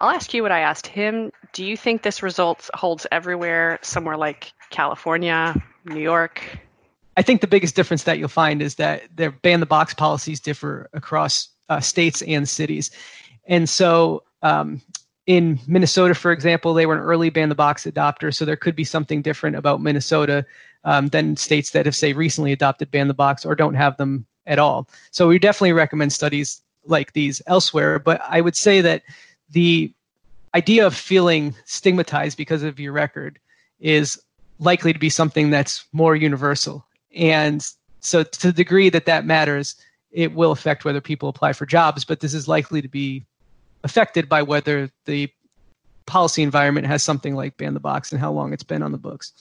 I'll 0.00 0.10
ask 0.10 0.34
you 0.34 0.42
what 0.42 0.50
I 0.52 0.60
asked 0.60 0.86
him. 0.86 1.30
Do 1.52 1.64
you 1.64 1.76
think 1.76 2.02
this 2.02 2.22
result 2.22 2.68
holds 2.74 3.06
everywhere, 3.12 3.78
somewhere 3.80 4.16
like 4.16 4.52
California, 4.70 5.54
New 5.84 6.00
York? 6.00 6.42
I 7.16 7.22
think 7.22 7.40
the 7.40 7.46
biggest 7.46 7.76
difference 7.76 8.02
that 8.04 8.18
you'll 8.18 8.28
find 8.28 8.60
is 8.60 8.74
that 8.76 9.02
their 9.14 9.30
ban 9.30 9.60
the 9.60 9.66
box 9.66 9.94
policies 9.94 10.40
differ 10.40 10.88
across 10.92 11.48
uh, 11.68 11.80
states 11.80 12.22
and 12.22 12.48
cities. 12.48 12.90
And 13.46 13.68
so 13.68 14.24
um, 14.42 14.80
in 15.26 15.60
Minnesota, 15.66 16.14
for 16.14 16.32
example, 16.32 16.74
they 16.74 16.86
were 16.86 16.94
an 16.94 17.00
early 17.00 17.30
ban 17.30 17.50
the 17.50 17.54
box 17.54 17.84
adopter, 17.84 18.34
so 18.34 18.44
there 18.44 18.56
could 18.56 18.74
be 18.74 18.84
something 18.84 19.22
different 19.22 19.56
about 19.56 19.80
Minnesota 19.80 20.44
um, 20.84 21.08
than 21.08 21.36
states 21.36 21.70
that 21.70 21.86
have, 21.86 21.94
say, 21.94 22.12
recently 22.12 22.52
adopted 22.52 22.90
ban 22.90 23.06
the 23.06 23.14
box 23.14 23.44
or 23.44 23.54
don't 23.54 23.74
have 23.74 23.96
them 23.96 24.26
at 24.46 24.58
all. 24.58 24.88
So 25.10 25.28
we 25.28 25.38
definitely 25.38 25.72
recommend 25.72 26.12
studies 26.12 26.62
like 26.90 27.12
these 27.12 27.40
elsewhere. 27.46 27.98
But 27.98 28.20
I 28.28 28.40
would 28.40 28.56
say 28.56 28.80
that 28.80 29.02
the 29.50 29.92
idea 30.54 30.86
of 30.86 30.94
feeling 30.94 31.54
stigmatized 31.64 32.36
because 32.36 32.62
of 32.62 32.80
your 32.80 32.92
record 32.92 33.38
is 33.78 34.20
likely 34.58 34.92
to 34.92 34.98
be 34.98 35.08
something 35.08 35.50
that's 35.50 35.84
more 35.92 36.14
universal. 36.14 36.84
And 37.14 37.66
so, 38.00 38.22
to 38.22 38.48
the 38.48 38.52
degree 38.52 38.88
that 38.90 39.06
that 39.06 39.26
matters, 39.26 39.76
it 40.10 40.34
will 40.34 40.52
affect 40.52 40.84
whether 40.84 41.00
people 41.00 41.28
apply 41.28 41.52
for 41.52 41.66
jobs, 41.66 42.04
but 42.04 42.20
this 42.20 42.34
is 42.34 42.48
likely 42.48 42.82
to 42.82 42.88
be 42.88 43.24
affected 43.84 44.28
by 44.28 44.42
whether 44.42 44.90
the 45.06 45.28
policy 46.06 46.42
environment 46.42 46.86
has 46.86 47.02
something 47.02 47.34
like 47.34 47.56
ban 47.56 47.74
the 47.74 47.80
box 47.80 48.10
and 48.10 48.20
how 48.20 48.32
long 48.32 48.52
it's 48.52 48.62
been 48.62 48.82
on 48.82 48.92
the 48.92 48.98
books. 48.98 49.32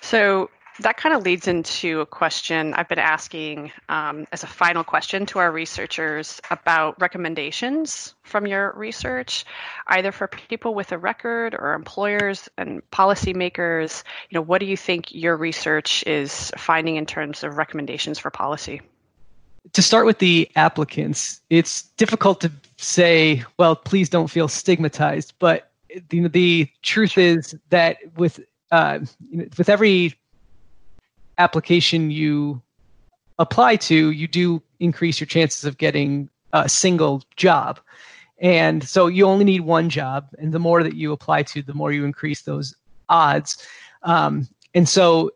So, 0.00 0.50
that 0.80 0.96
kind 0.96 1.14
of 1.14 1.22
leads 1.22 1.46
into 1.48 2.00
a 2.00 2.06
question 2.06 2.72
I've 2.74 2.88
been 2.88 2.98
asking 2.98 3.72
um, 3.88 4.26
as 4.32 4.42
a 4.42 4.46
final 4.46 4.82
question 4.82 5.26
to 5.26 5.38
our 5.38 5.52
researchers 5.52 6.40
about 6.50 7.00
recommendations 7.00 8.14
from 8.22 8.46
your 8.46 8.72
research, 8.76 9.44
either 9.88 10.12
for 10.12 10.28
people 10.28 10.74
with 10.74 10.92
a 10.92 10.98
record 10.98 11.54
or 11.58 11.74
employers 11.74 12.48
and 12.56 12.82
policymakers. 12.90 14.02
You 14.30 14.36
know, 14.36 14.42
what 14.42 14.60
do 14.60 14.66
you 14.66 14.76
think 14.76 15.12
your 15.12 15.36
research 15.36 16.04
is 16.06 16.50
finding 16.56 16.96
in 16.96 17.06
terms 17.06 17.44
of 17.44 17.56
recommendations 17.56 18.18
for 18.18 18.30
policy? 18.30 18.80
To 19.74 19.82
start 19.82 20.06
with 20.06 20.18
the 20.18 20.50
applicants, 20.56 21.40
it's 21.50 21.82
difficult 21.96 22.40
to 22.40 22.50
say, 22.78 23.44
well, 23.58 23.76
please 23.76 24.08
don't 24.08 24.28
feel 24.28 24.48
stigmatized. 24.48 25.34
But 25.38 25.70
the, 26.08 26.28
the 26.28 26.68
truth 26.82 27.18
is 27.18 27.56
that 27.68 27.98
with 28.16 28.40
uh, 28.72 29.00
with 29.58 29.68
every 29.68 30.14
application 31.42 32.10
you 32.10 32.62
apply 33.38 33.76
to, 33.76 34.10
you 34.10 34.28
do 34.28 34.62
increase 34.78 35.20
your 35.20 35.26
chances 35.26 35.64
of 35.64 35.78
getting 35.78 36.28
a 36.52 36.68
single 36.68 37.22
job. 37.36 37.80
And 38.38 38.82
so 38.84 39.06
you 39.06 39.26
only 39.26 39.44
need 39.44 39.60
one 39.60 39.88
job. 39.88 40.28
And 40.38 40.52
the 40.52 40.58
more 40.58 40.82
that 40.82 40.94
you 40.94 41.12
apply 41.12 41.44
to, 41.44 41.62
the 41.62 41.74
more 41.74 41.92
you 41.92 42.04
increase 42.04 42.42
those 42.42 42.74
odds. 43.08 43.66
Um, 44.02 44.48
and 44.74 44.88
so 44.88 45.30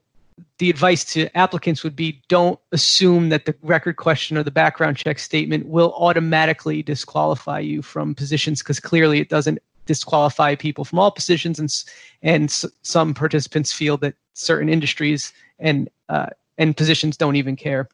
the 0.59 0.71
advice 0.71 1.05
to 1.13 1.35
applicants 1.37 1.83
would 1.83 1.97
be 1.97 2.23
don't 2.29 2.59
assume 2.73 3.29
that 3.31 3.45
the 3.45 3.55
record 3.63 3.97
question 3.97 4.37
or 4.37 4.43
the 4.43 4.51
background 4.51 4.97
check 4.97 5.19
statement 5.19 5.67
will 5.67 5.93
automatically 5.95 6.83
disqualify 6.83 7.59
you 7.59 7.83
from 7.83 8.15
positions 8.15 8.63
because 8.63 8.81
clearly 8.81 9.21
it 9.21 9.29
doesn't 9.29 9.59
disqualify 9.87 10.55
people 10.55 10.85
from 10.85 10.99
all 10.99 11.11
positions 11.11 11.59
and 11.59 11.85
and 12.23 12.51
some 12.83 13.15
participants 13.15 13.73
feel 13.73 13.97
that 13.97 14.15
certain 14.35 14.69
industries 14.69 15.33
and 15.59 15.89
uh, 16.09 16.27
and 16.59 16.77
positions 16.77 17.17
don't 17.17 17.37
even 17.37 17.57
care. 17.57 17.89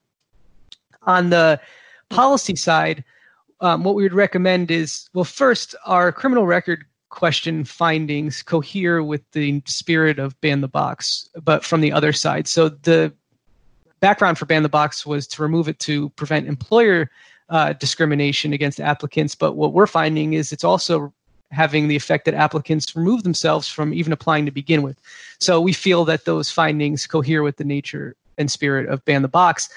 On 1.04 1.30
the 1.30 1.60
policy 2.10 2.56
side, 2.56 3.04
um, 3.60 3.84
what 3.84 3.94
we 3.94 4.02
would 4.02 4.14
recommend 4.14 4.70
is 4.70 5.08
well, 5.14 5.24
first, 5.24 5.74
our 5.86 6.12
criminal 6.12 6.46
record 6.46 6.84
question 7.08 7.64
findings 7.64 8.42
cohere 8.42 9.02
with 9.02 9.22
the 9.32 9.62
spirit 9.66 10.18
of 10.18 10.38
ban 10.40 10.62
the 10.62 10.68
box, 10.68 11.28
but 11.42 11.64
from 11.64 11.80
the 11.80 11.92
other 11.92 12.12
side. 12.12 12.48
So 12.48 12.70
the 12.70 13.12
background 14.00 14.38
for 14.38 14.46
ban 14.46 14.62
the 14.62 14.68
box 14.68 15.06
was 15.06 15.26
to 15.28 15.42
remove 15.42 15.68
it 15.68 15.78
to 15.80 16.08
prevent 16.10 16.48
employer 16.48 17.10
uh, 17.50 17.74
discrimination 17.74 18.52
against 18.52 18.80
applicants. 18.80 19.34
But 19.34 19.52
what 19.56 19.74
we're 19.74 19.86
finding 19.86 20.32
is 20.32 20.52
it's 20.52 20.64
also 20.64 21.12
having 21.52 21.86
the 21.86 21.96
effect 21.96 22.24
that 22.24 22.34
applicants 22.34 22.96
remove 22.96 23.22
themselves 23.22 23.68
from 23.68 23.92
even 23.92 24.12
applying 24.12 24.46
to 24.46 24.50
begin 24.50 24.82
with. 24.82 24.98
So 25.38 25.60
we 25.60 25.72
feel 25.72 26.04
that 26.06 26.24
those 26.24 26.50
findings 26.50 27.06
cohere 27.06 27.42
with 27.42 27.58
the 27.58 27.64
nature 27.64 28.16
and 28.38 28.50
spirit 28.50 28.88
of 28.88 29.04
ban 29.04 29.22
the 29.22 29.28
box. 29.28 29.68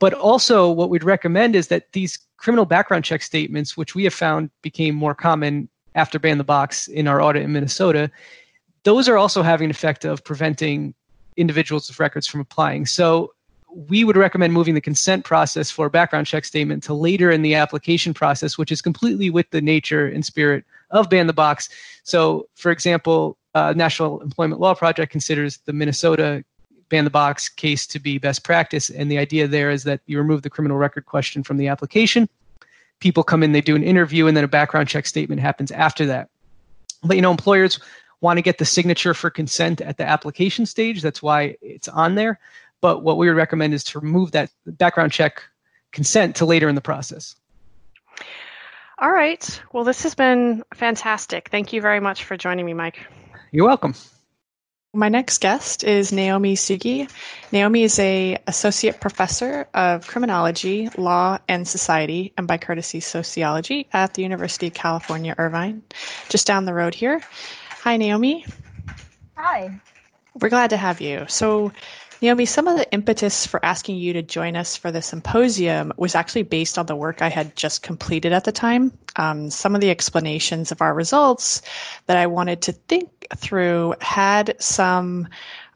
But 0.00 0.12
also, 0.12 0.70
what 0.70 0.90
we'd 0.90 1.04
recommend 1.04 1.54
is 1.54 1.68
that 1.68 1.92
these 1.92 2.18
criminal 2.36 2.64
background 2.64 3.04
check 3.04 3.22
statements, 3.22 3.76
which 3.76 3.94
we 3.94 4.04
have 4.04 4.14
found 4.14 4.50
became 4.62 4.94
more 4.94 5.14
common 5.14 5.68
after 5.94 6.18
ban 6.18 6.38
the 6.38 6.44
box 6.44 6.88
in 6.88 7.06
our 7.06 7.22
audit 7.22 7.42
in 7.42 7.52
Minnesota, 7.52 8.10
those 8.82 9.08
are 9.08 9.16
also 9.16 9.42
having 9.42 9.66
an 9.66 9.70
effect 9.70 10.04
of 10.04 10.24
preventing 10.24 10.94
individuals 11.36 11.88
with 11.88 12.00
records 12.00 12.26
from 12.26 12.40
applying. 12.40 12.86
So 12.86 13.32
we 13.72 14.02
would 14.02 14.16
recommend 14.16 14.52
moving 14.52 14.74
the 14.74 14.80
consent 14.80 15.24
process 15.24 15.70
for 15.70 15.86
a 15.86 15.90
background 15.90 16.26
check 16.26 16.44
statement 16.44 16.82
to 16.84 16.94
later 16.94 17.30
in 17.30 17.42
the 17.42 17.54
application 17.54 18.14
process, 18.14 18.58
which 18.58 18.72
is 18.72 18.82
completely 18.82 19.30
with 19.30 19.48
the 19.50 19.60
nature 19.60 20.06
and 20.06 20.24
spirit 20.24 20.64
of 20.90 21.10
ban 21.10 21.26
the 21.26 21.32
box. 21.32 21.68
So, 22.02 22.48
for 22.54 22.70
example, 22.70 23.36
uh, 23.54 23.72
National 23.76 24.20
Employment 24.20 24.60
Law 24.60 24.74
Project 24.74 25.10
considers 25.10 25.58
the 25.58 25.72
Minnesota 25.72 26.44
ban 26.88 27.04
the 27.04 27.10
box 27.10 27.48
case 27.48 27.86
to 27.86 27.98
be 27.98 28.18
best 28.18 28.44
practice, 28.44 28.90
and 28.90 29.10
the 29.10 29.18
idea 29.18 29.46
there 29.46 29.70
is 29.70 29.84
that 29.84 30.00
you 30.06 30.18
remove 30.18 30.42
the 30.42 30.50
criminal 30.50 30.76
record 30.76 31.06
question 31.06 31.42
from 31.42 31.56
the 31.56 31.68
application. 31.68 32.28
People 32.98 33.22
come 33.22 33.42
in, 33.42 33.52
they 33.52 33.60
do 33.60 33.76
an 33.76 33.82
interview, 33.82 34.26
and 34.26 34.36
then 34.36 34.44
a 34.44 34.48
background 34.48 34.88
check 34.88 35.06
statement 35.06 35.40
happens 35.40 35.70
after 35.70 36.04
that. 36.06 36.28
But 37.02 37.16
you 37.16 37.22
know, 37.22 37.30
employers 37.30 37.80
want 38.20 38.36
to 38.36 38.42
get 38.42 38.58
the 38.58 38.64
signature 38.64 39.14
for 39.14 39.30
consent 39.30 39.80
at 39.80 39.96
the 39.96 40.04
application 40.04 40.66
stage. 40.66 41.00
That's 41.00 41.22
why 41.22 41.56
it's 41.62 41.88
on 41.88 42.14
there. 42.16 42.38
But 42.80 43.02
what 43.02 43.16
we 43.16 43.28
would 43.28 43.36
recommend 43.36 43.74
is 43.74 43.84
to 43.84 44.00
remove 44.00 44.32
that 44.32 44.50
background 44.66 45.12
check 45.12 45.42
consent 45.92 46.36
to 46.36 46.44
later 46.44 46.68
in 46.68 46.74
the 46.74 46.80
process. 46.80 47.36
All 49.00 49.10
right. 49.10 49.62
Well, 49.72 49.84
this 49.84 50.02
has 50.02 50.14
been 50.14 50.62
fantastic. 50.74 51.48
Thank 51.48 51.72
you 51.72 51.80
very 51.80 52.00
much 52.00 52.24
for 52.24 52.36
joining 52.36 52.66
me, 52.66 52.74
Mike. 52.74 52.98
You're 53.50 53.66
welcome. 53.66 53.94
My 54.92 55.08
next 55.08 55.38
guest 55.40 55.84
is 55.84 56.12
Naomi 56.12 56.54
Sugie. 56.54 57.08
Naomi 57.50 57.84
is 57.84 57.98
a 57.98 58.36
associate 58.46 59.00
professor 59.00 59.68
of 59.72 60.06
criminology, 60.06 60.90
law, 60.98 61.38
and 61.48 61.66
society, 61.66 62.34
and 62.36 62.46
by 62.46 62.58
courtesy 62.58 63.00
sociology 63.00 63.88
at 63.92 64.12
the 64.14 64.22
University 64.22 64.66
of 64.66 64.74
California, 64.74 65.34
Irvine, 65.38 65.82
just 66.28 66.46
down 66.46 66.66
the 66.66 66.74
road 66.74 66.94
here. 66.94 67.22
Hi, 67.82 67.96
Naomi. 67.96 68.44
Hi. 69.36 69.80
We're 70.38 70.50
glad 70.50 70.70
to 70.70 70.76
have 70.76 71.00
you. 71.00 71.24
So, 71.28 71.72
Naomi, 72.22 72.44
some 72.44 72.68
of 72.68 72.76
the 72.76 72.90
impetus 72.92 73.46
for 73.46 73.64
asking 73.64 73.96
you 73.96 74.12
to 74.12 74.22
join 74.22 74.54
us 74.54 74.76
for 74.76 74.92
the 74.92 75.00
symposium 75.00 75.92
was 75.96 76.14
actually 76.14 76.42
based 76.42 76.78
on 76.78 76.84
the 76.84 76.96
work 76.96 77.22
I 77.22 77.30
had 77.30 77.56
just 77.56 77.82
completed 77.82 78.32
at 78.32 78.44
the 78.44 78.52
time. 78.52 78.92
Um, 79.16 79.48
some 79.48 79.74
of 79.74 79.80
the 79.80 79.90
explanations 79.90 80.70
of 80.70 80.82
our 80.82 80.92
results 80.92 81.62
that 82.06 82.18
I 82.18 82.26
wanted 82.26 82.60
to 82.62 82.72
think 82.72 83.26
through 83.36 83.94
had 84.02 84.54
some 84.60 85.28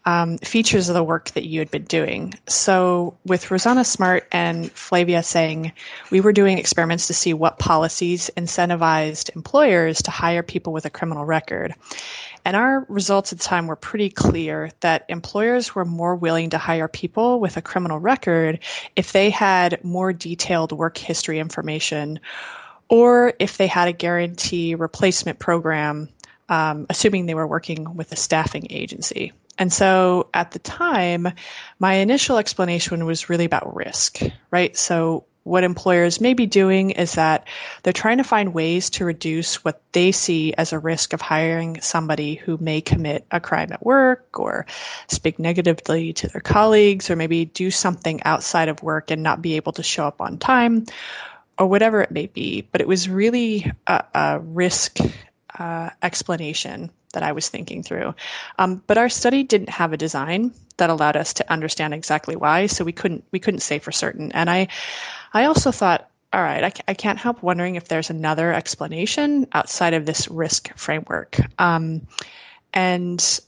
um, 0.06 0.36
features 0.38 0.88
of 0.88 0.94
the 0.94 1.02
work 1.02 1.30
that 1.30 1.46
you 1.46 1.58
had 1.58 1.70
been 1.70 1.84
doing. 1.84 2.34
So, 2.46 3.16
with 3.24 3.50
Rosanna 3.50 3.84
Smart 3.84 4.28
and 4.32 4.70
Flavia 4.72 5.22
Tsang, 5.22 5.72
we 6.10 6.20
were 6.20 6.32
doing 6.32 6.58
experiments 6.58 7.06
to 7.06 7.14
see 7.14 7.32
what 7.32 7.58
policies 7.58 8.30
incentivized 8.36 9.34
employers 9.34 10.02
to 10.02 10.10
hire 10.10 10.42
people 10.42 10.72
with 10.72 10.84
a 10.84 10.90
criminal 10.90 11.24
record. 11.24 11.74
And 12.44 12.56
our 12.56 12.84
results 12.88 13.32
at 13.32 13.38
the 13.38 13.44
time 13.44 13.66
were 13.66 13.76
pretty 13.76 14.10
clear 14.10 14.70
that 14.80 15.06
employers 15.08 15.74
were 15.74 15.84
more 15.84 16.14
willing 16.14 16.50
to 16.50 16.58
hire 16.58 16.88
people 16.88 17.40
with 17.40 17.56
a 17.56 17.62
criminal 17.62 17.98
record 17.98 18.60
if 18.96 19.12
they 19.12 19.30
had 19.30 19.82
more 19.82 20.12
detailed 20.12 20.72
work 20.72 20.98
history 20.98 21.38
information 21.38 22.20
or 22.88 23.32
if 23.38 23.56
they 23.56 23.66
had 23.66 23.88
a 23.88 23.92
guarantee 23.92 24.74
replacement 24.74 25.38
program, 25.38 26.08
um, 26.48 26.86
assuming 26.90 27.26
they 27.26 27.34
were 27.34 27.46
working 27.46 27.96
with 27.96 28.12
a 28.12 28.16
staffing 28.16 28.66
agency. 28.70 29.32
And 29.58 29.72
so 29.72 30.28
at 30.34 30.50
the 30.50 30.58
time, 30.58 31.28
my 31.78 31.94
initial 31.94 32.38
explanation 32.38 33.06
was 33.06 33.28
really 33.28 33.44
about 33.44 33.74
risk, 33.74 34.20
right? 34.50 34.76
So 34.76 35.24
what 35.44 35.62
employers 35.62 36.20
may 36.20 36.34
be 36.34 36.46
doing 36.46 36.90
is 36.90 37.12
that 37.12 37.46
they're 37.82 37.92
trying 37.92 38.18
to 38.18 38.24
find 38.24 38.54
ways 38.54 38.90
to 38.90 39.04
reduce 39.04 39.64
what 39.64 39.80
they 39.92 40.10
see 40.10 40.54
as 40.54 40.72
a 40.72 40.78
risk 40.78 41.12
of 41.12 41.20
hiring 41.20 41.80
somebody 41.80 42.34
who 42.34 42.58
may 42.58 42.80
commit 42.80 43.24
a 43.30 43.40
crime 43.40 43.70
at 43.70 43.84
work 43.84 44.38
or 44.38 44.66
speak 45.08 45.38
negatively 45.38 46.12
to 46.14 46.28
their 46.28 46.40
colleagues 46.40 47.10
or 47.10 47.16
maybe 47.16 47.44
do 47.44 47.70
something 47.70 48.22
outside 48.24 48.68
of 48.68 48.82
work 48.82 49.10
and 49.10 49.22
not 49.22 49.42
be 49.42 49.54
able 49.56 49.72
to 49.72 49.82
show 49.82 50.06
up 50.06 50.20
on 50.20 50.38
time 50.38 50.86
or 51.58 51.66
whatever 51.66 52.00
it 52.00 52.10
may 52.10 52.26
be. 52.26 52.66
But 52.72 52.80
it 52.80 52.88
was 52.88 53.08
really 53.08 53.70
a, 53.86 54.04
a 54.14 54.40
risk 54.40 54.98
uh, 55.58 55.90
explanation 56.02 56.90
that 57.12 57.22
I 57.22 57.32
was 57.32 57.48
thinking 57.48 57.82
through. 57.82 58.14
Um, 58.58 58.82
but 58.86 58.98
our 58.98 59.08
study 59.08 59.42
didn't 59.42 59.70
have 59.70 59.92
a 59.92 59.96
design 59.96 60.52
that 60.76 60.90
allowed 60.90 61.16
us 61.16 61.34
to 61.34 61.52
understand 61.52 61.94
exactly 61.94 62.34
why, 62.34 62.66
so 62.66 62.84
we 62.84 62.92
couldn't 62.92 63.24
we 63.30 63.38
couldn't 63.38 63.60
say 63.60 63.78
for 63.78 63.92
certain. 63.92 64.32
And 64.32 64.50
I 64.50 64.68
I 65.34 65.46
also 65.46 65.72
thought, 65.72 66.08
all 66.32 66.42
right, 66.42 66.64
I, 66.64 66.72
I 66.88 66.94
can't 66.94 67.18
help 67.18 67.42
wondering 67.42 67.74
if 67.74 67.88
there's 67.88 68.10
another 68.10 68.52
explanation 68.52 69.46
outside 69.52 69.94
of 69.94 70.06
this 70.06 70.28
risk 70.28 70.76
framework. 70.76 71.38
Um, 71.60 72.06
and 72.72 73.40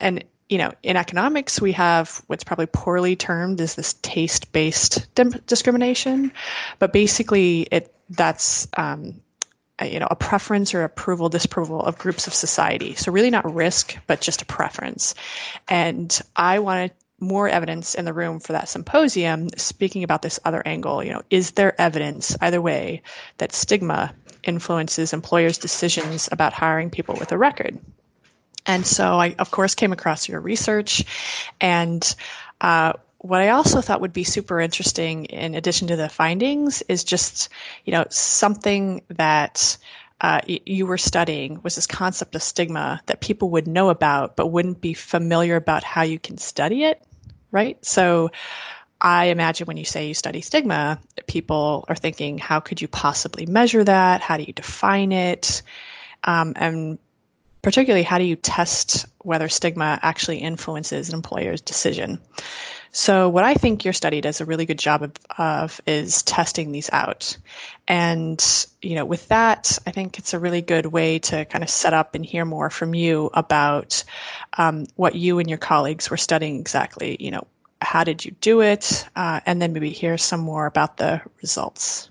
and 0.00 0.24
you 0.48 0.58
know, 0.58 0.72
in 0.82 0.96
economics, 0.96 1.60
we 1.60 1.72
have 1.72 2.22
what's 2.26 2.44
probably 2.44 2.66
poorly 2.66 3.16
termed 3.16 3.60
as 3.60 3.74
this 3.74 3.94
taste-based 4.02 5.06
discrimination, 5.46 6.32
but 6.78 6.92
basically, 6.92 7.62
it 7.70 7.94
that's 8.10 8.66
um, 8.76 9.20
you 9.82 9.98
know 9.98 10.08
a 10.10 10.16
preference 10.16 10.74
or 10.74 10.84
approval 10.84 11.28
disapproval 11.28 11.80
of 11.82 11.98
groups 11.98 12.26
of 12.26 12.34
society. 12.34 12.94
So 12.94 13.12
really 13.12 13.30
not 13.30 13.52
risk 13.52 13.96
but 14.06 14.20
just 14.20 14.42
a 14.42 14.46
preference. 14.46 15.14
And 15.68 16.18
i 16.36 16.58
wanted 16.58 16.92
more 17.20 17.48
evidence 17.48 17.94
in 17.94 18.04
the 18.04 18.12
room 18.12 18.38
for 18.40 18.52
that 18.52 18.68
symposium 18.68 19.48
speaking 19.56 20.04
about 20.04 20.22
this 20.22 20.38
other 20.44 20.62
angle 20.64 21.02
you 21.02 21.12
know 21.12 21.22
is 21.30 21.52
there 21.52 21.78
evidence 21.80 22.36
either 22.40 22.62
way 22.62 23.02
that 23.38 23.52
stigma 23.52 24.14
influences 24.44 25.12
employers 25.12 25.58
decisions 25.58 26.28
about 26.30 26.52
hiring 26.52 26.90
people 26.90 27.16
with 27.18 27.32
a 27.32 27.38
record? 27.38 27.78
And 28.66 28.86
so 28.86 29.18
i 29.18 29.34
of 29.38 29.50
course 29.50 29.74
came 29.74 29.92
across 29.92 30.28
your 30.28 30.40
research 30.40 31.04
and 31.60 32.14
uh, 32.60 32.92
what 33.18 33.40
I 33.40 33.50
also 33.50 33.80
thought 33.80 34.00
would 34.00 34.12
be 34.12 34.24
super 34.24 34.60
interesting, 34.60 35.24
in 35.26 35.54
addition 35.54 35.88
to 35.88 35.96
the 35.96 36.08
findings, 36.08 36.82
is 36.82 37.04
just 37.04 37.48
you 37.84 37.92
know 37.92 38.06
something 38.10 39.02
that 39.08 39.76
uh, 40.20 40.40
you 40.46 40.86
were 40.86 40.98
studying 40.98 41.60
was 41.62 41.74
this 41.74 41.86
concept 41.86 42.34
of 42.34 42.42
stigma 42.42 43.00
that 43.06 43.20
people 43.20 43.50
would 43.50 43.68
know 43.68 43.88
about 43.88 44.34
but 44.36 44.48
wouldn't 44.48 44.80
be 44.80 44.94
familiar 44.94 45.56
about 45.56 45.84
how 45.84 46.02
you 46.02 46.18
can 46.18 46.38
study 46.38 46.84
it, 46.84 47.02
right? 47.50 47.82
So. 47.84 48.30
I 49.00 49.26
imagine 49.26 49.66
when 49.66 49.76
you 49.76 49.84
say 49.84 50.08
you 50.08 50.14
study 50.14 50.40
stigma, 50.40 50.98
people 51.28 51.84
are 51.88 51.94
thinking, 51.94 52.36
how 52.36 52.58
could 52.58 52.82
you 52.82 52.88
possibly 52.88 53.46
measure 53.46 53.84
that? 53.84 54.22
How 54.22 54.36
do 54.36 54.42
you 54.42 54.52
define 54.52 55.12
it? 55.12 55.62
Um, 56.24 56.54
and 56.56 56.98
particularly, 57.62 58.02
how 58.02 58.18
do 58.18 58.24
you 58.24 58.36
test 58.36 59.06
whether 59.18 59.48
stigma 59.48 59.98
actually 60.02 60.38
influences 60.38 61.08
an 61.08 61.14
employer's 61.14 61.60
decision? 61.60 62.20
So, 62.90 63.28
what 63.28 63.44
I 63.44 63.54
think 63.54 63.84
your 63.84 63.92
study 63.92 64.20
does 64.20 64.40
a 64.40 64.46
really 64.46 64.64
good 64.64 64.78
job 64.78 65.02
of, 65.02 65.12
of, 65.36 65.80
is 65.86 66.22
testing 66.22 66.72
these 66.72 66.88
out. 66.92 67.36
And, 67.86 68.42
you 68.80 68.94
know, 68.94 69.04
with 69.04 69.28
that, 69.28 69.78
I 69.86 69.90
think 69.90 70.18
it's 70.18 70.32
a 70.34 70.38
really 70.38 70.62
good 70.62 70.86
way 70.86 71.18
to 71.20 71.44
kind 71.44 71.62
of 71.62 71.70
set 71.70 71.92
up 71.92 72.14
and 72.14 72.24
hear 72.24 72.44
more 72.44 72.70
from 72.70 72.94
you 72.94 73.30
about 73.34 74.04
um, 74.56 74.86
what 74.96 75.14
you 75.14 75.38
and 75.38 75.48
your 75.48 75.58
colleagues 75.58 76.10
were 76.10 76.16
studying 76.16 76.58
exactly. 76.58 77.16
You 77.20 77.32
know, 77.32 77.46
how 77.80 78.04
did 78.04 78.24
you 78.24 78.32
do 78.40 78.62
it? 78.62 79.06
Uh, 79.14 79.40
and 79.44 79.60
then 79.60 79.72
maybe 79.72 79.90
hear 79.90 80.16
some 80.16 80.40
more 80.40 80.66
about 80.66 80.96
the 80.96 81.20
results. 81.42 82.10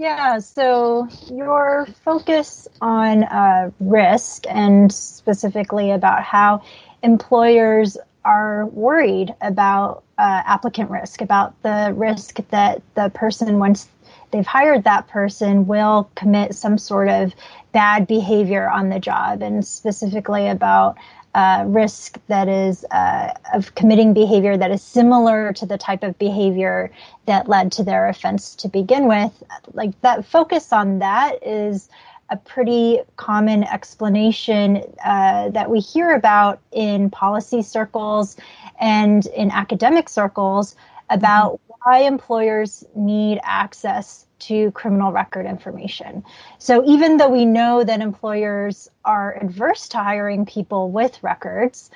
Yeah, 0.00 0.38
so 0.38 1.08
your 1.30 1.86
focus 2.06 2.66
on 2.80 3.24
uh, 3.24 3.70
risk 3.80 4.46
and 4.48 4.90
specifically 4.90 5.90
about 5.90 6.22
how 6.22 6.62
employers 7.02 7.98
are 8.24 8.64
worried 8.64 9.34
about 9.42 10.02
uh, 10.16 10.42
applicant 10.46 10.88
risk, 10.88 11.20
about 11.20 11.60
the 11.62 11.92
risk 11.94 12.36
that 12.48 12.80
the 12.94 13.10
person, 13.10 13.58
once 13.58 13.88
they've 14.30 14.46
hired 14.46 14.84
that 14.84 15.06
person, 15.08 15.66
will 15.66 16.10
commit 16.14 16.54
some 16.54 16.78
sort 16.78 17.10
of 17.10 17.34
bad 17.72 18.06
behavior 18.06 18.70
on 18.70 18.88
the 18.88 19.00
job, 19.00 19.42
and 19.42 19.66
specifically 19.66 20.48
about 20.48 20.96
uh, 21.34 21.64
risk 21.66 22.18
that 22.26 22.48
is 22.48 22.84
uh, 22.90 23.32
of 23.54 23.74
committing 23.74 24.12
behavior 24.12 24.56
that 24.56 24.70
is 24.70 24.82
similar 24.82 25.52
to 25.52 25.64
the 25.64 25.78
type 25.78 26.02
of 26.02 26.18
behavior 26.18 26.90
that 27.26 27.48
led 27.48 27.70
to 27.72 27.84
their 27.84 28.08
offense 28.08 28.54
to 28.56 28.68
begin 28.68 29.06
with. 29.06 29.42
Like 29.72 29.98
that 30.00 30.24
focus 30.24 30.72
on 30.72 30.98
that 30.98 31.38
is 31.46 31.88
a 32.30 32.36
pretty 32.36 33.00
common 33.16 33.64
explanation 33.64 34.82
uh, 35.04 35.50
that 35.50 35.70
we 35.70 35.80
hear 35.80 36.14
about 36.14 36.60
in 36.72 37.10
policy 37.10 37.62
circles 37.62 38.36
and 38.80 39.26
in 39.26 39.50
academic 39.50 40.08
circles 40.08 40.76
about 41.10 41.54
mm-hmm. 41.54 41.72
why 41.82 41.98
employers 41.98 42.84
need 42.94 43.40
access 43.42 44.26
to 44.40 44.70
criminal 44.72 45.12
record 45.12 45.46
information. 45.46 46.24
So 46.58 46.84
even 46.84 47.16
though 47.16 47.30
we 47.30 47.44
know 47.44 47.84
that 47.84 48.00
employers 48.00 48.88
are 49.04 49.36
adverse 49.40 49.88
to 49.90 49.98
hiring 49.98 50.46
people 50.46 50.90
with 50.90 51.22
records, 51.22 51.90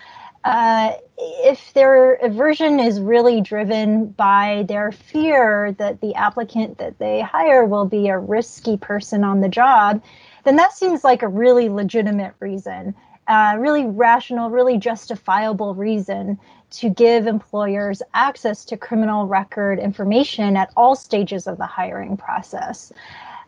uh, 0.45 0.93
if 1.17 1.73
their 1.73 2.15
aversion 2.15 2.79
is 2.79 3.01
really 3.01 3.41
driven 3.41 4.07
by 4.07 4.65
their 4.69 4.93
fear 4.93 5.73
that 5.79 6.03
the 6.03 6.15
applicant 6.15 6.79
that 6.79 6.99
they 6.99 7.23
hire 7.23 7.65
will 7.65 7.87
be 7.87 8.09
a 8.09 8.19
risky 8.19 8.77
person 8.77 9.25
on 9.25 9.41
the 9.41 9.49
job, 9.49 10.03
then 10.45 10.57
that 10.57 10.73
seems 10.75 11.03
like 11.03 11.23
a 11.23 11.29
really 11.29 11.71
legitimate 11.71 12.35
reason, 12.41 12.95
uh, 13.27 13.57
really 13.59 13.87
rational, 13.87 14.51
really 14.51 14.77
justifiable 14.77 15.75
reason 15.75 16.39
to 16.79 16.89
give 16.89 17.27
employers 17.27 18.03
access 18.13 18.65
to 18.67 18.77
criminal 18.77 19.27
record 19.27 19.79
information 19.79 20.57
at 20.57 20.71
all 20.77 20.95
stages 20.95 21.47
of 21.47 21.59
the 21.59 21.67
hiring 21.67 22.17
process. 22.17 22.93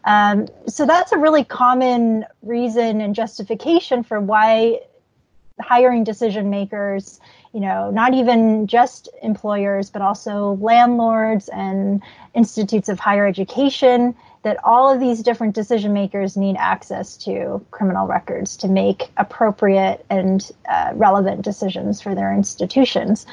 Um, 0.04 0.46
so 0.68 0.86
that's 0.86 1.12
a 1.12 1.18
really 1.18 1.44
common 1.44 2.24
reason 2.42 3.00
and 3.00 3.14
justification 3.14 4.04
for 4.04 4.20
why 4.20 4.80
hiring 5.60 6.04
decision 6.04 6.50
makers, 6.50 7.18
you 7.52 7.60
know, 7.60 7.90
not 7.90 8.14
even 8.14 8.66
just 8.66 9.08
employers, 9.22 9.90
but 9.90 10.02
also 10.02 10.58
landlords 10.60 11.48
and 11.48 12.02
institutes 12.34 12.88
of 12.88 13.00
higher 13.00 13.26
education, 13.26 14.14
that 14.46 14.62
all 14.62 14.88
of 14.88 15.00
these 15.00 15.24
different 15.24 15.56
decision 15.56 15.92
makers 15.92 16.36
need 16.36 16.54
access 16.56 17.16
to 17.16 17.60
criminal 17.72 18.06
records 18.06 18.56
to 18.56 18.68
make 18.68 19.10
appropriate 19.16 20.06
and 20.08 20.52
uh, 20.70 20.92
relevant 20.94 21.42
decisions 21.42 22.00
for 22.00 22.14
their 22.14 22.32
institutions. 22.32 23.26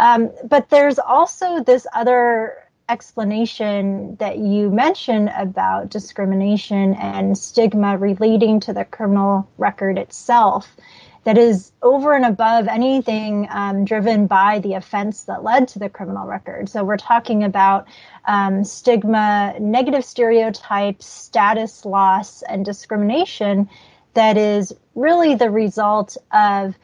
Um, 0.00 0.32
but 0.42 0.68
there's 0.68 0.98
also 0.98 1.62
this 1.62 1.86
other 1.94 2.56
explanation 2.88 4.16
that 4.16 4.38
you 4.38 4.68
mentioned 4.68 5.30
about 5.36 5.90
discrimination 5.90 6.94
and 6.94 7.38
stigma 7.38 7.96
relating 7.96 8.58
to 8.58 8.72
the 8.72 8.84
criminal 8.84 9.48
record 9.58 9.96
itself 9.96 10.74
that 11.24 11.38
is 11.38 11.72
over 11.82 12.14
and 12.14 12.24
above 12.24 12.66
anything 12.66 13.46
um, 13.50 13.84
driven 13.84 14.26
by 14.26 14.58
the 14.58 14.74
offense 14.74 15.24
that 15.24 15.44
led 15.44 15.68
to 15.68 15.78
the 15.78 15.88
criminal 15.88 16.26
record. 16.26 16.68
So 16.68 16.82
we're 16.82 16.96
talking 16.96 17.44
about 17.44 17.86
um, 18.26 18.64
stigma, 18.64 19.54
negative 19.60 20.04
stereotypes, 20.04 21.06
status 21.06 21.84
loss, 21.84 22.42
and 22.42 22.64
discrimination 22.64 23.68
that 24.14 24.36
is 24.36 24.74
really 24.94 25.34
the 25.34 25.50
result 25.50 26.16
of 26.32 26.74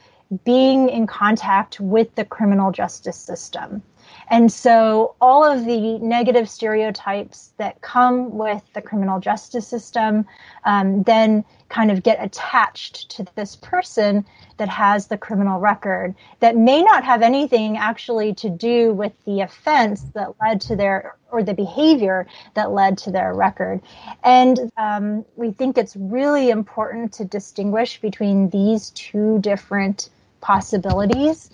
being 0.44 0.88
in 0.88 1.06
contact 1.06 1.80
with 1.80 2.14
the 2.14 2.24
criminal 2.24 2.70
justice 2.70 3.16
system. 3.16 3.82
And 4.30 4.52
so 4.52 5.14
all 5.20 5.44
of 5.44 5.64
the 5.64 5.98
negative 5.98 6.48
stereotypes 6.48 7.52
that 7.56 7.80
come 7.80 8.36
with 8.36 8.62
the 8.74 8.82
criminal 8.82 9.20
justice 9.20 9.66
system 9.66 10.26
um, 10.64 11.02
then 11.04 11.44
kind 11.68 11.90
of 11.90 12.02
get 12.02 12.22
attached 12.22 13.10
to 13.10 13.26
this 13.34 13.56
person 13.56 14.24
that 14.56 14.68
has 14.68 15.06
the 15.06 15.18
criminal 15.18 15.60
record 15.60 16.14
that 16.40 16.56
may 16.56 16.82
not 16.82 17.04
have 17.04 17.22
anything 17.22 17.76
actually 17.76 18.34
to 18.34 18.48
do 18.48 18.92
with 18.92 19.12
the 19.24 19.40
offense 19.40 20.02
that 20.14 20.34
led 20.40 20.60
to 20.62 20.76
their 20.76 21.14
or 21.30 21.42
the 21.42 21.54
behavior 21.54 22.26
that 22.54 22.72
led 22.72 22.96
to 22.96 23.10
their 23.10 23.34
record. 23.34 23.80
And 24.24 24.72
um, 24.78 25.24
we 25.36 25.50
think 25.50 25.76
it's 25.76 25.94
really 25.94 26.48
important 26.48 27.12
to 27.14 27.24
distinguish 27.24 28.00
between 28.00 28.48
these 28.48 28.90
two 28.90 29.38
different 29.40 30.08
possibilities 30.40 31.50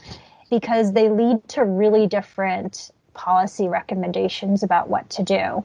because 0.59 0.93
they 0.93 1.09
lead 1.09 1.47
to 1.49 1.65
really 1.65 2.07
different 2.07 2.91
policy 3.15 3.69
recommendations 3.69 4.63
about 4.63 4.89
what 4.89 5.09
to 5.11 5.23
do. 5.23 5.65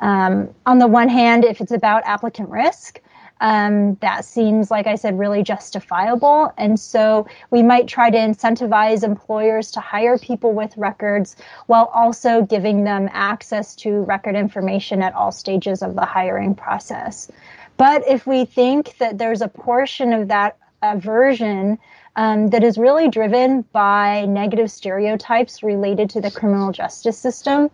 Um, 0.00 0.48
on 0.66 0.78
the 0.78 0.86
one 0.86 1.08
hand, 1.08 1.44
if 1.44 1.60
it's 1.60 1.72
about 1.72 2.02
applicant 2.04 2.48
risk, 2.48 3.00
um, 3.40 3.94
that 3.96 4.24
seems, 4.24 4.70
like 4.70 4.86
I 4.86 4.96
said, 4.96 5.18
really 5.18 5.42
justifiable. 5.42 6.52
And 6.58 6.78
so 6.78 7.26
we 7.50 7.62
might 7.62 7.88
try 7.88 8.10
to 8.10 8.18
incentivize 8.18 9.02
employers 9.02 9.70
to 9.72 9.80
hire 9.80 10.18
people 10.18 10.52
with 10.52 10.76
records 10.76 11.36
while 11.66 11.90
also 11.94 12.42
giving 12.42 12.84
them 12.84 13.08
access 13.12 13.74
to 13.76 14.04
record 14.04 14.36
information 14.36 15.02
at 15.02 15.14
all 15.14 15.32
stages 15.32 15.82
of 15.82 15.94
the 15.94 16.04
hiring 16.04 16.54
process. 16.54 17.30
But 17.78 18.06
if 18.06 18.26
we 18.26 18.44
think 18.44 18.98
that 18.98 19.16
there's 19.16 19.40
a 19.40 19.48
portion 19.48 20.12
of 20.12 20.28
that 20.28 20.58
aversion 20.82 21.78
um, 22.20 22.48
that 22.48 22.62
is 22.62 22.76
really 22.76 23.08
driven 23.08 23.62
by 23.72 24.26
negative 24.26 24.70
stereotypes 24.70 25.62
related 25.62 26.10
to 26.10 26.20
the 26.20 26.30
criminal 26.30 26.70
justice 26.70 27.16
system, 27.16 27.70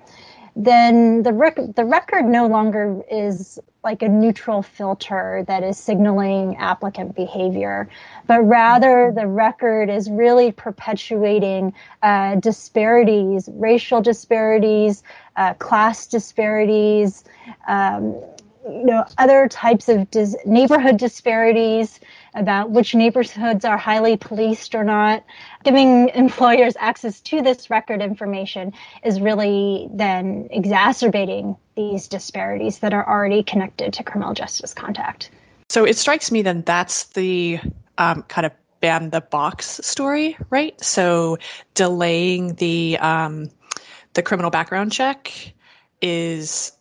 then 0.55 1.25
the 1.25 1.33
rec- 1.33 1.75
the 1.75 1.85
record 1.85 2.25
no 2.25 2.47
longer 2.47 3.03
is 3.11 3.59
like 3.83 4.03
a 4.03 4.09
neutral 4.09 4.63
filter 4.63 5.45
that 5.49 5.65
is 5.65 5.77
signaling 5.77 6.57
applicant 6.59 7.17
behavior, 7.17 7.89
but 8.29 8.41
rather 8.43 9.13
the 9.13 9.27
record 9.27 9.91
is 9.91 10.09
really 10.09 10.53
perpetuating 10.53 11.75
uh, 12.05 12.37
disparities, 12.37 13.49
racial 13.53 14.01
disparities, 14.01 15.03
uh, 15.35 15.55
class 15.55 16.07
disparities, 16.07 17.25
um, 17.67 18.15
you 18.69 18.85
know, 18.85 19.05
other 19.19 19.49
types 19.49 19.89
of 19.89 20.11
dis- 20.11 20.37
neighborhood 20.45 20.99
disparities 20.99 22.01
about 22.37 22.71
which 22.71 22.95
neighborhoods 22.95 23.65
are 23.65 23.79
highly 23.79 24.17
policed 24.17 24.75
or 24.75 24.85
not. 24.85 25.25
Giving 25.65 26.11
employers 26.11 26.75
access 26.79 27.21
to 27.23 27.43
this 27.43 27.71
record 27.71 28.03
information 28.03 28.73
is 29.03 29.21
really 29.21 29.89
then 29.93 30.49
exacerbating 30.51 31.57
these 31.77 32.07
disparities 32.07 32.79
that 32.81 32.95
are 32.95 33.09
already 33.09 33.43
connected 33.43 33.93
to 33.95 34.05
criminal 34.05 34.35
justice 34.35 34.75
contact. 34.75 35.31
So 35.69 35.85
it 35.85 35.97
strikes 35.97 36.31
me 36.31 36.43
then 36.43 36.63
that's 36.63 37.05
the 37.05 37.59
um, 37.99 38.23
kind 38.25 38.47
of 38.47 38.53
ban 38.81 39.11
the 39.11 39.21
box 39.21 39.81
story, 39.83 40.37
right? 40.51 40.81
So 40.83 41.39
delaying 41.75 42.55
the 42.55 42.99
um, 42.99 43.51
the 44.13 44.23
criminal 44.23 44.51
background 44.51 44.93
check 44.93 45.33
is 46.03 46.73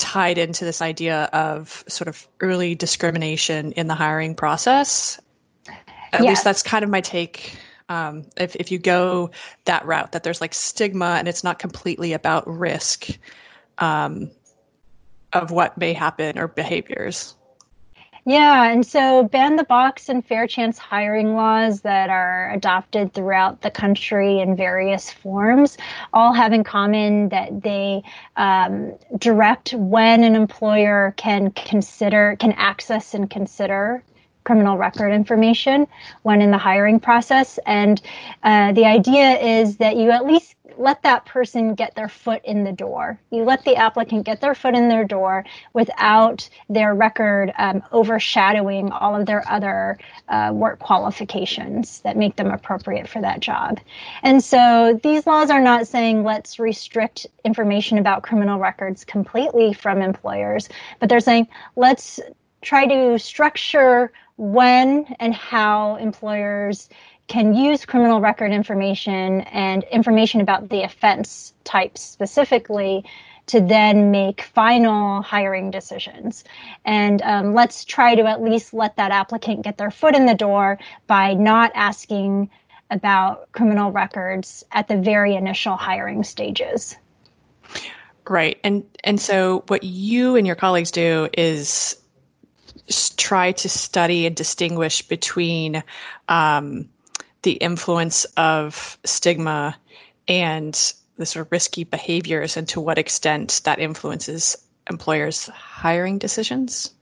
tied 0.00 0.38
into 0.38 0.64
this 0.64 0.80
idea 0.80 1.24
of 1.32 1.84
sort 1.86 2.08
of 2.08 2.26
early 2.40 2.74
discrimination 2.74 3.72
in 3.72 3.86
the 3.86 3.94
hiring 3.94 4.34
process. 4.34 5.20
At 6.12 6.22
yes. 6.22 6.28
least 6.28 6.44
that's 6.44 6.62
kind 6.62 6.82
of 6.82 6.90
my 6.90 7.02
take. 7.02 7.56
Um, 7.88 8.24
if, 8.36 8.56
if 8.56 8.72
you 8.72 8.78
go 8.78 9.30
that 9.66 9.84
route, 9.84 10.12
that 10.12 10.22
there's 10.22 10.40
like 10.40 10.54
stigma 10.54 11.16
and 11.18 11.28
it's 11.28 11.44
not 11.44 11.58
completely 11.58 12.12
about 12.12 12.48
risk 12.48 13.08
um, 13.78 14.30
of 15.32 15.50
what 15.50 15.76
may 15.76 15.92
happen 15.92 16.38
or 16.38 16.48
behaviors. 16.48 17.34
Yeah, 18.26 18.70
and 18.70 18.86
so 18.86 19.24
ban 19.24 19.56
the 19.56 19.64
box 19.64 20.08
and 20.08 20.24
fair 20.24 20.46
chance 20.46 20.78
hiring 20.78 21.34
laws 21.34 21.80
that 21.80 22.10
are 22.10 22.50
adopted 22.52 23.14
throughout 23.14 23.62
the 23.62 23.70
country 23.70 24.40
in 24.40 24.56
various 24.56 25.10
forms 25.10 25.78
all 26.12 26.32
have 26.34 26.52
in 26.52 26.62
common 26.62 27.30
that 27.30 27.62
they 27.62 28.02
um, 28.36 28.92
direct 29.16 29.72
when 29.72 30.22
an 30.22 30.34
employer 30.34 31.14
can 31.16 31.50
consider, 31.52 32.36
can 32.38 32.52
access 32.52 33.14
and 33.14 33.30
consider 33.30 34.02
criminal 34.44 34.76
record 34.76 35.12
information 35.12 35.86
when 36.22 36.42
in 36.42 36.50
the 36.50 36.58
hiring 36.58 36.98
process. 36.98 37.58
And 37.66 38.00
uh, 38.42 38.72
the 38.72 38.84
idea 38.84 39.38
is 39.38 39.76
that 39.76 39.96
you 39.96 40.10
at 40.10 40.26
least 40.26 40.54
let 40.78 41.02
that 41.02 41.24
person 41.26 41.74
get 41.74 41.94
their 41.94 42.08
foot 42.08 42.44
in 42.44 42.64
the 42.64 42.72
door. 42.72 43.18
You 43.30 43.44
let 43.44 43.64
the 43.64 43.76
applicant 43.76 44.24
get 44.24 44.40
their 44.40 44.54
foot 44.54 44.74
in 44.74 44.88
their 44.88 45.04
door 45.04 45.44
without 45.72 46.48
their 46.68 46.94
record 46.94 47.52
um, 47.58 47.82
overshadowing 47.92 48.90
all 48.92 49.14
of 49.14 49.26
their 49.26 49.48
other 49.50 49.98
uh, 50.28 50.50
work 50.52 50.78
qualifications 50.78 52.00
that 52.00 52.16
make 52.16 52.36
them 52.36 52.50
appropriate 52.50 53.08
for 53.08 53.20
that 53.20 53.40
job. 53.40 53.80
And 54.22 54.42
so 54.42 54.98
these 55.02 55.26
laws 55.26 55.50
are 55.50 55.60
not 55.60 55.86
saying 55.86 56.24
let's 56.24 56.58
restrict 56.58 57.26
information 57.44 57.98
about 57.98 58.22
criminal 58.22 58.58
records 58.58 59.04
completely 59.04 59.72
from 59.72 60.02
employers, 60.02 60.68
but 60.98 61.08
they're 61.08 61.20
saying 61.20 61.48
let's 61.76 62.20
try 62.62 62.86
to 62.86 63.18
structure 63.18 64.12
when 64.36 65.04
and 65.20 65.34
how 65.34 65.96
employers 65.96 66.88
can 67.30 67.54
use 67.54 67.86
criminal 67.86 68.20
record 68.20 68.50
information 68.50 69.42
and 69.42 69.84
information 69.84 70.40
about 70.40 70.68
the 70.68 70.82
offense 70.82 71.54
type 71.62 71.96
specifically 71.96 73.04
to 73.46 73.60
then 73.60 74.10
make 74.10 74.42
final 74.42 75.22
hiring 75.22 75.70
decisions. 75.70 76.42
And 76.84 77.22
um, 77.22 77.54
let's 77.54 77.84
try 77.84 78.16
to 78.16 78.26
at 78.26 78.42
least 78.42 78.74
let 78.74 78.96
that 78.96 79.12
applicant 79.12 79.62
get 79.62 79.78
their 79.78 79.92
foot 79.92 80.16
in 80.16 80.26
the 80.26 80.34
door 80.34 80.80
by 81.06 81.34
not 81.34 81.70
asking 81.76 82.50
about 82.90 83.52
criminal 83.52 83.92
records 83.92 84.64
at 84.72 84.88
the 84.88 84.96
very 84.96 85.36
initial 85.36 85.76
hiring 85.76 86.24
stages. 86.24 86.96
Right. 88.28 88.58
And 88.64 88.84
and 89.04 89.20
so 89.20 89.62
what 89.68 89.84
you 89.84 90.34
and 90.34 90.48
your 90.48 90.56
colleagues 90.56 90.90
do 90.90 91.28
is 91.38 91.96
try 93.16 93.52
to 93.52 93.68
study 93.68 94.26
and 94.26 94.34
distinguish 94.34 95.02
between 95.02 95.84
um, 96.28 96.88
the 97.42 97.52
influence 97.52 98.24
of 98.36 98.98
stigma 99.04 99.76
and 100.28 100.92
the 101.16 101.26
sort 101.26 101.46
of 101.46 101.52
risky 101.52 101.84
behaviors 101.84 102.56
and 102.56 102.68
to 102.68 102.80
what 102.80 102.98
extent 102.98 103.60
that 103.64 103.78
influences 103.78 104.56
employers' 104.88 105.46
hiring 105.46 106.18
decisions? 106.18 106.92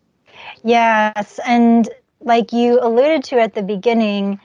Yes. 0.64 1.38
And 1.46 1.88
like 2.20 2.52
you 2.52 2.80
alluded 2.80 3.24
to 3.24 3.40
at 3.40 3.54
the 3.54 3.62
beginning, 3.62 4.40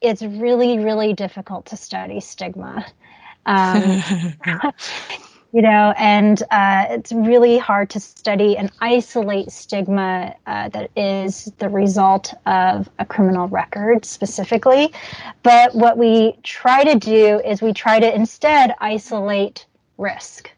it's 0.00 0.22
really, 0.22 0.78
really 0.78 1.12
difficult 1.12 1.66
to 1.66 1.76
study 1.76 2.20
stigma. 2.20 2.86
Um, 3.46 4.02
you 5.52 5.62
know, 5.62 5.92
and 5.98 6.42
uh, 6.50 6.86
it's 6.90 7.12
really 7.12 7.58
hard 7.58 7.90
to 7.90 8.00
study 8.00 8.56
and 8.56 8.70
isolate 8.80 9.50
stigma 9.50 10.34
uh, 10.46 10.68
that 10.68 10.90
is 10.96 11.52
the 11.58 11.68
result 11.68 12.32
of 12.46 12.88
a 13.00 13.04
criminal 13.04 13.48
record 13.48 14.04
specifically. 14.04 14.92
But 15.42 15.74
what 15.74 15.98
we 15.98 16.38
try 16.44 16.84
to 16.84 16.98
do 16.98 17.40
is 17.40 17.60
we 17.60 17.72
try 17.72 17.98
to 17.98 18.14
instead 18.14 18.74
isolate 18.78 19.66
risk. 19.98 20.50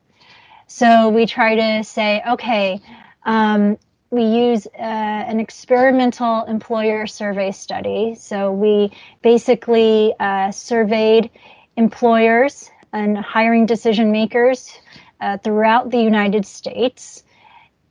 So 0.66 1.08
we 1.08 1.26
try 1.26 1.54
to 1.54 1.84
say, 1.84 2.22
okay, 2.32 2.80
um, 3.24 3.78
we 4.10 4.24
use 4.24 4.66
uh, 4.66 4.80
an 4.80 5.40
experimental 5.40 6.44
employer 6.44 7.06
survey 7.06 7.50
study. 7.50 8.14
So 8.14 8.52
we 8.52 8.92
basically 9.22 10.14
uh, 10.20 10.50
surveyed 10.50 11.30
employers 11.76 12.70
and 12.92 13.16
hiring 13.18 13.66
decision 13.66 14.12
makers 14.12 14.72
uh, 15.20 15.38
throughout 15.38 15.90
the 15.90 16.00
United 16.00 16.44
States. 16.46 17.22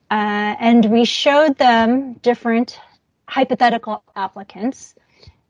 Uh, 0.09 0.55
and 0.59 0.85
we 0.85 1.05
showed 1.05 1.57
them 1.57 2.13
different 2.15 2.79
hypothetical 3.27 4.03
applicants 4.15 4.95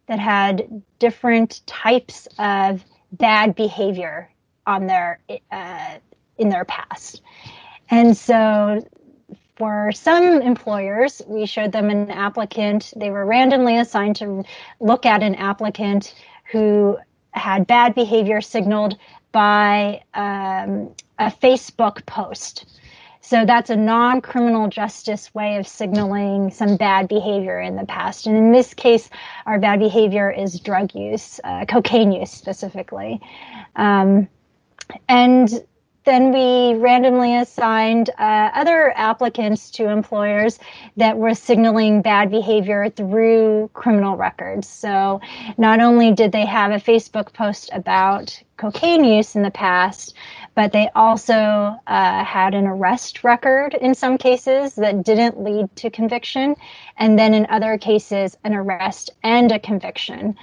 that 0.07 0.19
had 0.19 0.83
different 0.99 1.65
types 1.65 2.27
of 2.37 2.85
bad 3.13 3.55
behavior 3.55 4.29
on 4.67 4.87
their 4.87 5.19
uh, 5.51 5.95
in 6.37 6.49
their 6.49 6.65
past. 6.65 7.21
And 7.89 8.15
so 8.15 8.85
for 9.57 9.91
some 9.91 10.41
employers, 10.41 11.21
we 11.27 11.45
showed 11.45 11.71
them 11.71 11.89
an 11.89 12.09
applicant. 12.09 12.93
They 12.95 13.11
were 13.11 13.25
randomly 13.25 13.77
assigned 13.77 14.15
to 14.17 14.43
look 14.79 15.05
at 15.05 15.23
an 15.23 15.35
applicant 15.35 16.15
who 16.51 16.97
had 17.31 17.67
bad 17.67 17.95
behavior 17.95 18.41
signaled 18.41 18.97
by 19.31 20.03
um, 20.13 20.93
a 21.19 21.31
Facebook 21.31 22.05
post. 22.05 22.65
So 23.21 23.45
that's 23.45 23.69
a 23.69 23.75
non 23.75 24.19
criminal 24.21 24.67
justice 24.67 25.33
way 25.33 25.57
of 25.57 25.67
signaling 25.67 26.49
some 26.51 26.75
bad 26.75 27.07
behavior 27.07 27.59
in 27.59 27.75
the 27.75 27.85
past. 27.85 28.27
And 28.27 28.35
in 28.35 28.51
this 28.51 28.73
case, 28.73 29.09
our 29.45 29.59
bad 29.59 29.79
behavior 29.79 30.29
is 30.29 30.59
drug 30.59 30.93
use, 30.95 31.39
uh, 31.43 31.65
cocaine 31.65 32.11
use 32.11 32.31
specifically. 32.31 33.21
Um, 33.75 34.27
and 35.07 35.63
then 36.03 36.31
we 36.31 36.79
randomly 36.79 37.37
assigned 37.37 38.09
uh, 38.17 38.49
other 38.53 38.91
applicants 38.95 39.69
to 39.71 39.87
employers 39.87 40.57
that 40.97 41.17
were 41.17 41.35
signaling 41.35 42.01
bad 42.01 42.31
behavior 42.31 42.89
through 42.89 43.69
criminal 43.73 44.17
records. 44.17 44.67
So 44.67 45.21
not 45.57 45.79
only 45.79 46.11
did 46.11 46.31
they 46.31 46.45
have 46.45 46.71
a 46.71 46.75
Facebook 46.75 47.33
post 47.33 47.69
about 47.71 48.41
cocaine 48.57 49.03
use 49.03 49.35
in 49.35 49.43
the 49.43 49.51
past, 49.51 50.15
but 50.55 50.71
they 50.71 50.89
also 50.95 51.33
uh, 51.87 52.23
had 52.23 52.55
an 52.55 52.65
arrest 52.65 53.23
record 53.23 53.75
in 53.75 53.93
some 53.93 54.17
cases 54.17 54.75
that 54.75 55.03
didn't 55.03 55.41
lead 55.41 55.73
to 55.77 55.89
conviction, 55.89 56.55
and 56.97 57.17
then 57.17 57.33
in 57.33 57.45
other 57.49 57.77
cases, 57.77 58.37
an 58.43 58.53
arrest 58.53 59.11
and 59.23 59.51
a 59.51 59.59
conviction 59.59 60.35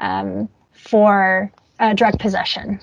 um, 0.00 0.48
for 0.72 1.50
uh, 1.78 1.94
drug 1.94 2.18
possession 2.18 2.80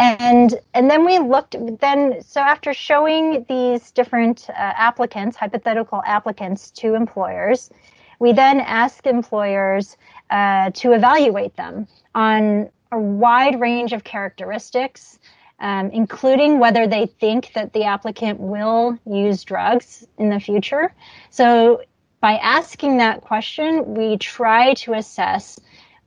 and 0.00 0.58
and 0.74 0.90
then 0.90 1.04
we 1.04 1.18
looked 1.18 1.56
then 1.80 2.22
so 2.22 2.40
after 2.40 2.72
showing 2.72 3.44
these 3.48 3.90
different 3.90 4.48
uh, 4.50 4.52
applicants 4.56 5.36
hypothetical 5.36 6.02
applicants 6.06 6.70
to 6.70 6.94
employers 6.94 7.70
we 8.18 8.32
then 8.32 8.60
ask 8.60 9.06
employers 9.06 9.96
uh, 10.30 10.70
to 10.70 10.92
evaluate 10.92 11.56
them 11.56 11.86
on 12.14 12.68
a 12.92 12.98
wide 12.98 13.60
range 13.60 13.92
of 13.92 14.04
characteristics 14.04 15.18
um, 15.60 15.90
including 15.90 16.58
whether 16.58 16.86
they 16.86 17.06
think 17.06 17.52
that 17.54 17.72
the 17.72 17.84
applicant 17.84 18.40
will 18.40 18.98
use 19.06 19.44
drugs 19.44 20.06
in 20.18 20.30
the 20.30 20.40
future. 20.40 20.92
So 21.28 21.82
by 22.20 22.34
asking 22.36 22.96
that 22.98 23.20
question 23.20 23.94
we 23.94 24.16
try 24.16 24.74
to 24.74 24.94
assess 24.94 25.60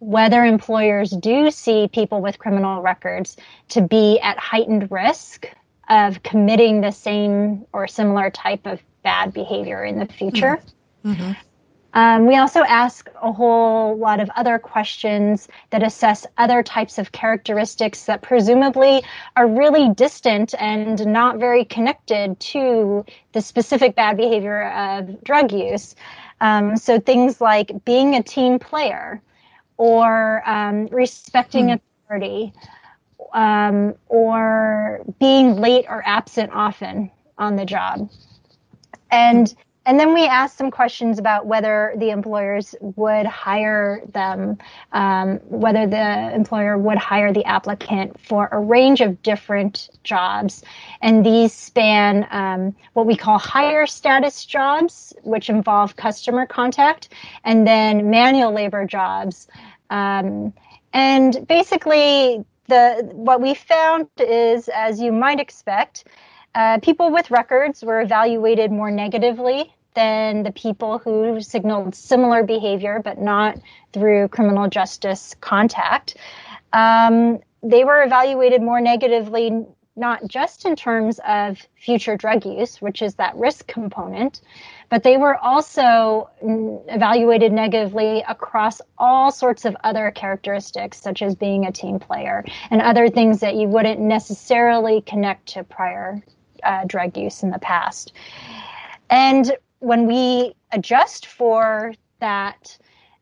whether 0.04 0.44
employers 0.44 1.12
do 1.12 1.50
see 1.50 1.88
people 1.88 2.22
with 2.22 2.38
criminal 2.38 2.82
records 2.82 3.38
to 3.70 3.82
be 3.82 4.20
at 4.20 4.38
heightened 4.38 4.92
risk 4.92 5.48
of 5.90 6.22
committing 6.24 6.82
the 6.82 6.92
same 6.92 7.66
or 7.72 7.88
similar 7.88 8.30
type 8.30 8.66
of 8.66 8.82
bad 9.04 9.34
behavior 9.34 9.84
in 9.84 10.00
the 10.00 10.06
future. 10.06 10.60
Mm-hmm. 11.06 11.12
mm-hmm. 11.12 11.32
Um, 11.96 12.26
we 12.26 12.38
also 12.38 12.64
ask 12.64 13.08
a 13.22 13.32
whole 13.32 13.96
lot 13.98 14.20
of 14.20 14.28
other 14.36 14.58
questions 14.58 15.48
that 15.70 15.84
assess 15.84 16.26
other 16.40 16.64
types 16.64 16.98
of 16.98 17.12
characteristics 17.12 18.06
that 18.06 18.24
presumably 18.24 19.04
are 19.36 19.48
really 19.48 19.90
distant 19.90 20.56
and 20.60 21.06
not 21.06 21.38
very 21.38 21.66
connected 21.66 22.40
to 22.40 23.06
the 23.34 23.42
specific 23.42 23.96
bad 23.96 24.18
behavior 24.18 24.72
of 24.72 25.24
drug 25.24 25.52
use. 25.52 25.94
Um, 26.42 26.78
so 26.78 27.00
things 27.00 27.40
like 27.40 27.72
being 27.86 28.16
a 28.16 28.24
team 28.24 28.58
player, 28.58 29.22
or 29.78 30.48
um, 30.48 30.88
respecting 30.88 31.70
hmm. 31.70 31.76
authority 32.08 32.54
um, 33.34 33.96
or 34.08 35.04
being 35.20 35.56
late 35.56 35.86
or 35.90 36.04
absent 36.06 36.52
often 36.54 37.12
on 37.38 37.56
the 37.56 37.66
job. 37.66 38.10
And 39.12 39.54
and 39.86 40.00
then 40.00 40.14
we 40.14 40.26
asked 40.26 40.58
some 40.58 40.72
questions 40.72 41.20
about 41.20 41.46
whether 41.46 41.94
the 41.98 42.10
employers 42.10 42.74
would 42.80 43.26
hire 43.26 44.02
them, 44.14 44.58
um, 44.94 45.40
whether 45.50 45.86
the 45.86 46.34
employer 46.34 46.78
would 46.78 46.98
hire 46.98 47.34
the 47.34 47.44
applicant 47.46 48.18
for 48.20 48.48
a 48.52 48.60
range 48.60 49.02
of 49.02 49.22
different 49.24 49.90
jobs. 50.04 50.64
And 51.02 51.26
these 51.26 51.52
span 51.52 52.28
um, 52.32 52.76
what 52.94 53.06
we 53.06 53.18
call 53.18 53.38
higher 53.38 53.86
status 53.86 54.46
jobs, 54.46 55.14
which 55.24 55.50
involve 55.50 55.98
customer 55.98 56.46
contact, 56.46 57.10
and 57.44 57.68
then 57.68 58.10
manual 58.10 58.54
labor 58.54 58.86
jobs. 58.86 59.48
Um, 59.90 60.54
and 60.94 61.46
basically, 61.48 62.46
the 62.68 63.10
what 63.12 63.42
we 63.42 63.54
found 63.54 64.08
is, 64.18 64.70
as 64.70 65.02
you 65.02 65.12
might 65.12 65.40
expect, 65.40 66.06
uh, 66.56 66.80
people 66.80 67.12
with 67.12 67.32
records 67.32 67.84
were 67.84 68.02
evaluated 68.02 68.72
more 68.72 68.92
negatively 68.92 69.74
than 69.96 70.44
the 70.44 70.52
people 70.52 70.98
who 70.98 71.40
signaled 71.42 71.96
similar 71.96 72.44
behavior, 72.44 73.02
but 73.04 73.20
not 73.20 73.58
through 73.92 74.28
criminal 74.30 74.68
justice 74.70 75.36
contact. 75.42 76.16
Um, 76.74 77.40
they 77.62 77.84
were 77.84 78.04
evaluated 78.04 78.62
more 78.62 78.82
negatively, 78.82 79.66
not 79.96 80.28
just 80.28 80.66
in 80.66 80.76
terms 80.76 81.20
of 81.28 81.60
future 81.76 82.18
drug 82.18 82.46
use, 82.46 82.82
which 82.82 83.02
is 83.02 83.16
that 83.16 83.36
risk 83.36 83.68
component, 83.68 84.42
but 84.90 85.04
they 85.04 85.18
were 85.18 85.38
also 85.38 86.30
evaluated 86.42 87.52
negatively 87.52 88.24
across 88.28 88.82
all 88.98 89.32
sorts 89.32 89.66
of 89.66 89.78
other 89.84 90.12
characteristics, 90.12 91.00
such 91.00 91.22
as 91.22 91.36
being 91.36 91.66
a 91.66 91.72
team 91.72 92.00
player 92.00 92.44
and 92.70 92.82
other 92.82 93.08
things 93.08 93.40
that 93.40 93.56
you 93.56 93.68
wouldn't 93.68 94.00
necessarily 94.00 95.02
connect 95.02 95.46
to 95.48 95.64
prior 95.64 96.22
uh, 96.64 96.86
drug 96.86 97.18
use 97.18 97.44
in 97.44 97.52
the 97.52 97.60
past. 97.60 98.14
And 99.10 99.56
when 99.80 100.08
we 100.08 100.56
adjust 100.72 101.26
for 101.28 101.94
that 102.20 102.78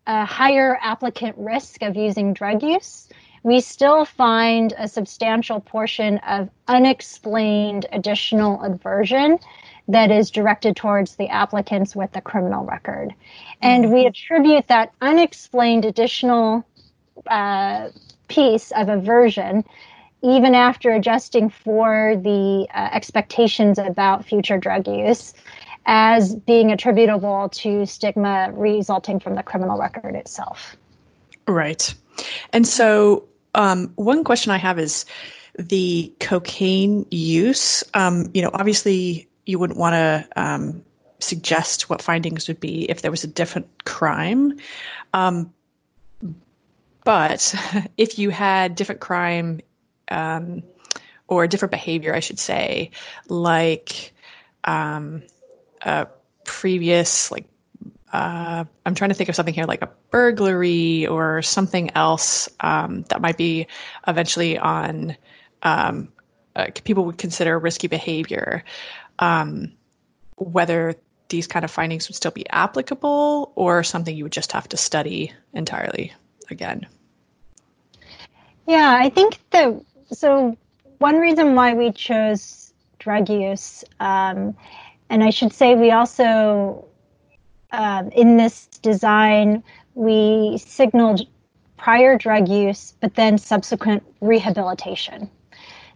uh, 0.07 0.25
higher 0.25 0.77
applicant 0.81 1.35
risk 1.37 1.81
of 1.81 1.95
using 1.95 2.33
drug 2.33 2.63
use, 2.63 3.09
we 3.43 3.59
still 3.59 4.05
find 4.05 4.73
a 4.77 4.87
substantial 4.87 5.59
portion 5.59 6.19
of 6.19 6.49
unexplained 6.67 7.87
additional 7.91 8.61
aversion 8.61 9.39
that 9.87 10.11
is 10.11 10.29
directed 10.29 10.75
towards 10.75 11.15
the 11.15 11.27
applicants 11.27 11.95
with 11.95 12.11
the 12.11 12.21
criminal 12.21 12.65
record. 12.65 13.13
And 13.61 13.91
we 13.91 14.05
attribute 14.05 14.67
that 14.67 14.93
unexplained 15.01 15.85
additional 15.85 16.63
uh, 17.27 17.89
piece 18.27 18.71
of 18.71 18.89
aversion 18.89 19.65
even 20.23 20.53
after 20.55 20.91
adjusting 20.91 21.49
for 21.49 22.15
the 22.23 22.67
uh, 22.73 22.89
expectations 22.91 23.77
about 23.79 24.25
future 24.25 24.57
drug 24.57 24.87
use 24.87 25.33
as 25.85 26.35
being 26.35 26.71
attributable 26.71 27.49
to 27.49 27.85
stigma 27.85 28.51
resulting 28.53 29.19
from 29.19 29.35
the 29.35 29.43
criminal 29.43 29.79
record 29.79 30.15
itself. 30.15 30.75
Right. 31.47 31.93
And 32.53 32.67
so, 32.67 33.27
um, 33.55 33.91
one 33.95 34.23
question 34.23 34.51
I 34.51 34.57
have 34.57 34.79
is 34.79 35.05
the 35.57 36.13
cocaine 36.19 37.05
use. 37.09 37.83
Um, 37.93 38.29
you 38.33 38.41
know, 38.41 38.51
obviously, 38.53 39.27
you 39.45 39.59
wouldn't 39.59 39.79
want 39.79 39.93
to 39.93 40.27
um, 40.35 40.83
suggest 41.19 41.89
what 41.89 42.01
findings 42.01 42.47
would 42.47 42.59
be 42.59 42.89
if 42.89 43.01
there 43.01 43.11
was 43.11 43.23
a 43.23 43.27
different 43.27 43.67
crime. 43.85 44.57
Um, 45.13 45.51
but 47.03 47.55
if 47.97 48.19
you 48.19 48.29
had 48.29 48.75
different 48.75 49.01
crime 49.01 49.61
um, 50.11 50.63
or 51.27 51.47
different 51.47 51.71
behavior, 51.71 52.13
I 52.13 52.19
should 52.19 52.39
say, 52.39 52.91
like 53.29 54.13
um, 54.63 55.23
a 55.81 56.07
previous, 56.43 57.31
like, 57.31 57.45
uh, 58.13 58.65
I'm 58.85 58.95
trying 58.95 59.09
to 59.09 59.15
think 59.15 59.29
of 59.29 59.35
something 59.35 59.53
here, 59.53 59.65
like 59.65 59.81
a 59.81 59.89
burglary 60.09 61.07
or 61.07 61.41
something 61.41 61.91
else 61.95 62.49
um, 62.59 63.03
that 63.03 63.21
might 63.21 63.37
be 63.37 63.67
eventually 64.05 64.57
on 64.57 65.15
um, 65.63 66.11
uh, 66.55 66.67
people 66.83 67.05
would 67.05 67.17
consider 67.17 67.57
risky 67.57 67.87
behavior. 67.87 68.63
Um, 69.19 69.73
whether 70.35 70.95
these 71.29 71.47
kind 71.47 71.63
of 71.63 71.71
findings 71.71 72.07
would 72.07 72.15
still 72.15 72.31
be 72.31 72.49
applicable 72.49 73.53
or 73.55 73.83
something 73.83 74.15
you 74.15 74.25
would 74.25 74.31
just 74.33 74.51
have 74.51 74.67
to 74.69 74.77
study 74.77 75.31
entirely 75.53 76.13
again. 76.49 76.87
Yeah, 78.67 78.97
I 78.99 79.09
think 79.09 79.39
the 79.51 79.83
so 80.11 80.57
one 80.99 81.17
reason 81.17 81.55
why 81.55 81.73
we 81.73 81.91
chose 81.91 82.73
drug 82.99 83.29
use, 83.29 83.83
um, 83.99 84.55
and 85.09 85.23
I 85.23 85.29
should 85.29 85.53
say 85.53 85.75
we 85.75 85.91
also 85.91 86.85
uh, 87.71 88.03
in 88.13 88.37
this 88.37 88.67
design 88.81 89.63
we 89.95 90.57
signaled 90.57 91.27
prior 91.77 92.17
drug 92.17 92.47
use, 92.47 92.93
but 92.99 93.15
then 93.15 93.37
subsequent 93.37 94.03
rehabilitation 94.21 95.29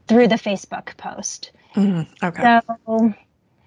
through 0.07 0.27
the 0.27 0.35
Facebook 0.35 0.97
post. 0.97 1.51
Mm-hmm. 1.75 2.25
Okay. 2.25 2.59
So, 2.87 3.13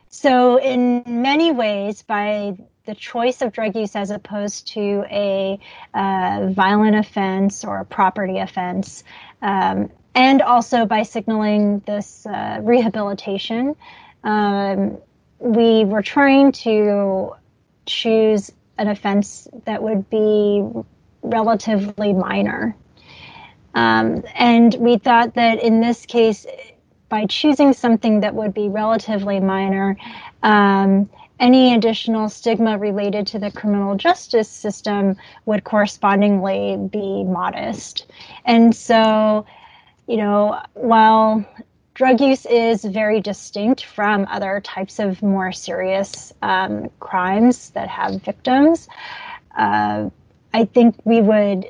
so 0.08 0.56
in 0.60 1.04
many 1.06 1.52
ways, 1.52 2.02
by 2.02 2.56
the 2.86 2.94
choice 2.94 3.42
of 3.42 3.52
drug 3.52 3.76
use 3.76 3.94
as 3.94 4.10
opposed 4.10 4.66
to 4.68 5.04
a 5.10 5.60
uh, 5.94 6.48
violent 6.50 6.96
offense 6.96 7.64
or 7.64 7.80
a 7.80 7.84
property 7.84 8.38
offense, 8.38 9.04
um, 9.42 9.90
and 10.14 10.42
also 10.42 10.86
by 10.86 11.02
signaling 11.02 11.80
this 11.86 12.26
uh, 12.26 12.58
rehabilitation. 12.62 13.76
Um, 14.24 14.98
we 15.38 15.84
were 15.84 16.02
trying 16.02 16.52
to 16.52 17.34
choose 17.86 18.50
an 18.76 18.88
offense 18.88 19.48
that 19.64 19.82
would 19.82 20.08
be 20.10 20.64
relatively 21.22 22.12
minor. 22.12 22.76
Um, 23.74 24.24
and 24.34 24.74
we 24.74 24.98
thought 24.98 25.34
that 25.34 25.62
in 25.62 25.80
this 25.80 26.06
case, 26.06 26.46
by 27.08 27.26
choosing 27.26 27.72
something 27.72 28.20
that 28.20 28.34
would 28.34 28.52
be 28.52 28.68
relatively 28.68 29.40
minor, 29.40 29.96
um, 30.42 31.08
any 31.40 31.74
additional 31.74 32.28
stigma 32.28 32.76
related 32.78 33.26
to 33.28 33.38
the 33.38 33.50
criminal 33.50 33.94
justice 33.94 34.48
system 34.48 35.16
would 35.46 35.64
correspondingly 35.64 36.76
be 36.90 37.24
modest. 37.24 38.06
And 38.44 38.74
so 38.74 39.46
you 40.08 40.16
know, 40.16 40.60
while 40.74 41.44
drug 41.94 42.20
use 42.20 42.46
is 42.46 42.84
very 42.84 43.20
distinct 43.20 43.84
from 43.84 44.26
other 44.30 44.60
types 44.60 44.98
of 44.98 45.22
more 45.22 45.52
serious 45.52 46.32
um, 46.42 46.88
crimes 46.98 47.70
that 47.70 47.88
have 47.88 48.22
victims, 48.22 48.88
uh, 49.56 50.08
I 50.54 50.64
think 50.64 50.96
we 51.04 51.20
would 51.20 51.66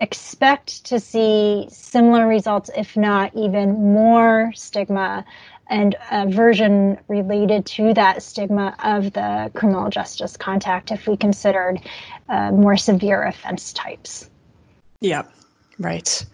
expect 0.00 0.86
to 0.86 0.98
see 0.98 1.66
similar 1.70 2.26
results, 2.26 2.70
if 2.74 2.96
not 2.96 3.36
even 3.36 3.92
more 3.92 4.52
stigma 4.54 5.24
and 5.68 5.94
aversion 6.10 6.98
related 7.08 7.66
to 7.66 7.94
that 7.94 8.22
stigma 8.22 8.74
of 8.82 9.12
the 9.12 9.50
criminal 9.54 9.90
justice 9.90 10.36
contact 10.36 10.90
if 10.90 11.06
we 11.06 11.16
considered 11.16 11.78
uh, 12.28 12.50
more 12.50 12.76
severe 12.76 13.22
offense 13.22 13.72
types. 13.72 14.28
Yeah, 15.00 15.22
right. 15.78 16.24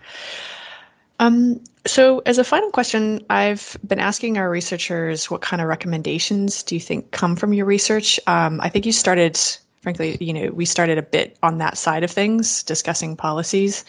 Um, 1.19 1.61
so, 1.87 2.21
as 2.27 2.39
a 2.39 2.45
final 2.45 2.71
question, 2.71 3.25
I've 3.31 3.77
been 3.87 3.99
asking 3.99 4.39
our 4.39 4.51
researchers 4.51 5.31
what 5.31 5.41
kind 5.41 5.63
of 5.63 5.69
recommendations 5.69 6.63
do 6.63 6.75
you 6.75 6.81
think 6.81 7.11
come 7.11 7.35
from 7.35 7.53
your 7.53 7.67
research? 7.67 8.21
Um, 8.27 8.61
I 8.61 8.69
think 8.69 8.87
you 8.87 8.93
started, 8.93 9.39
frankly, 9.81 10.17
you 10.21 10.33
know, 10.33 10.51
we 10.51 10.65
started 10.65 10.99
a 10.99 11.03
bit 11.03 11.39
on 11.43 11.59
that 11.59 11.79
side 11.79 12.05
of 12.05 12.11
things, 12.11 12.63
discussing 12.63 13.17
policies. 13.17 13.85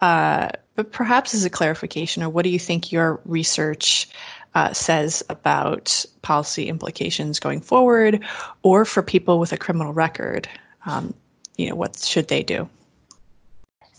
Uh, 0.00 0.48
but 0.74 0.92
perhaps 0.92 1.34
as 1.34 1.44
a 1.44 1.50
clarification, 1.50 2.22
or 2.22 2.30
what 2.30 2.44
do 2.44 2.50
you 2.50 2.58
think 2.58 2.90
your 2.90 3.20
research 3.26 4.08
uh, 4.54 4.72
says 4.72 5.22
about 5.28 6.04
policy 6.22 6.68
implications 6.68 7.38
going 7.38 7.60
forward, 7.60 8.24
or 8.62 8.84
for 8.84 9.02
people 9.02 9.38
with 9.38 9.52
a 9.52 9.58
criminal 9.58 9.92
record? 9.92 10.48
Um, 10.86 11.14
you 11.56 11.68
know, 11.68 11.74
what 11.74 11.98
should 11.98 12.28
they 12.28 12.42
do? 12.42 12.68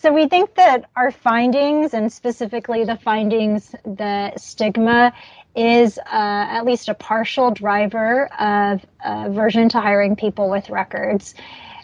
So 0.04 0.12
we 0.12 0.28
think 0.28 0.56
that 0.56 0.89
our 0.97 1.12
findings, 1.12 1.93
and 1.93 2.12
specifically 2.12 2.84
the 2.84 2.97
findings 2.97 3.74
that 3.86 4.38
stigma 4.38 5.14
is 5.56 5.97
uh, 5.97 6.01
at 6.12 6.66
least 6.66 6.89
a 6.89 6.93
partial 6.93 7.51
driver 7.51 8.26
of 8.38 8.86
aversion 9.01 9.70
to 9.70 9.80
hiring 9.80 10.18
people 10.18 10.49
with 10.49 10.70
records, 10.70 11.36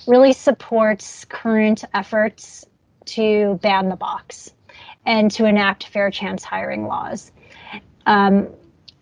really 0.06 0.34
supports 0.34 1.24
current 1.30 1.86
efforts 1.94 2.66
to 3.06 3.58
ban 3.62 3.88
the 3.88 3.96
box 3.96 4.52
and 5.06 5.32
to 5.32 5.46
enact 5.46 5.88
fair 5.88 6.12
chance 6.12 6.44
hiring 6.44 6.88
laws. 6.88 7.32
Um, 8.06 8.50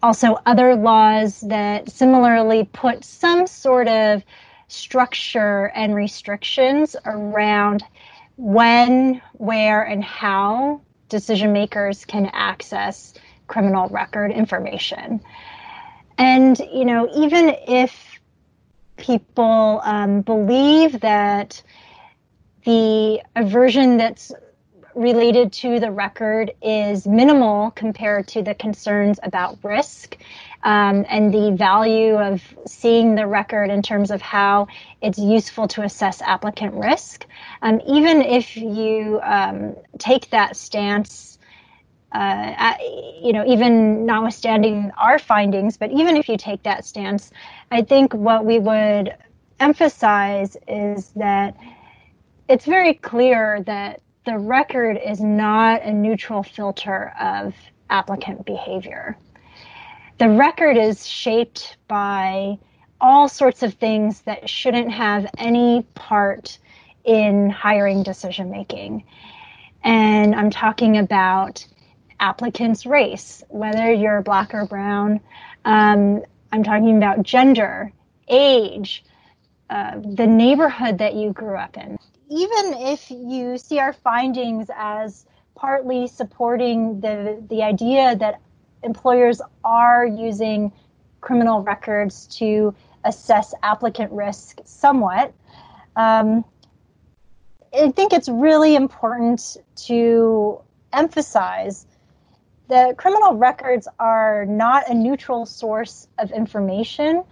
also, 0.03 0.37
other 0.45 0.75
laws 0.75 1.41
that 1.41 1.89
similarly 1.89 2.69
put 2.71 3.03
some 3.03 3.47
sort 3.47 3.87
of 3.87 4.21
structure 4.67 5.71
and 5.73 5.95
restrictions 5.95 6.95
around 7.03 7.83
when, 8.37 9.21
where, 9.33 9.83
and 9.83 10.03
how 10.03 10.81
decision 11.09 11.53
makers 11.53 12.05
can 12.05 12.27
access 12.33 13.13
criminal 13.47 13.89
record 13.89 14.31
information. 14.31 15.21
And, 16.17 16.57
you 16.73 16.85
know, 16.85 17.09
even 17.15 17.55
if 17.67 18.19
people 18.97 19.81
um, 19.83 20.21
believe 20.21 20.99
that 21.01 21.61
the 22.65 23.21
aversion 23.35 23.97
that's 23.97 24.31
related 24.97 25.53
to 25.53 25.79
the 25.79 25.91
record 25.91 26.51
is 26.61 27.07
minimal 27.07 27.71
compared 27.71 28.27
to 28.29 28.41
the 28.41 28.55
concerns 28.55 29.19
about 29.21 29.57
risk 29.63 30.17
um, 30.63 31.05
and 31.07 31.33
the 31.33 31.51
value 31.51 32.15
of 32.15 32.41
seeing 32.65 33.13
the 33.15 33.27
record 33.27 33.69
in 33.69 33.81
terms 33.81 34.09
of 34.09 34.21
how 34.21 34.67
it's 35.01 35.19
useful 35.19 35.67
to 35.67 35.83
assess 35.83 36.21
applicant 36.21 36.73
risk. 36.73 37.25
Um, 37.61 37.79
even 37.87 38.21
if 38.23 38.57
you 38.57 39.19
um, 39.21 39.75
take 39.99 40.31
that 40.31 40.57
stance, 40.57 41.37
uh, 42.11 42.53
at, 42.57 42.79
you 43.21 43.33
know, 43.33 43.45
even 43.45 44.05
notwithstanding 44.05 44.91
our 44.97 45.19
findings, 45.19 45.77
but 45.77 45.91
even 45.91 46.17
if 46.17 46.27
you 46.27 46.37
take 46.37 46.63
that 46.63 46.85
stance, 46.85 47.31
I 47.69 47.83
think 47.83 48.13
what 48.13 48.45
we 48.45 48.57
would 48.57 49.15
emphasize 49.59 50.57
is 50.67 51.09
that 51.15 51.55
it's 52.49 52.65
very 52.65 52.93
clear 52.93 53.61
that 53.63 54.01
the 54.27 54.37
record 54.37 54.99
is 55.01 55.21
not 55.21 55.81
a 55.83 55.93
neutral 55.93 56.43
filter 56.43 57.13
of 57.17 57.55
applicant 57.89 58.45
behavior. 58.45 59.17
The 60.17 60.27
record 60.27 60.75
is 60.75 61.07
shaped 61.07 61.77
by 61.87 62.57
all 62.99 63.29
sorts 63.29 63.63
of 63.63 63.75
things 63.75 64.19
that 64.23 64.49
shouldn't 64.49 64.91
have 64.91 65.27
any 65.37 65.87
part 65.95 66.59
in 67.05 67.49
hiring 67.49 68.03
decision 68.03 68.51
making. 68.51 69.05
And 69.85 70.35
I'm 70.35 70.49
talking 70.49 70.97
about 70.97 71.65
applicants' 72.19 72.85
race, 72.85 73.45
whether 73.47 73.93
you're 73.93 74.21
black 74.23 74.53
or 74.53 74.65
brown. 74.65 75.21
Um, 75.63 76.21
I'm 76.51 76.65
talking 76.65 76.97
about 76.97 77.23
gender, 77.23 77.93
age, 78.27 79.05
uh, 79.69 80.01
the 80.03 80.27
neighborhood 80.27 80.97
that 80.97 81.13
you 81.13 81.31
grew 81.31 81.55
up 81.55 81.77
in 81.77 81.97
even 82.29 82.73
if 82.73 83.09
you 83.09 83.57
see 83.57 83.79
our 83.79 83.93
findings 83.93 84.69
as 84.75 85.25
partly 85.55 86.07
supporting 86.07 86.99
the 86.99 87.43
the 87.49 87.63
idea 87.63 88.15
that 88.15 88.39
employers 88.83 89.41
are 89.63 90.05
using 90.05 90.71
criminal 91.21 91.61
records 91.61 92.27
to 92.27 92.73
assess 93.03 93.53
applicant 93.63 94.11
risk 94.11 94.59
somewhat. 94.65 95.33
Um, 95.95 96.45
I 97.73 97.91
think 97.91 98.13
it's 98.13 98.29
really 98.29 98.75
important 98.75 99.57
to 99.87 100.61
emphasize 100.93 101.85
that 102.69 102.97
criminal 102.97 103.35
records 103.35 103.87
are 103.99 104.45
not 104.45 104.89
a 104.89 104.93
neutral 104.93 105.45
source 105.45 106.07
of 106.17 106.31
information 106.31 107.23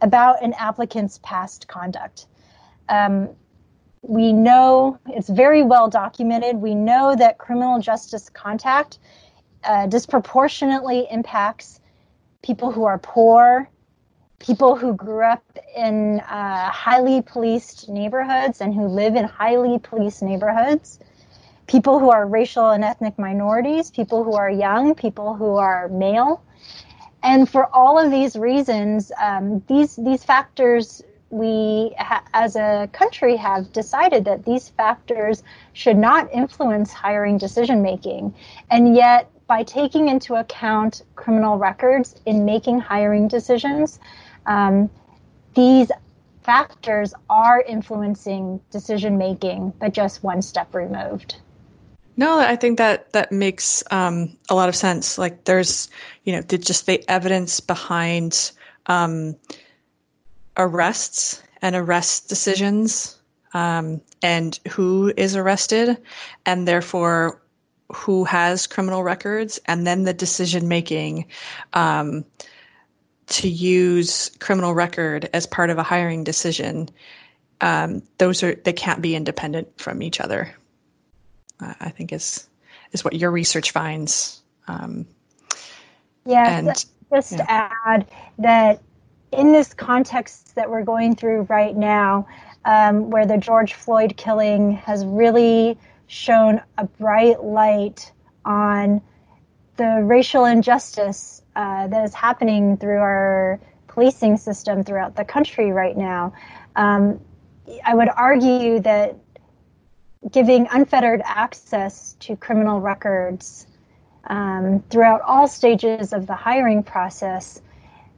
about 0.00 0.42
an 0.42 0.54
applicant's 0.58 1.18
past 1.22 1.68
conduct. 1.68 2.26
Um, 2.88 3.30
we 4.02 4.32
know 4.32 4.98
it's 5.06 5.28
very 5.28 5.62
well 5.62 5.88
documented. 5.88 6.56
We 6.56 6.74
know 6.74 7.14
that 7.16 7.38
criminal 7.38 7.80
justice 7.80 8.28
contact 8.28 8.98
uh, 9.64 9.86
disproportionately 9.86 11.06
impacts 11.10 11.80
people 12.42 12.72
who 12.72 12.84
are 12.84 12.98
poor, 12.98 13.68
people 14.40 14.74
who 14.74 14.94
grew 14.94 15.22
up 15.22 15.44
in 15.76 16.18
uh, 16.20 16.68
highly 16.70 17.22
policed 17.22 17.88
neighborhoods 17.88 18.60
and 18.60 18.74
who 18.74 18.86
live 18.86 19.14
in 19.14 19.24
highly 19.24 19.78
policed 19.78 20.22
neighborhoods, 20.22 20.98
people 21.68 22.00
who 22.00 22.10
are 22.10 22.26
racial 22.26 22.70
and 22.70 22.82
ethnic 22.82 23.16
minorities, 23.20 23.92
people 23.92 24.24
who 24.24 24.34
are 24.34 24.50
young, 24.50 24.96
people 24.96 25.34
who 25.34 25.56
are 25.56 25.88
male. 25.88 26.42
And 27.22 27.48
for 27.48 27.72
all 27.72 28.04
of 28.04 28.10
these 28.10 28.34
reasons, 28.34 29.12
um, 29.22 29.62
these 29.68 29.94
these 29.94 30.24
factors 30.24 31.04
we 31.32 31.94
ha- 31.98 32.22
as 32.34 32.56
a 32.56 32.88
country 32.92 33.36
have 33.36 33.72
decided 33.72 34.26
that 34.26 34.44
these 34.44 34.68
factors 34.68 35.42
should 35.72 35.96
not 35.96 36.30
influence 36.32 36.92
hiring 36.92 37.38
decision 37.38 37.82
making. 37.82 38.34
And 38.70 38.94
yet, 38.94 39.30
by 39.46 39.62
taking 39.62 40.08
into 40.08 40.34
account 40.34 41.02
criminal 41.16 41.56
records 41.56 42.14
in 42.26 42.44
making 42.44 42.80
hiring 42.80 43.28
decisions, 43.28 43.98
um, 44.44 44.90
these 45.54 45.90
factors 46.42 47.14
are 47.30 47.62
influencing 47.62 48.60
decision 48.70 49.16
making, 49.16 49.72
but 49.80 49.92
just 49.92 50.22
one 50.22 50.42
step 50.42 50.74
removed. 50.74 51.36
No, 52.16 52.40
I 52.40 52.56
think 52.56 52.76
that 52.76 53.10
that 53.14 53.32
makes 53.32 53.82
um, 53.90 54.36
a 54.50 54.54
lot 54.54 54.68
of 54.68 54.76
sense. 54.76 55.16
Like, 55.16 55.44
there's, 55.44 55.88
you 56.24 56.34
know, 56.34 56.42
just 56.42 56.84
the 56.84 57.02
evidence 57.08 57.60
behind 57.60 58.52
um, 58.86 59.36
arrests 60.56 61.42
and 61.60 61.76
arrest 61.76 62.28
decisions 62.28 63.18
um, 63.54 64.00
and 64.22 64.58
who 64.68 65.12
is 65.16 65.36
arrested 65.36 65.98
and 66.46 66.66
therefore 66.66 67.40
who 67.92 68.24
has 68.24 68.66
criminal 68.66 69.02
records 69.02 69.60
and 69.66 69.86
then 69.86 70.04
the 70.04 70.14
decision 70.14 70.68
making 70.68 71.26
um, 71.74 72.24
to 73.26 73.48
use 73.48 74.30
criminal 74.40 74.74
record 74.74 75.28
as 75.32 75.46
part 75.46 75.70
of 75.70 75.78
a 75.78 75.82
hiring 75.82 76.24
decision 76.24 76.88
um, 77.60 78.02
those 78.18 78.42
are 78.42 78.54
they 78.56 78.72
can't 78.72 79.00
be 79.00 79.14
independent 79.14 79.68
from 79.80 80.02
each 80.02 80.20
other 80.20 80.54
uh, 81.60 81.74
i 81.80 81.90
think 81.90 82.12
is 82.12 82.48
is 82.92 83.04
what 83.04 83.14
your 83.14 83.30
research 83.30 83.70
finds 83.70 84.42
um, 84.68 85.06
yeah 86.24 86.58
and, 86.58 86.84
just 87.12 87.32
yeah. 87.32 87.70
add 87.86 88.06
that 88.38 88.80
in 89.32 89.52
this 89.52 89.74
context 89.74 90.54
that 90.54 90.70
we're 90.70 90.84
going 90.84 91.16
through 91.16 91.42
right 91.42 91.76
now, 91.76 92.26
um, 92.64 93.10
where 93.10 93.26
the 93.26 93.38
George 93.38 93.74
Floyd 93.74 94.16
killing 94.16 94.72
has 94.72 95.04
really 95.04 95.78
shown 96.06 96.60
a 96.78 96.84
bright 96.84 97.42
light 97.42 98.12
on 98.44 99.00
the 99.76 100.02
racial 100.04 100.44
injustice 100.44 101.42
uh, 101.56 101.86
that 101.88 102.04
is 102.04 102.14
happening 102.14 102.76
through 102.76 102.98
our 102.98 103.58
policing 103.88 104.36
system 104.36 104.84
throughout 104.84 105.16
the 105.16 105.24
country 105.24 105.72
right 105.72 105.96
now. 105.96 106.32
Um, 106.76 107.20
I 107.84 107.94
would 107.94 108.08
argue 108.08 108.80
that 108.80 109.16
giving 110.30 110.68
unfettered 110.70 111.22
access 111.24 112.14
to 112.20 112.36
criminal 112.36 112.80
records 112.80 113.66
um, 114.24 114.82
throughout 114.90 115.20
all 115.22 115.48
stages 115.48 116.12
of 116.12 116.26
the 116.26 116.34
hiring 116.34 116.82
process 116.82 117.60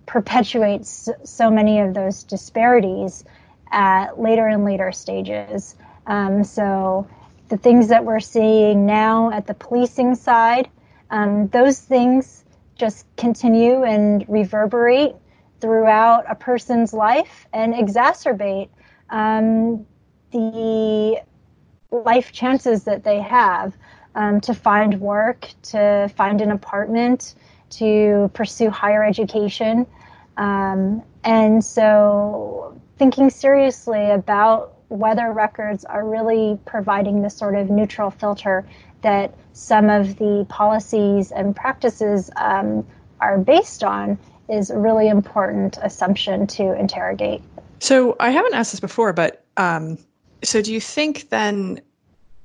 perpetuates 0.06 1.08
so 1.24 1.50
many 1.50 1.80
of 1.80 1.94
those 1.94 2.22
disparities 2.22 3.24
at 3.72 4.20
later 4.20 4.46
and 4.46 4.64
later 4.64 4.92
stages. 4.92 5.76
Um, 6.06 6.44
so 6.44 7.08
the 7.48 7.56
things 7.56 7.88
that 7.88 8.04
we're 8.04 8.20
seeing 8.20 8.86
now 8.86 9.30
at 9.30 9.46
the 9.46 9.54
policing 9.54 10.14
side, 10.14 10.68
um, 11.10 11.48
those 11.48 11.80
things 11.80 12.44
just 12.76 13.06
continue 13.16 13.82
and 13.84 14.24
reverberate 14.28 15.14
throughout 15.60 16.24
a 16.28 16.34
person's 16.34 16.92
life 16.92 17.46
and 17.52 17.74
exacerbate 17.74 18.68
um, 19.10 19.86
the 20.32 21.22
life 21.90 22.32
chances 22.32 22.84
that 22.84 23.04
they 23.04 23.20
have 23.20 23.74
um, 24.14 24.40
to 24.40 24.54
find 24.54 25.00
work, 25.00 25.48
to 25.62 26.10
find 26.16 26.40
an 26.40 26.50
apartment, 26.50 27.34
to 27.78 28.30
pursue 28.34 28.70
higher 28.70 29.04
education. 29.04 29.86
Um, 30.36 31.02
and 31.22 31.64
so 31.64 32.80
thinking 32.98 33.30
seriously 33.30 34.10
about 34.10 34.74
whether 34.88 35.32
records 35.32 35.84
are 35.84 36.06
really 36.06 36.58
providing 36.66 37.22
the 37.22 37.30
sort 37.30 37.54
of 37.54 37.70
neutral 37.70 38.10
filter 38.10 38.66
that 39.02 39.34
some 39.52 39.90
of 39.90 40.16
the 40.16 40.46
policies 40.48 41.30
and 41.32 41.54
practices 41.54 42.30
um, 42.36 42.86
are 43.20 43.38
based 43.38 43.84
on 43.84 44.18
is 44.48 44.70
a 44.70 44.78
really 44.78 45.08
important 45.08 45.78
assumption 45.82 46.46
to 46.46 46.78
interrogate. 46.78 47.42
So 47.80 48.16
I 48.20 48.30
haven't 48.30 48.54
asked 48.54 48.72
this 48.72 48.80
before, 48.80 49.12
but 49.12 49.44
um, 49.56 49.98
so 50.42 50.62
do 50.62 50.72
you 50.72 50.80
think 50.80 51.28
then 51.30 51.80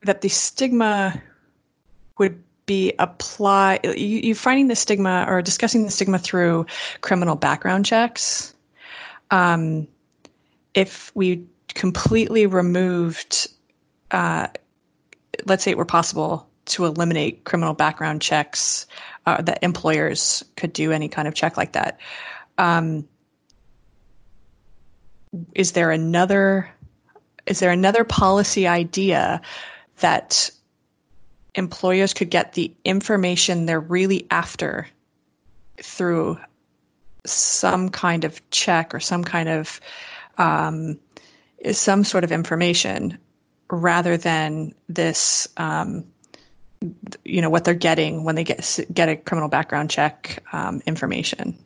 that 0.03 0.21
the 0.21 0.29
stigma 0.29 1.21
would 2.17 2.41
be 2.69 2.93
apply 2.99 3.79
you, 3.83 4.19
you 4.19 4.35
finding 4.35 4.67
the 4.67 4.75
stigma 4.75 5.25
or 5.27 5.41
discussing 5.41 5.85
the 5.85 5.91
stigma 5.91 6.19
through 6.19 6.67
criminal 7.01 7.35
background 7.35 7.83
checks. 7.83 8.53
Um, 9.31 9.87
if 10.75 11.11
we 11.15 11.47
completely 11.73 12.45
removed 12.45 13.47
uh, 14.11 14.47
let's 15.45 15.63
say 15.63 15.71
it 15.71 15.77
were 15.77 15.85
possible 15.85 16.47
to 16.65 16.85
eliminate 16.85 17.43
criminal 17.43 17.73
background 17.73 18.21
checks 18.21 18.85
uh, 19.25 19.41
that 19.41 19.57
employers 19.63 20.43
could 20.55 20.71
do 20.71 20.91
any 20.91 21.09
kind 21.09 21.27
of 21.27 21.33
check 21.33 21.57
like 21.57 21.71
that. 21.71 21.99
Um, 22.59 23.07
is 25.55 25.71
there 25.71 25.89
another 25.89 26.69
is 27.47 27.59
there 27.59 27.71
another 27.71 28.03
policy 28.03 28.67
idea 28.67 29.41
that 30.01 30.51
employers 31.55 32.13
could 32.13 32.29
get 32.29 32.53
the 32.53 32.73
information 32.85 33.65
they're 33.65 33.79
really 33.79 34.27
after 34.31 34.87
through 35.77 36.37
some 37.25 37.89
kind 37.89 38.23
of 38.23 38.47
check 38.51 38.93
or 38.93 38.99
some 38.99 39.23
kind 39.23 39.49
of 39.49 39.79
um, 40.37 40.99
some 41.71 42.03
sort 42.03 42.23
of 42.23 42.31
information 42.31 43.17
rather 43.69 44.17
than 44.17 44.73
this 44.87 45.47
um, 45.57 46.05
you 47.25 47.41
know 47.41 47.49
what 47.49 47.65
they're 47.65 47.73
getting 47.73 48.23
when 48.23 48.35
they 48.35 48.43
get 48.43 48.79
get 48.93 49.09
a 49.09 49.15
criminal 49.15 49.49
background 49.49 49.89
check 49.89 50.43
um, 50.53 50.81
information. 50.85 51.57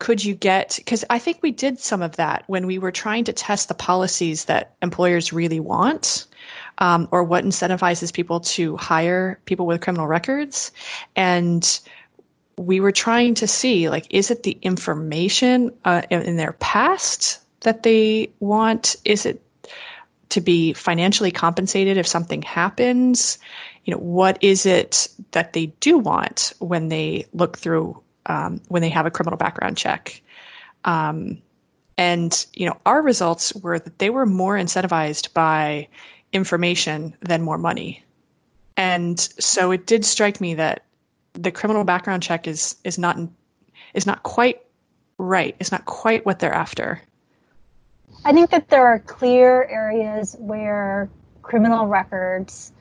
Could 0.00 0.24
you 0.24 0.34
get 0.34 0.74
because 0.76 1.04
i 1.08 1.18
think 1.18 1.38
we 1.40 1.50
did 1.50 1.78
some 1.78 2.02
of 2.02 2.16
that 2.16 2.44
when 2.46 2.66
we 2.66 2.78
were 2.78 2.92
trying 2.92 3.24
to 3.24 3.32
test 3.32 3.68
the 3.68 3.74
policies 3.74 4.46
that 4.46 4.74
employers 4.82 5.32
really 5.32 5.60
want 5.60 6.26
um, 6.78 7.08
or 7.10 7.24
what 7.24 7.44
incentivizes 7.44 8.12
people 8.12 8.40
to 8.40 8.76
hire 8.76 9.40
people 9.44 9.66
with 9.66 9.80
criminal 9.80 10.06
records. 10.06 10.72
And 11.14 11.80
we 12.56 12.80
were 12.80 12.92
trying 12.92 13.34
to 13.34 13.46
see 13.46 13.88
like 13.88 14.06
is 14.10 14.30
it 14.30 14.42
the 14.42 14.58
information 14.62 15.72
uh, 15.84 16.02
in, 16.10 16.36
their 16.36 16.52
past 16.54 17.40
that 17.60 17.82
they 17.82 18.30
want? 18.40 18.96
Is 19.04 19.26
it 19.26 19.42
to 20.30 20.40
be 20.40 20.72
financially 20.72 21.30
compensated 21.30 21.96
if 21.96 22.06
something 22.06 22.42
happens? 22.42 23.38
You 23.84 23.92
know 23.92 24.00
what 24.00 24.38
is 24.42 24.66
it 24.66 25.08
that 25.32 25.52
they 25.52 25.66
do 25.66 25.98
want 25.98 26.52
when 26.58 26.88
they 26.88 27.26
look 27.32 27.58
through 27.58 28.00
um, 28.26 28.60
when 28.68 28.82
they 28.82 28.88
have 28.88 29.06
a 29.06 29.10
criminal 29.10 29.36
background 29.36 29.76
check? 29.76 30.22
Um, 30.84 31.42
and 31.96 32.46
you 32.52 32.66
know 32.66 32.76
our 32.86 33.02
results 33.02 33.54
were 33.54 33.78
that 33.78 33.98
they 33.98 34.10
were 34.10 34.26
more 34.26 34.56
incentivized 34.56 35.32
by 35.32 35.88
information 36.34 37.16
than 37.20 37.40
more 37.40 37.56
money. 37.56 38.04
And 38.76 39.18
so 39.18 39.70
it 39.70 39.86
did 39.86 40.04
strike 40.04 40.40
me 40.40 40.54
that 40.54 40.84
the 41.32 41.50
criminal 41.50 41.84
background 41.84 42.22
check 42.22 42.46
is 42.46 42.76
is 42.84 42.98
not 42.98 43.16
is 43.94 44.06
not 44.06 44.22
quite 44.24 44.60
right. 45.16 45.56
It's 45.60 45.72
not 45.72 45.84
quite 45.86 46.26
what 46.26 46.40
they're 46.40 46.52
after. 46.52 47.00
I 48.24 48.32
think 48.32 48.50
that 48.50 48.68
there 48.68 48.86
are 48.86 48.98
clear 49.00 49.64
areas 49.64 50.36
where 50.38 51.08
criminal 51.42 51.86
records 51.86 52.72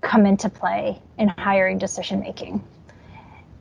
come 0.00 0.26
into 0.26 0.48
play 0.48 1.00
in 1.18 1.28
hiring 1.28 1.78
decision 1.78 2.20
making. 2.20 2.64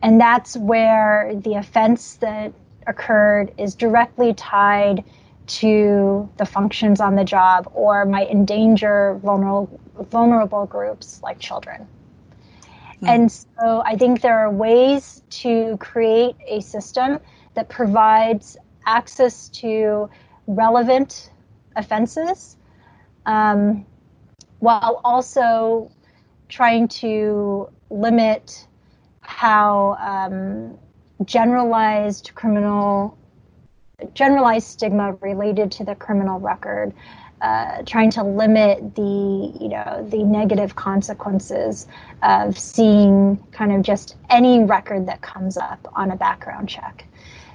And 0.01 0.19
that's 0.19 0.55
where 0.55 1.34
the 1.36 1.55
offense 1.55 2.15
that 2.15 2.53
occurred 2.88 3.53
is 3.57 3.75
directly 3.75 4.34
tied 4.34 5.03
to 5.50 6.30
the 6.38 6.45
functions 6.45 7.02
on 7.02 7.16
the 7.16 7.24
job 7.24 7.70
or 7.74 8.06
might 8.06 8.30
endanger 8.30 9.20
vulnerable, 9.24 9.80
vulnerable 10.10 10.66
groups 10.66 11.22
like 11.24 11.39
children. 11.39 11.88
Mm. 13.02 13.10
And 13.10 13.32
so 13.32 13.82
I 13.86 13.95
think 13.95 14.22
there 14.22 14.38
are 14.39 14.52
ways 14.52 15.24
to 15.41 15.78
create 15.78 16.36
a 16.47 16.62
system 16.62 17.20
that 17.56 17.70
provides 17.70 18.58
access 18.86 19.50
to 19.50 20.10
relevant 20.47 21.32
offenses 21.76 22.58
um, 23.26 23.86
while 24.60 25.02
also 25.04 25.91
trying 26.47 26.88
to 26.88 27.70
limit 27.89 28.68
how 29.22 29.95
um, 30.00 30.78
generalized 31.26 32.32
criminal 32.36 33.18
generalized 34.14 34.68
stigma 34.68 35.14
related 35.22 35.72
to 35.72 35.84
the 35.84 35.95
criminal 35.95 36.39
record 36.39 36.93
uh, 37.41 37.82
trying 37.86 38.12
to 38.12 38.22
limit 38.24 38.95
the 38.95 39.54
you 39.62 39.70
know 39.70 40.06
the 40.10 40.24
negative 40.24 40.76
consequences 40.76 41.88
of 42.22 42.60
seeing 42.60 43.38
kind 43.52 43.72
of 43.72 43.82
just 43.82 44.18
any 44.30 44.64
record 44.64 45.06
that 45.08 45.22
comes 45.22 45.56
up 45.56 45.88
on 45.95 46.12
a 46.12 46.16
background 46.16 46.68
check 46.68 47.06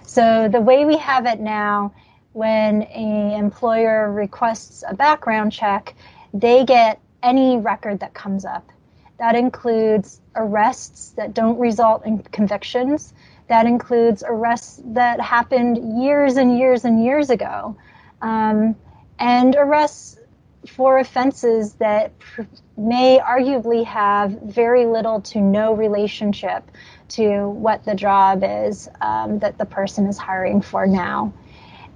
so 0.03 0.49
the 0.49 0.61
way 0.61 0.84
we 0.84 0.97
have 0.97 1.26
it 1.26 1.40
now 1.40 1.92
when 2.32 2.82
an 2.82 3.32
employer 3.32 4.11
requests 4.11 4.82
a 4.88 4.95
background 4.95 5.53
check 5.53 5.95
they 6.32 6.64
get 6.64 6.99
any 7.22 7.59
record 7.59 8.01
that 8.01 8.14
comes 8.14 8.45
up 8.45 8.70
that 9.18 9.34
includes 9.36 10.20
arrests 10.34 11.11
that 11.11 11.34
don't 11.34 11.59
result 11.59 12.05
in 12.05 12.18
convictions. 12.18 13.14
That 13.49 13.66
includes 13.66 14.24
arrests 14.26 14.80
that 14.86 15.20
happened 15.20 16.03
years 16.03 16.36
and 16.36 16.59
years 16.59 16.84
and 16.84 17.05
years 17.05 17.30
ago. 17.30 17.76
Um, 18.22 18.76
and 19.18 19.55
arrests 19.57 20.18
for 20.66 20.99
offenses 20.99 21.74
that 21.74 22.12
may 22.76 23.20
arguably 23.20 23.84
have 23.84 24.30
very 24.42 24.86
little 24.86 25.20
to 25.20 25.40
no 25.40 25.74
relationship 25.74 26.70
to 27.09 27.49
what 27.49 27.84
the 27.84 27.95
job 27.95 28.42
is 28.45 28.88
um, 29.01 29.38
that 29.40 29.59
the 29.59 29.66
person 29.66 30.07
is 30.07 30.18
hiring 30.18 30.61
for 30.61 30.86
now. 30.86 31.32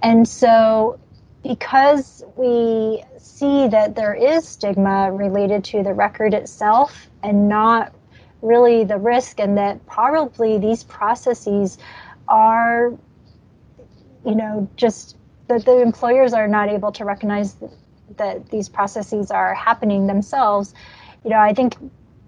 And 0.02 0.28
so, 0.28 1.00
because 1.42 2.22
we 2.36 3.02
see 3.18 3.68
that 3.68 3.94
there 3.94 4.14
is 4.14 4.46
stigma 4.46 5.10
related 5.12 5.64
to 5.64 5.82
the 5.82 5.94
record 5.94 6.34
itself 6.34 7.08
and 7.22 7.48
not 7.48 7.92
really 8.42 8.84
the 8.84 8.96
risk, 8.96 9.40
and 9.40 9.58
that 9.58 9.84
probably 9.86 10.58
these 10.58 10.84
processes 10.84 11.78
are, 12.28 12.92
you 14.24 14.34
know, 14.34 14.68
just 14.76 15.16
that 15.48 15.64
the 15.64 15.80
employers 15.80 16.32
are 16.32 16.48
not 16.48 16.68
able 16.68 16.92
to 16.92 17.04
recognize 17.04 17.56
that 18.16 18.48
these 18.50 18.68
processes 18.68 19.30
are 19.30 19.54
happening 19.54 20.06
themselves. 20.06 20.74
You 21.24 21.30
know, 21.30 21.38
I 21.38 21.52
think 21.52 21.76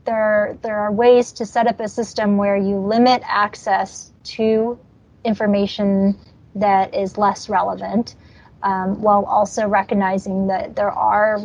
there 0.04 0.58
there 0.62 0.78
are 0.78 0.92
ways 0.92 1.32
to 1.32 1.46
set 1.46 1.66
up 1.66 1.80
a 1.80 1.88
system 1.88 2.36
where 2.36 2.56
you 2.56 2.76
limit 2.76 3.22
access 3.26 4.10
to 4.24 4.78
information 5.24 6.18
that 6.54 6.94
is 6.94 7.18
less 7.18 7.48
relevant 7.48 8.14
um, 8.62 9.00
while 9.00 9.24
also 9.24 9.66
recognizing 9.66 10.48
that 10.48 10.76
there 10.76 10.90
are 10.90 11.38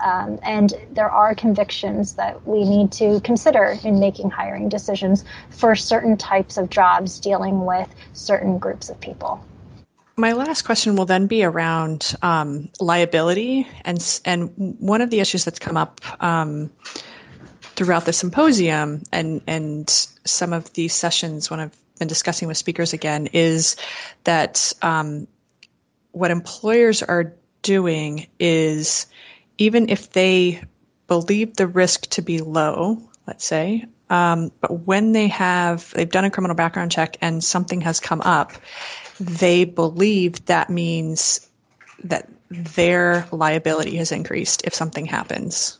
um, 0.00 0.38
and 0.42 0.72
there 0.92 1.10
are 1.10 1.34
convictions 1.34 2.14
that 2.14 2.46
we 2.46 2.64
need 2.64 2.92
to 2.92 3.20
consider 3.20 3.76
in 3.84 3.98
making 4.00 4.30
hiring 4.30 4.68
decisions 4.68 5.24
for 5.50 5.74
certain 5.74 6.16
types 6.16 6.56
of 6.56 6.70
jobs 6.70 7.20
dealing 7.20 7.64
with 7.64 7.88
certain 8.12 8.58
groups 8.58 8.88
of 8.88 9.00
people. 9.00 9.44
My 10.16 10.32
last 10.32 10.62
question 10.62 10.94
will 10.94 11.06
then 11.06 11.26
be 11.26 11.42
around 11.42 12.14
um, 12.22 12.70
liability, 12.80 13.66
and 13.84 14.20
and 14.24 14.76
one 14.78 15.00
of 15.00 15.10
the 15.10 15.18
issues 15.18 15.44
that's 15.44 15.58
come 15.58 15.76
up 15.76 16.00
um, 16.22 16.70
throughout 17.74 18.04
the 18.04 18.12
symposium 18.12 19.02
and 19.10 19.42
and 19.48 19.88
some 20.24 20.52
of 20.52 20.72
these 20.74 20.94
sessions 20.94 21.50
when 21.50 21.58
I've 21.58 21.76
been 21.98 22.08
discussing 22.08 22.46
with 22.46 22.56
speakers 22.56 22.92
again 22.92 23.28
is 23.32 23.76
that 24.22 24.72
um, 24.82 25.26
what 26.12 26.30
employers 26.30 27.02
are 27.02 27.34
doing 27.62 28.28
is 28.38 29.06
even 29.58 29.88
if 29.88 30.10
they 30.12 30.62
believe 31.06 31.56
the 31.56 31.66
risk 31.66 32.08
to 32.10 32.22
be 32.22 32.38
low, 32.38 32.98
let's 33.26 33.44
say, 33.44 33.84
um, 34.10 34.52
but 34.60 34.86
when 34.86 35.12
they 35.12 35.28
have 35.28 35.92
they've 35.94 36.10
done 36.10 36.24
a 36.24 36.30
criminal 36.30 36.56
background 36.56 36.92
check 36.92 37.16
and 37.20 37.42
something 37.42 37.80
has 37.80 38.00
come 38.00 38.20
up, 38.20 38.52
they 39.18 39.64
believe 39.64 40.44
that 40.46 40.70
means 40.70 41.48
that 42.02 42.28
their 42.50 43.26
liability 43.32 43.96
has 43.96 44.12
increased 44.12 44.62
if 44.64 44.74
something 44.74 45.06
happens. 45.06 45.78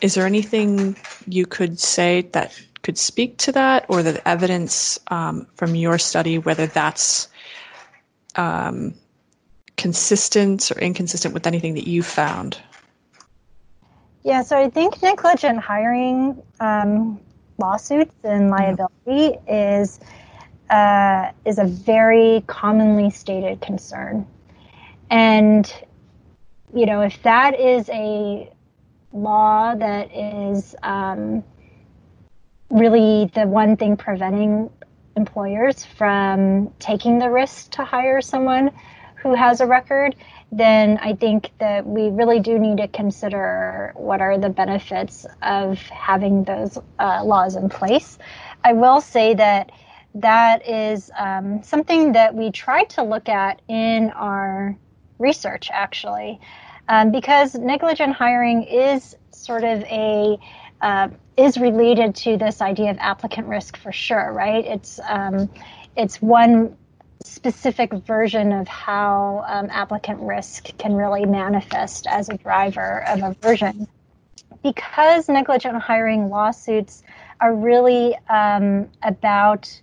Is 0.00 0.14
there 0.14 0.26
anything 0.26 0.96
you 1.26 1.46
could 1.46 1.78
say 1.78 2.22
that 2.32 2.58
could 2.82 2.98
speak 2.98 3.36
to 3.38 3.52
that, 3.52 3.84
or 3.88 4.02
the 4.02 4.26
evidence 4.26 4.98
um, 5.08 5.46
from 5.56 5.74
your 5.74 5.98
study 5.98 6.38
whether 6.38 6.66
that's 6.66 7.28
um, 8.36 8.94
consistent 9.76 10.70
or 10.70 10.78
inconsistent 10.80 11.34
with 11.34 11.46
anything 11.46 11.74
that 11.74 11.88
you 11.88 12.02
found? 12.02 12.58
Yeah, 14.26 14.42
so 14.42 14.58
I 14.58 14.68
think 14.68 15.00
negligent 15.04 15.60
hiring 15.60 16.42
um, 16.58 17.20
lawsuits 17.58 18.12
and 18.24 18.50
liability 18.50 19.38
yeah. 19.46 19.78
is 19.78 20.00
uh, 20.68 21.30
is 21.44 21.60
a 21.60 21.64
very 21.64 22.42
commonly 22.48 23.08
stated 23.10 23.60
concern, 23.60 24.26
and 25.10 25.72
you 26.74 26.86
know 26.86 27.02
if 27.02 27.22
that 27.22 27.60
is 27.60 27.88
a 27.90 28.50
law 29.12 29.76
that 29.76 30.12
is 30.12 30.74
um, 30.82 31.44
really 32.68 33.30
the 33.32 33.46
one 33.46 33.76
thing 33.76 33.96
preventing 33.96 34.68
employers 35.16 35.84
from 35.84 36.74
taking 36.80 37.20
the 37.20 37.30
risk 37.30 37.70
to 37.70 37.84
hire 37.84 38.20
someone 38.20 38.72
who 39.16 39.34
has 39.34 39.60
a 39.60 39.66
record, 39.66 40.14
then 40.52 40.98
I 40.98 41.14
think 41.14 41.50
that 41.58 41.86
we 41.86 42.10
really 42.10 42.40
do 42.40 42.58
need 42.58 42.78
to 42.78 42.88
consider 42.88 43.92
what 43.96 44.20
are 44.20 44.38
the 44.38 44.48
benefits 44.48 45.26
of 45.42 45.80
having 45.80 46.44
those 46.44 46.78
uh, 46.98 47.24
laws 47.24 47.56
in 47.56 47.68
place. 47.68 48.18
I 48.62 48.72
will 48.72 49.00
say 49.00 49.34
that 49.34 49.72
that 50.14 50.68
is 50.68 51.10
um, 51.18 51.62
something 51.62 52.12
that 52.12 52.34
we 52.34 52.50
tried 52.50 52.90
to 52.90 53.02
look 53.02 53.28
at 53.28 53.60
in 53.68 54.10
our 54.10 54.76
research, 55.18 55.70
actually, 55.72 56.40
um, 56.88 57.10
because 57.10 57.54
negligent 57.54 58.14
hiring 58.14 58.62
is 58.62 59.16
sort 59.32 59.64
of 59.64 59.82
a 59.84 60.38
uh, 60.80 61.08
is 61.36 61.58
related 61.58 62.14
to 62.14 62.36
this 62.36 62.60
idea 62.60 62.90
of 62.90 62.98
applicant 62.98 63.46
risk 63.46 63.76
for 63.76 63.92
sure, 63.92 64.32
right? 64.32 64.64
It's 64.64 65.00
um, 65.06 65.50
it's 65.96 66.20
one 66.22 66.76
specific 67.24 67.92
version 67.92 68.52
of 68.52 68.68
how 68.68 69.44
um, 69.46 69.68
applicant 69.70 70.20
risk 70.20 70.76
can 70.78 70.94
really 70.94 71.24
manifest 71.24 72.06
as 72.06 72.28
a 72.28 72.36
driver 72.36 73.04
of 73.08 73.22
aversion. 73.22 73.86
Because 74.62 75.28
negligent 75.28 75.76
hiring 75.76 76.28
lawsuits 76.28 77.02
are 77.40 77.54
really 77.54 78.16
um, 78.28 78.88
about 79.02 79.80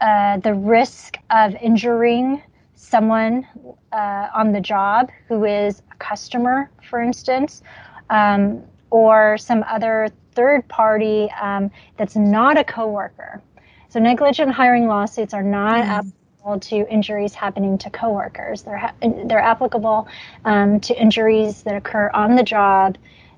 uh, 0.00 0.38
the 0.38 0.54
risk 0.54 1.16
of 1.30 1.54
injuring 1.56 2.42
someone 2.74 3.46
uh, 3.92 4.28
on 4.34 4.52
the 4.52 4.60
job 4.60 5.10
who 5.28 5.44
is 5.44 5.82
a 5.90 5.94
customer, 5.96 6.70
for 6.88 7.02
instance, 7.02 7.62
um, 8.10 8.62
or 8.90 9.38
some 9.38 9.64
other 9.68 10.08
third 10.32 10.66
party 10.68 11.30
um, 11.40 11.70
that's 11.96 12.16
not 12.16 12.58
a 12.58 12.64
coworker. 12.64 13.40
So 13.88 14.00
negligent 14.00 14.52
hiring 14.52 14.86
lawsuits 14.86 15.32
are 15.32 15.42
not 15.42 15.84
mm. 15.84 16.12
To 16.60 16.88
injuries 16.90 17.34
happening 17.34 17.78
to 17.78 17.90
coworkers. 17.90 18.62
They're 18.62 18.76
ha- 18.76 18.94
they're 19.00 19.40
applicable 19.40 20.06
um, 20.44 20.80
to 20.80 20.94
injuries 21.00 21.62
that 21.62 21.74
occur 21.74 22.10
on 22.12 22.36
the 22.36 22.42
job 22.42 22.96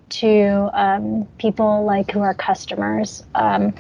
to 0.09 0.71
um, 0.73 1.27
people 1.39 1.85
like 1.85 2.11
who 2.11 2.21
are 2.21 2.35
customers. 2.35 3.25
Um, 3.35 3.75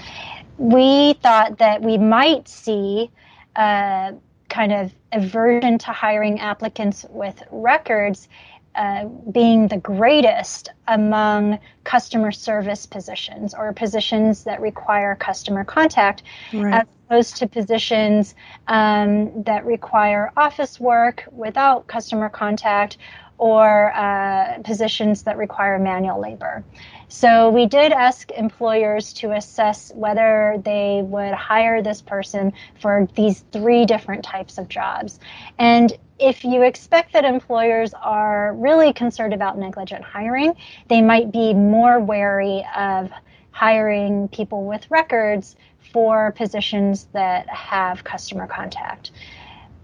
we 0.59 1.15
thought 1.23 1.59
that 1.59 1.83
we 1.83 1.99
might 1.99 2.49
see 2.49 3.11
uh, 3.57 4.13
kind 4.49 4.73
of 4.73 4.93
aversion 5.13 5.79
to 5.79 5.93
hiring 5.93 6.41
applicants 6.41 7.05
with 7.11 7.43
records 7.51 8.29
uh, 8.77 9.07
being 9.31 9.69
the 9.69 9.79
greatest 9.79 10.69
among 10.89 11.59
customer 11.85 12.31
service 12.31 12.87
positions 12.87 13.55
or 13.55 13.73
positions 13.73 14.45
that 14.45 14.61
require 14.61 15.15
customer 15.17 15.65
contact, 15.65 16.23
right. 16.53 16.75
as 16.75 16.87
opposed 17.07 17.37
to 17.37 17.47
positions 17.47 18.35
um, 18.69 19.43
that 19.45 19.65
require 19.65 20.33
office 20.37 20.79
work 20.79 21.25
without 21.33 21.87
customer 21.87 22.29
contact 22.29 22.99
or 23.39 23.93
uh, 23.95 24.59
positions 24.65 25.23
that 25.25 25.37
require 25.37 25.79
manual 25.79 26.21
labor. 26.21 26.65
So 27.09 27.51
we 27.51 27.67
did 27.67 27.93
ask 27.93 28.31
employers 28.33 29.13
to 29.15 29.33
assess 29.33 29.93
whether 29.95 30.61
they 30.65 31.03
would 31.05 31.35
hire 31.35 31.83
this 31.83 32.03
person 32.03 32.53
for 32.81 33.09
these 33.15 33.45
three 33.53 33.85
different 33.85 34.25
types 34.25 34.59
of 34.59 34.69
jobs. 34.69 35.21
And 35.59 35.97
if 36.19 36.45
you 36.45 36.63
expect 36.63 37.13
that 37.13 37.25
employers 37.25 37.95
are 37.95 38.55
really 38.55 38.93
concerned 38.93 39.35
about 39.35 39.59
negligent 39.59 40.03
hiring, 40.03 40.55
they 40.89 41.03
might 41.03 41.33
be 41.33 41.53
more 41.53 42.01
wary 42.01 42.65
of 42.77 43.11
hiring 43.51 44.29
people 44.29 44.65
with 44.65 44.91
records 44.91 45.57
for 45.93 46.33
positions 46.33 47.09
that 47.13 47.49
have 47.49 48.05
customer 48.05 48.47
contact. 48.47 49.13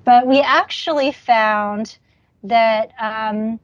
But 0.04 0.26
we 0.26 0.40
actually 0.40 1.12
found 1.12 1.96
that 2.44 2.92
um, 2.98 3.60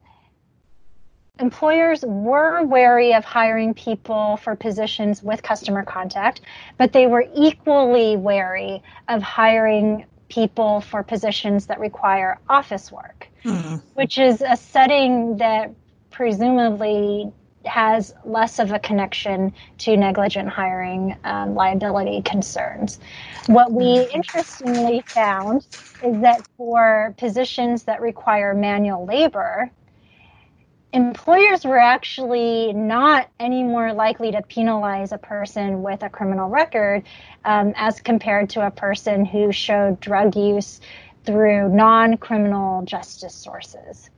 employers 1.40 2.04
were 2.06 2.62
wary 2.64 3.14
of 3.14 3.24
hiring 3.24 3.74
people 3.74 4.36
for 4.38 4.54
positions 4.56 5.22
with 5.22 5.42
customer 5.42 5.84
contact, 5.84 6.40
but 6.76 6.92
they 6.92 7.06
were 7.06 7.24
equally 7.34 8.16
wary 8.16 8.82
of 9.08 9.22
hiring 9.22 10.04
people 10.28 10.80
for 10.80 11.02
positions 11.02 11.66
that 11.66 11.80
require 11.80 12.38
office 12.48 12.92
work, 12.92 13.28
mm-hmm. 13.44 13.76
which 13.94 14.18
is 14.18 14.42
a 14.42 14.56
setting 14.56 15.38
that 15.38 15.72
presumably 16.10 17.32
has 17.64 18.14
less 18.24 18.58
of 18.58 18.72
a 18.72 18.78
connection 18.78 19.52
to 19.78 19.96
negligent 19.96 20.48
hiring 20.48 21.16
um, 21.24 21.54
liability 21.54 22.22
concerns. 22.22 22.98
What 23.46 23.72
we 23.72 24.04
hmm. 24.04 24.10
interestingly 24.14 25.02
found 25.06 25.66
is 26.02 26.20
that 26.22 26.46
for 26.56 27.14
positions 27.18 27.84
that 27.84 28.00
require 28.00 28.54
manual 28.54 29.04
labor, 29.04 29.70
employers 30.92 31.64
were 31.64 31.78
actually 31.78 32.72
not 32.72 33.28
any 33.38 33.62
more 33.62 33.92
likely 33.92 34.32
to 34.32 34.42
penalize 34.42 35.12
a 35.12 35.18
person 35.18 35.82
with 35.82 36.02
a 36.02 36.08
criminal 36.08 36.48
record 36.48 37.02
um, 37.44 37.72
as 37.76 38.00
compared 38.00 38.50
to 38.50 38.66
a 38.66 38.70
person 38.70 39.24
who 39.24 39.52
showed 39.52 40.00
drug 40.00 40.34
use 40.34 40.80
through 41.24 41.68
non 41.68 42.16
criminal 42.16 42.82
justice 42.84 43.34
sources. 43.34 44.08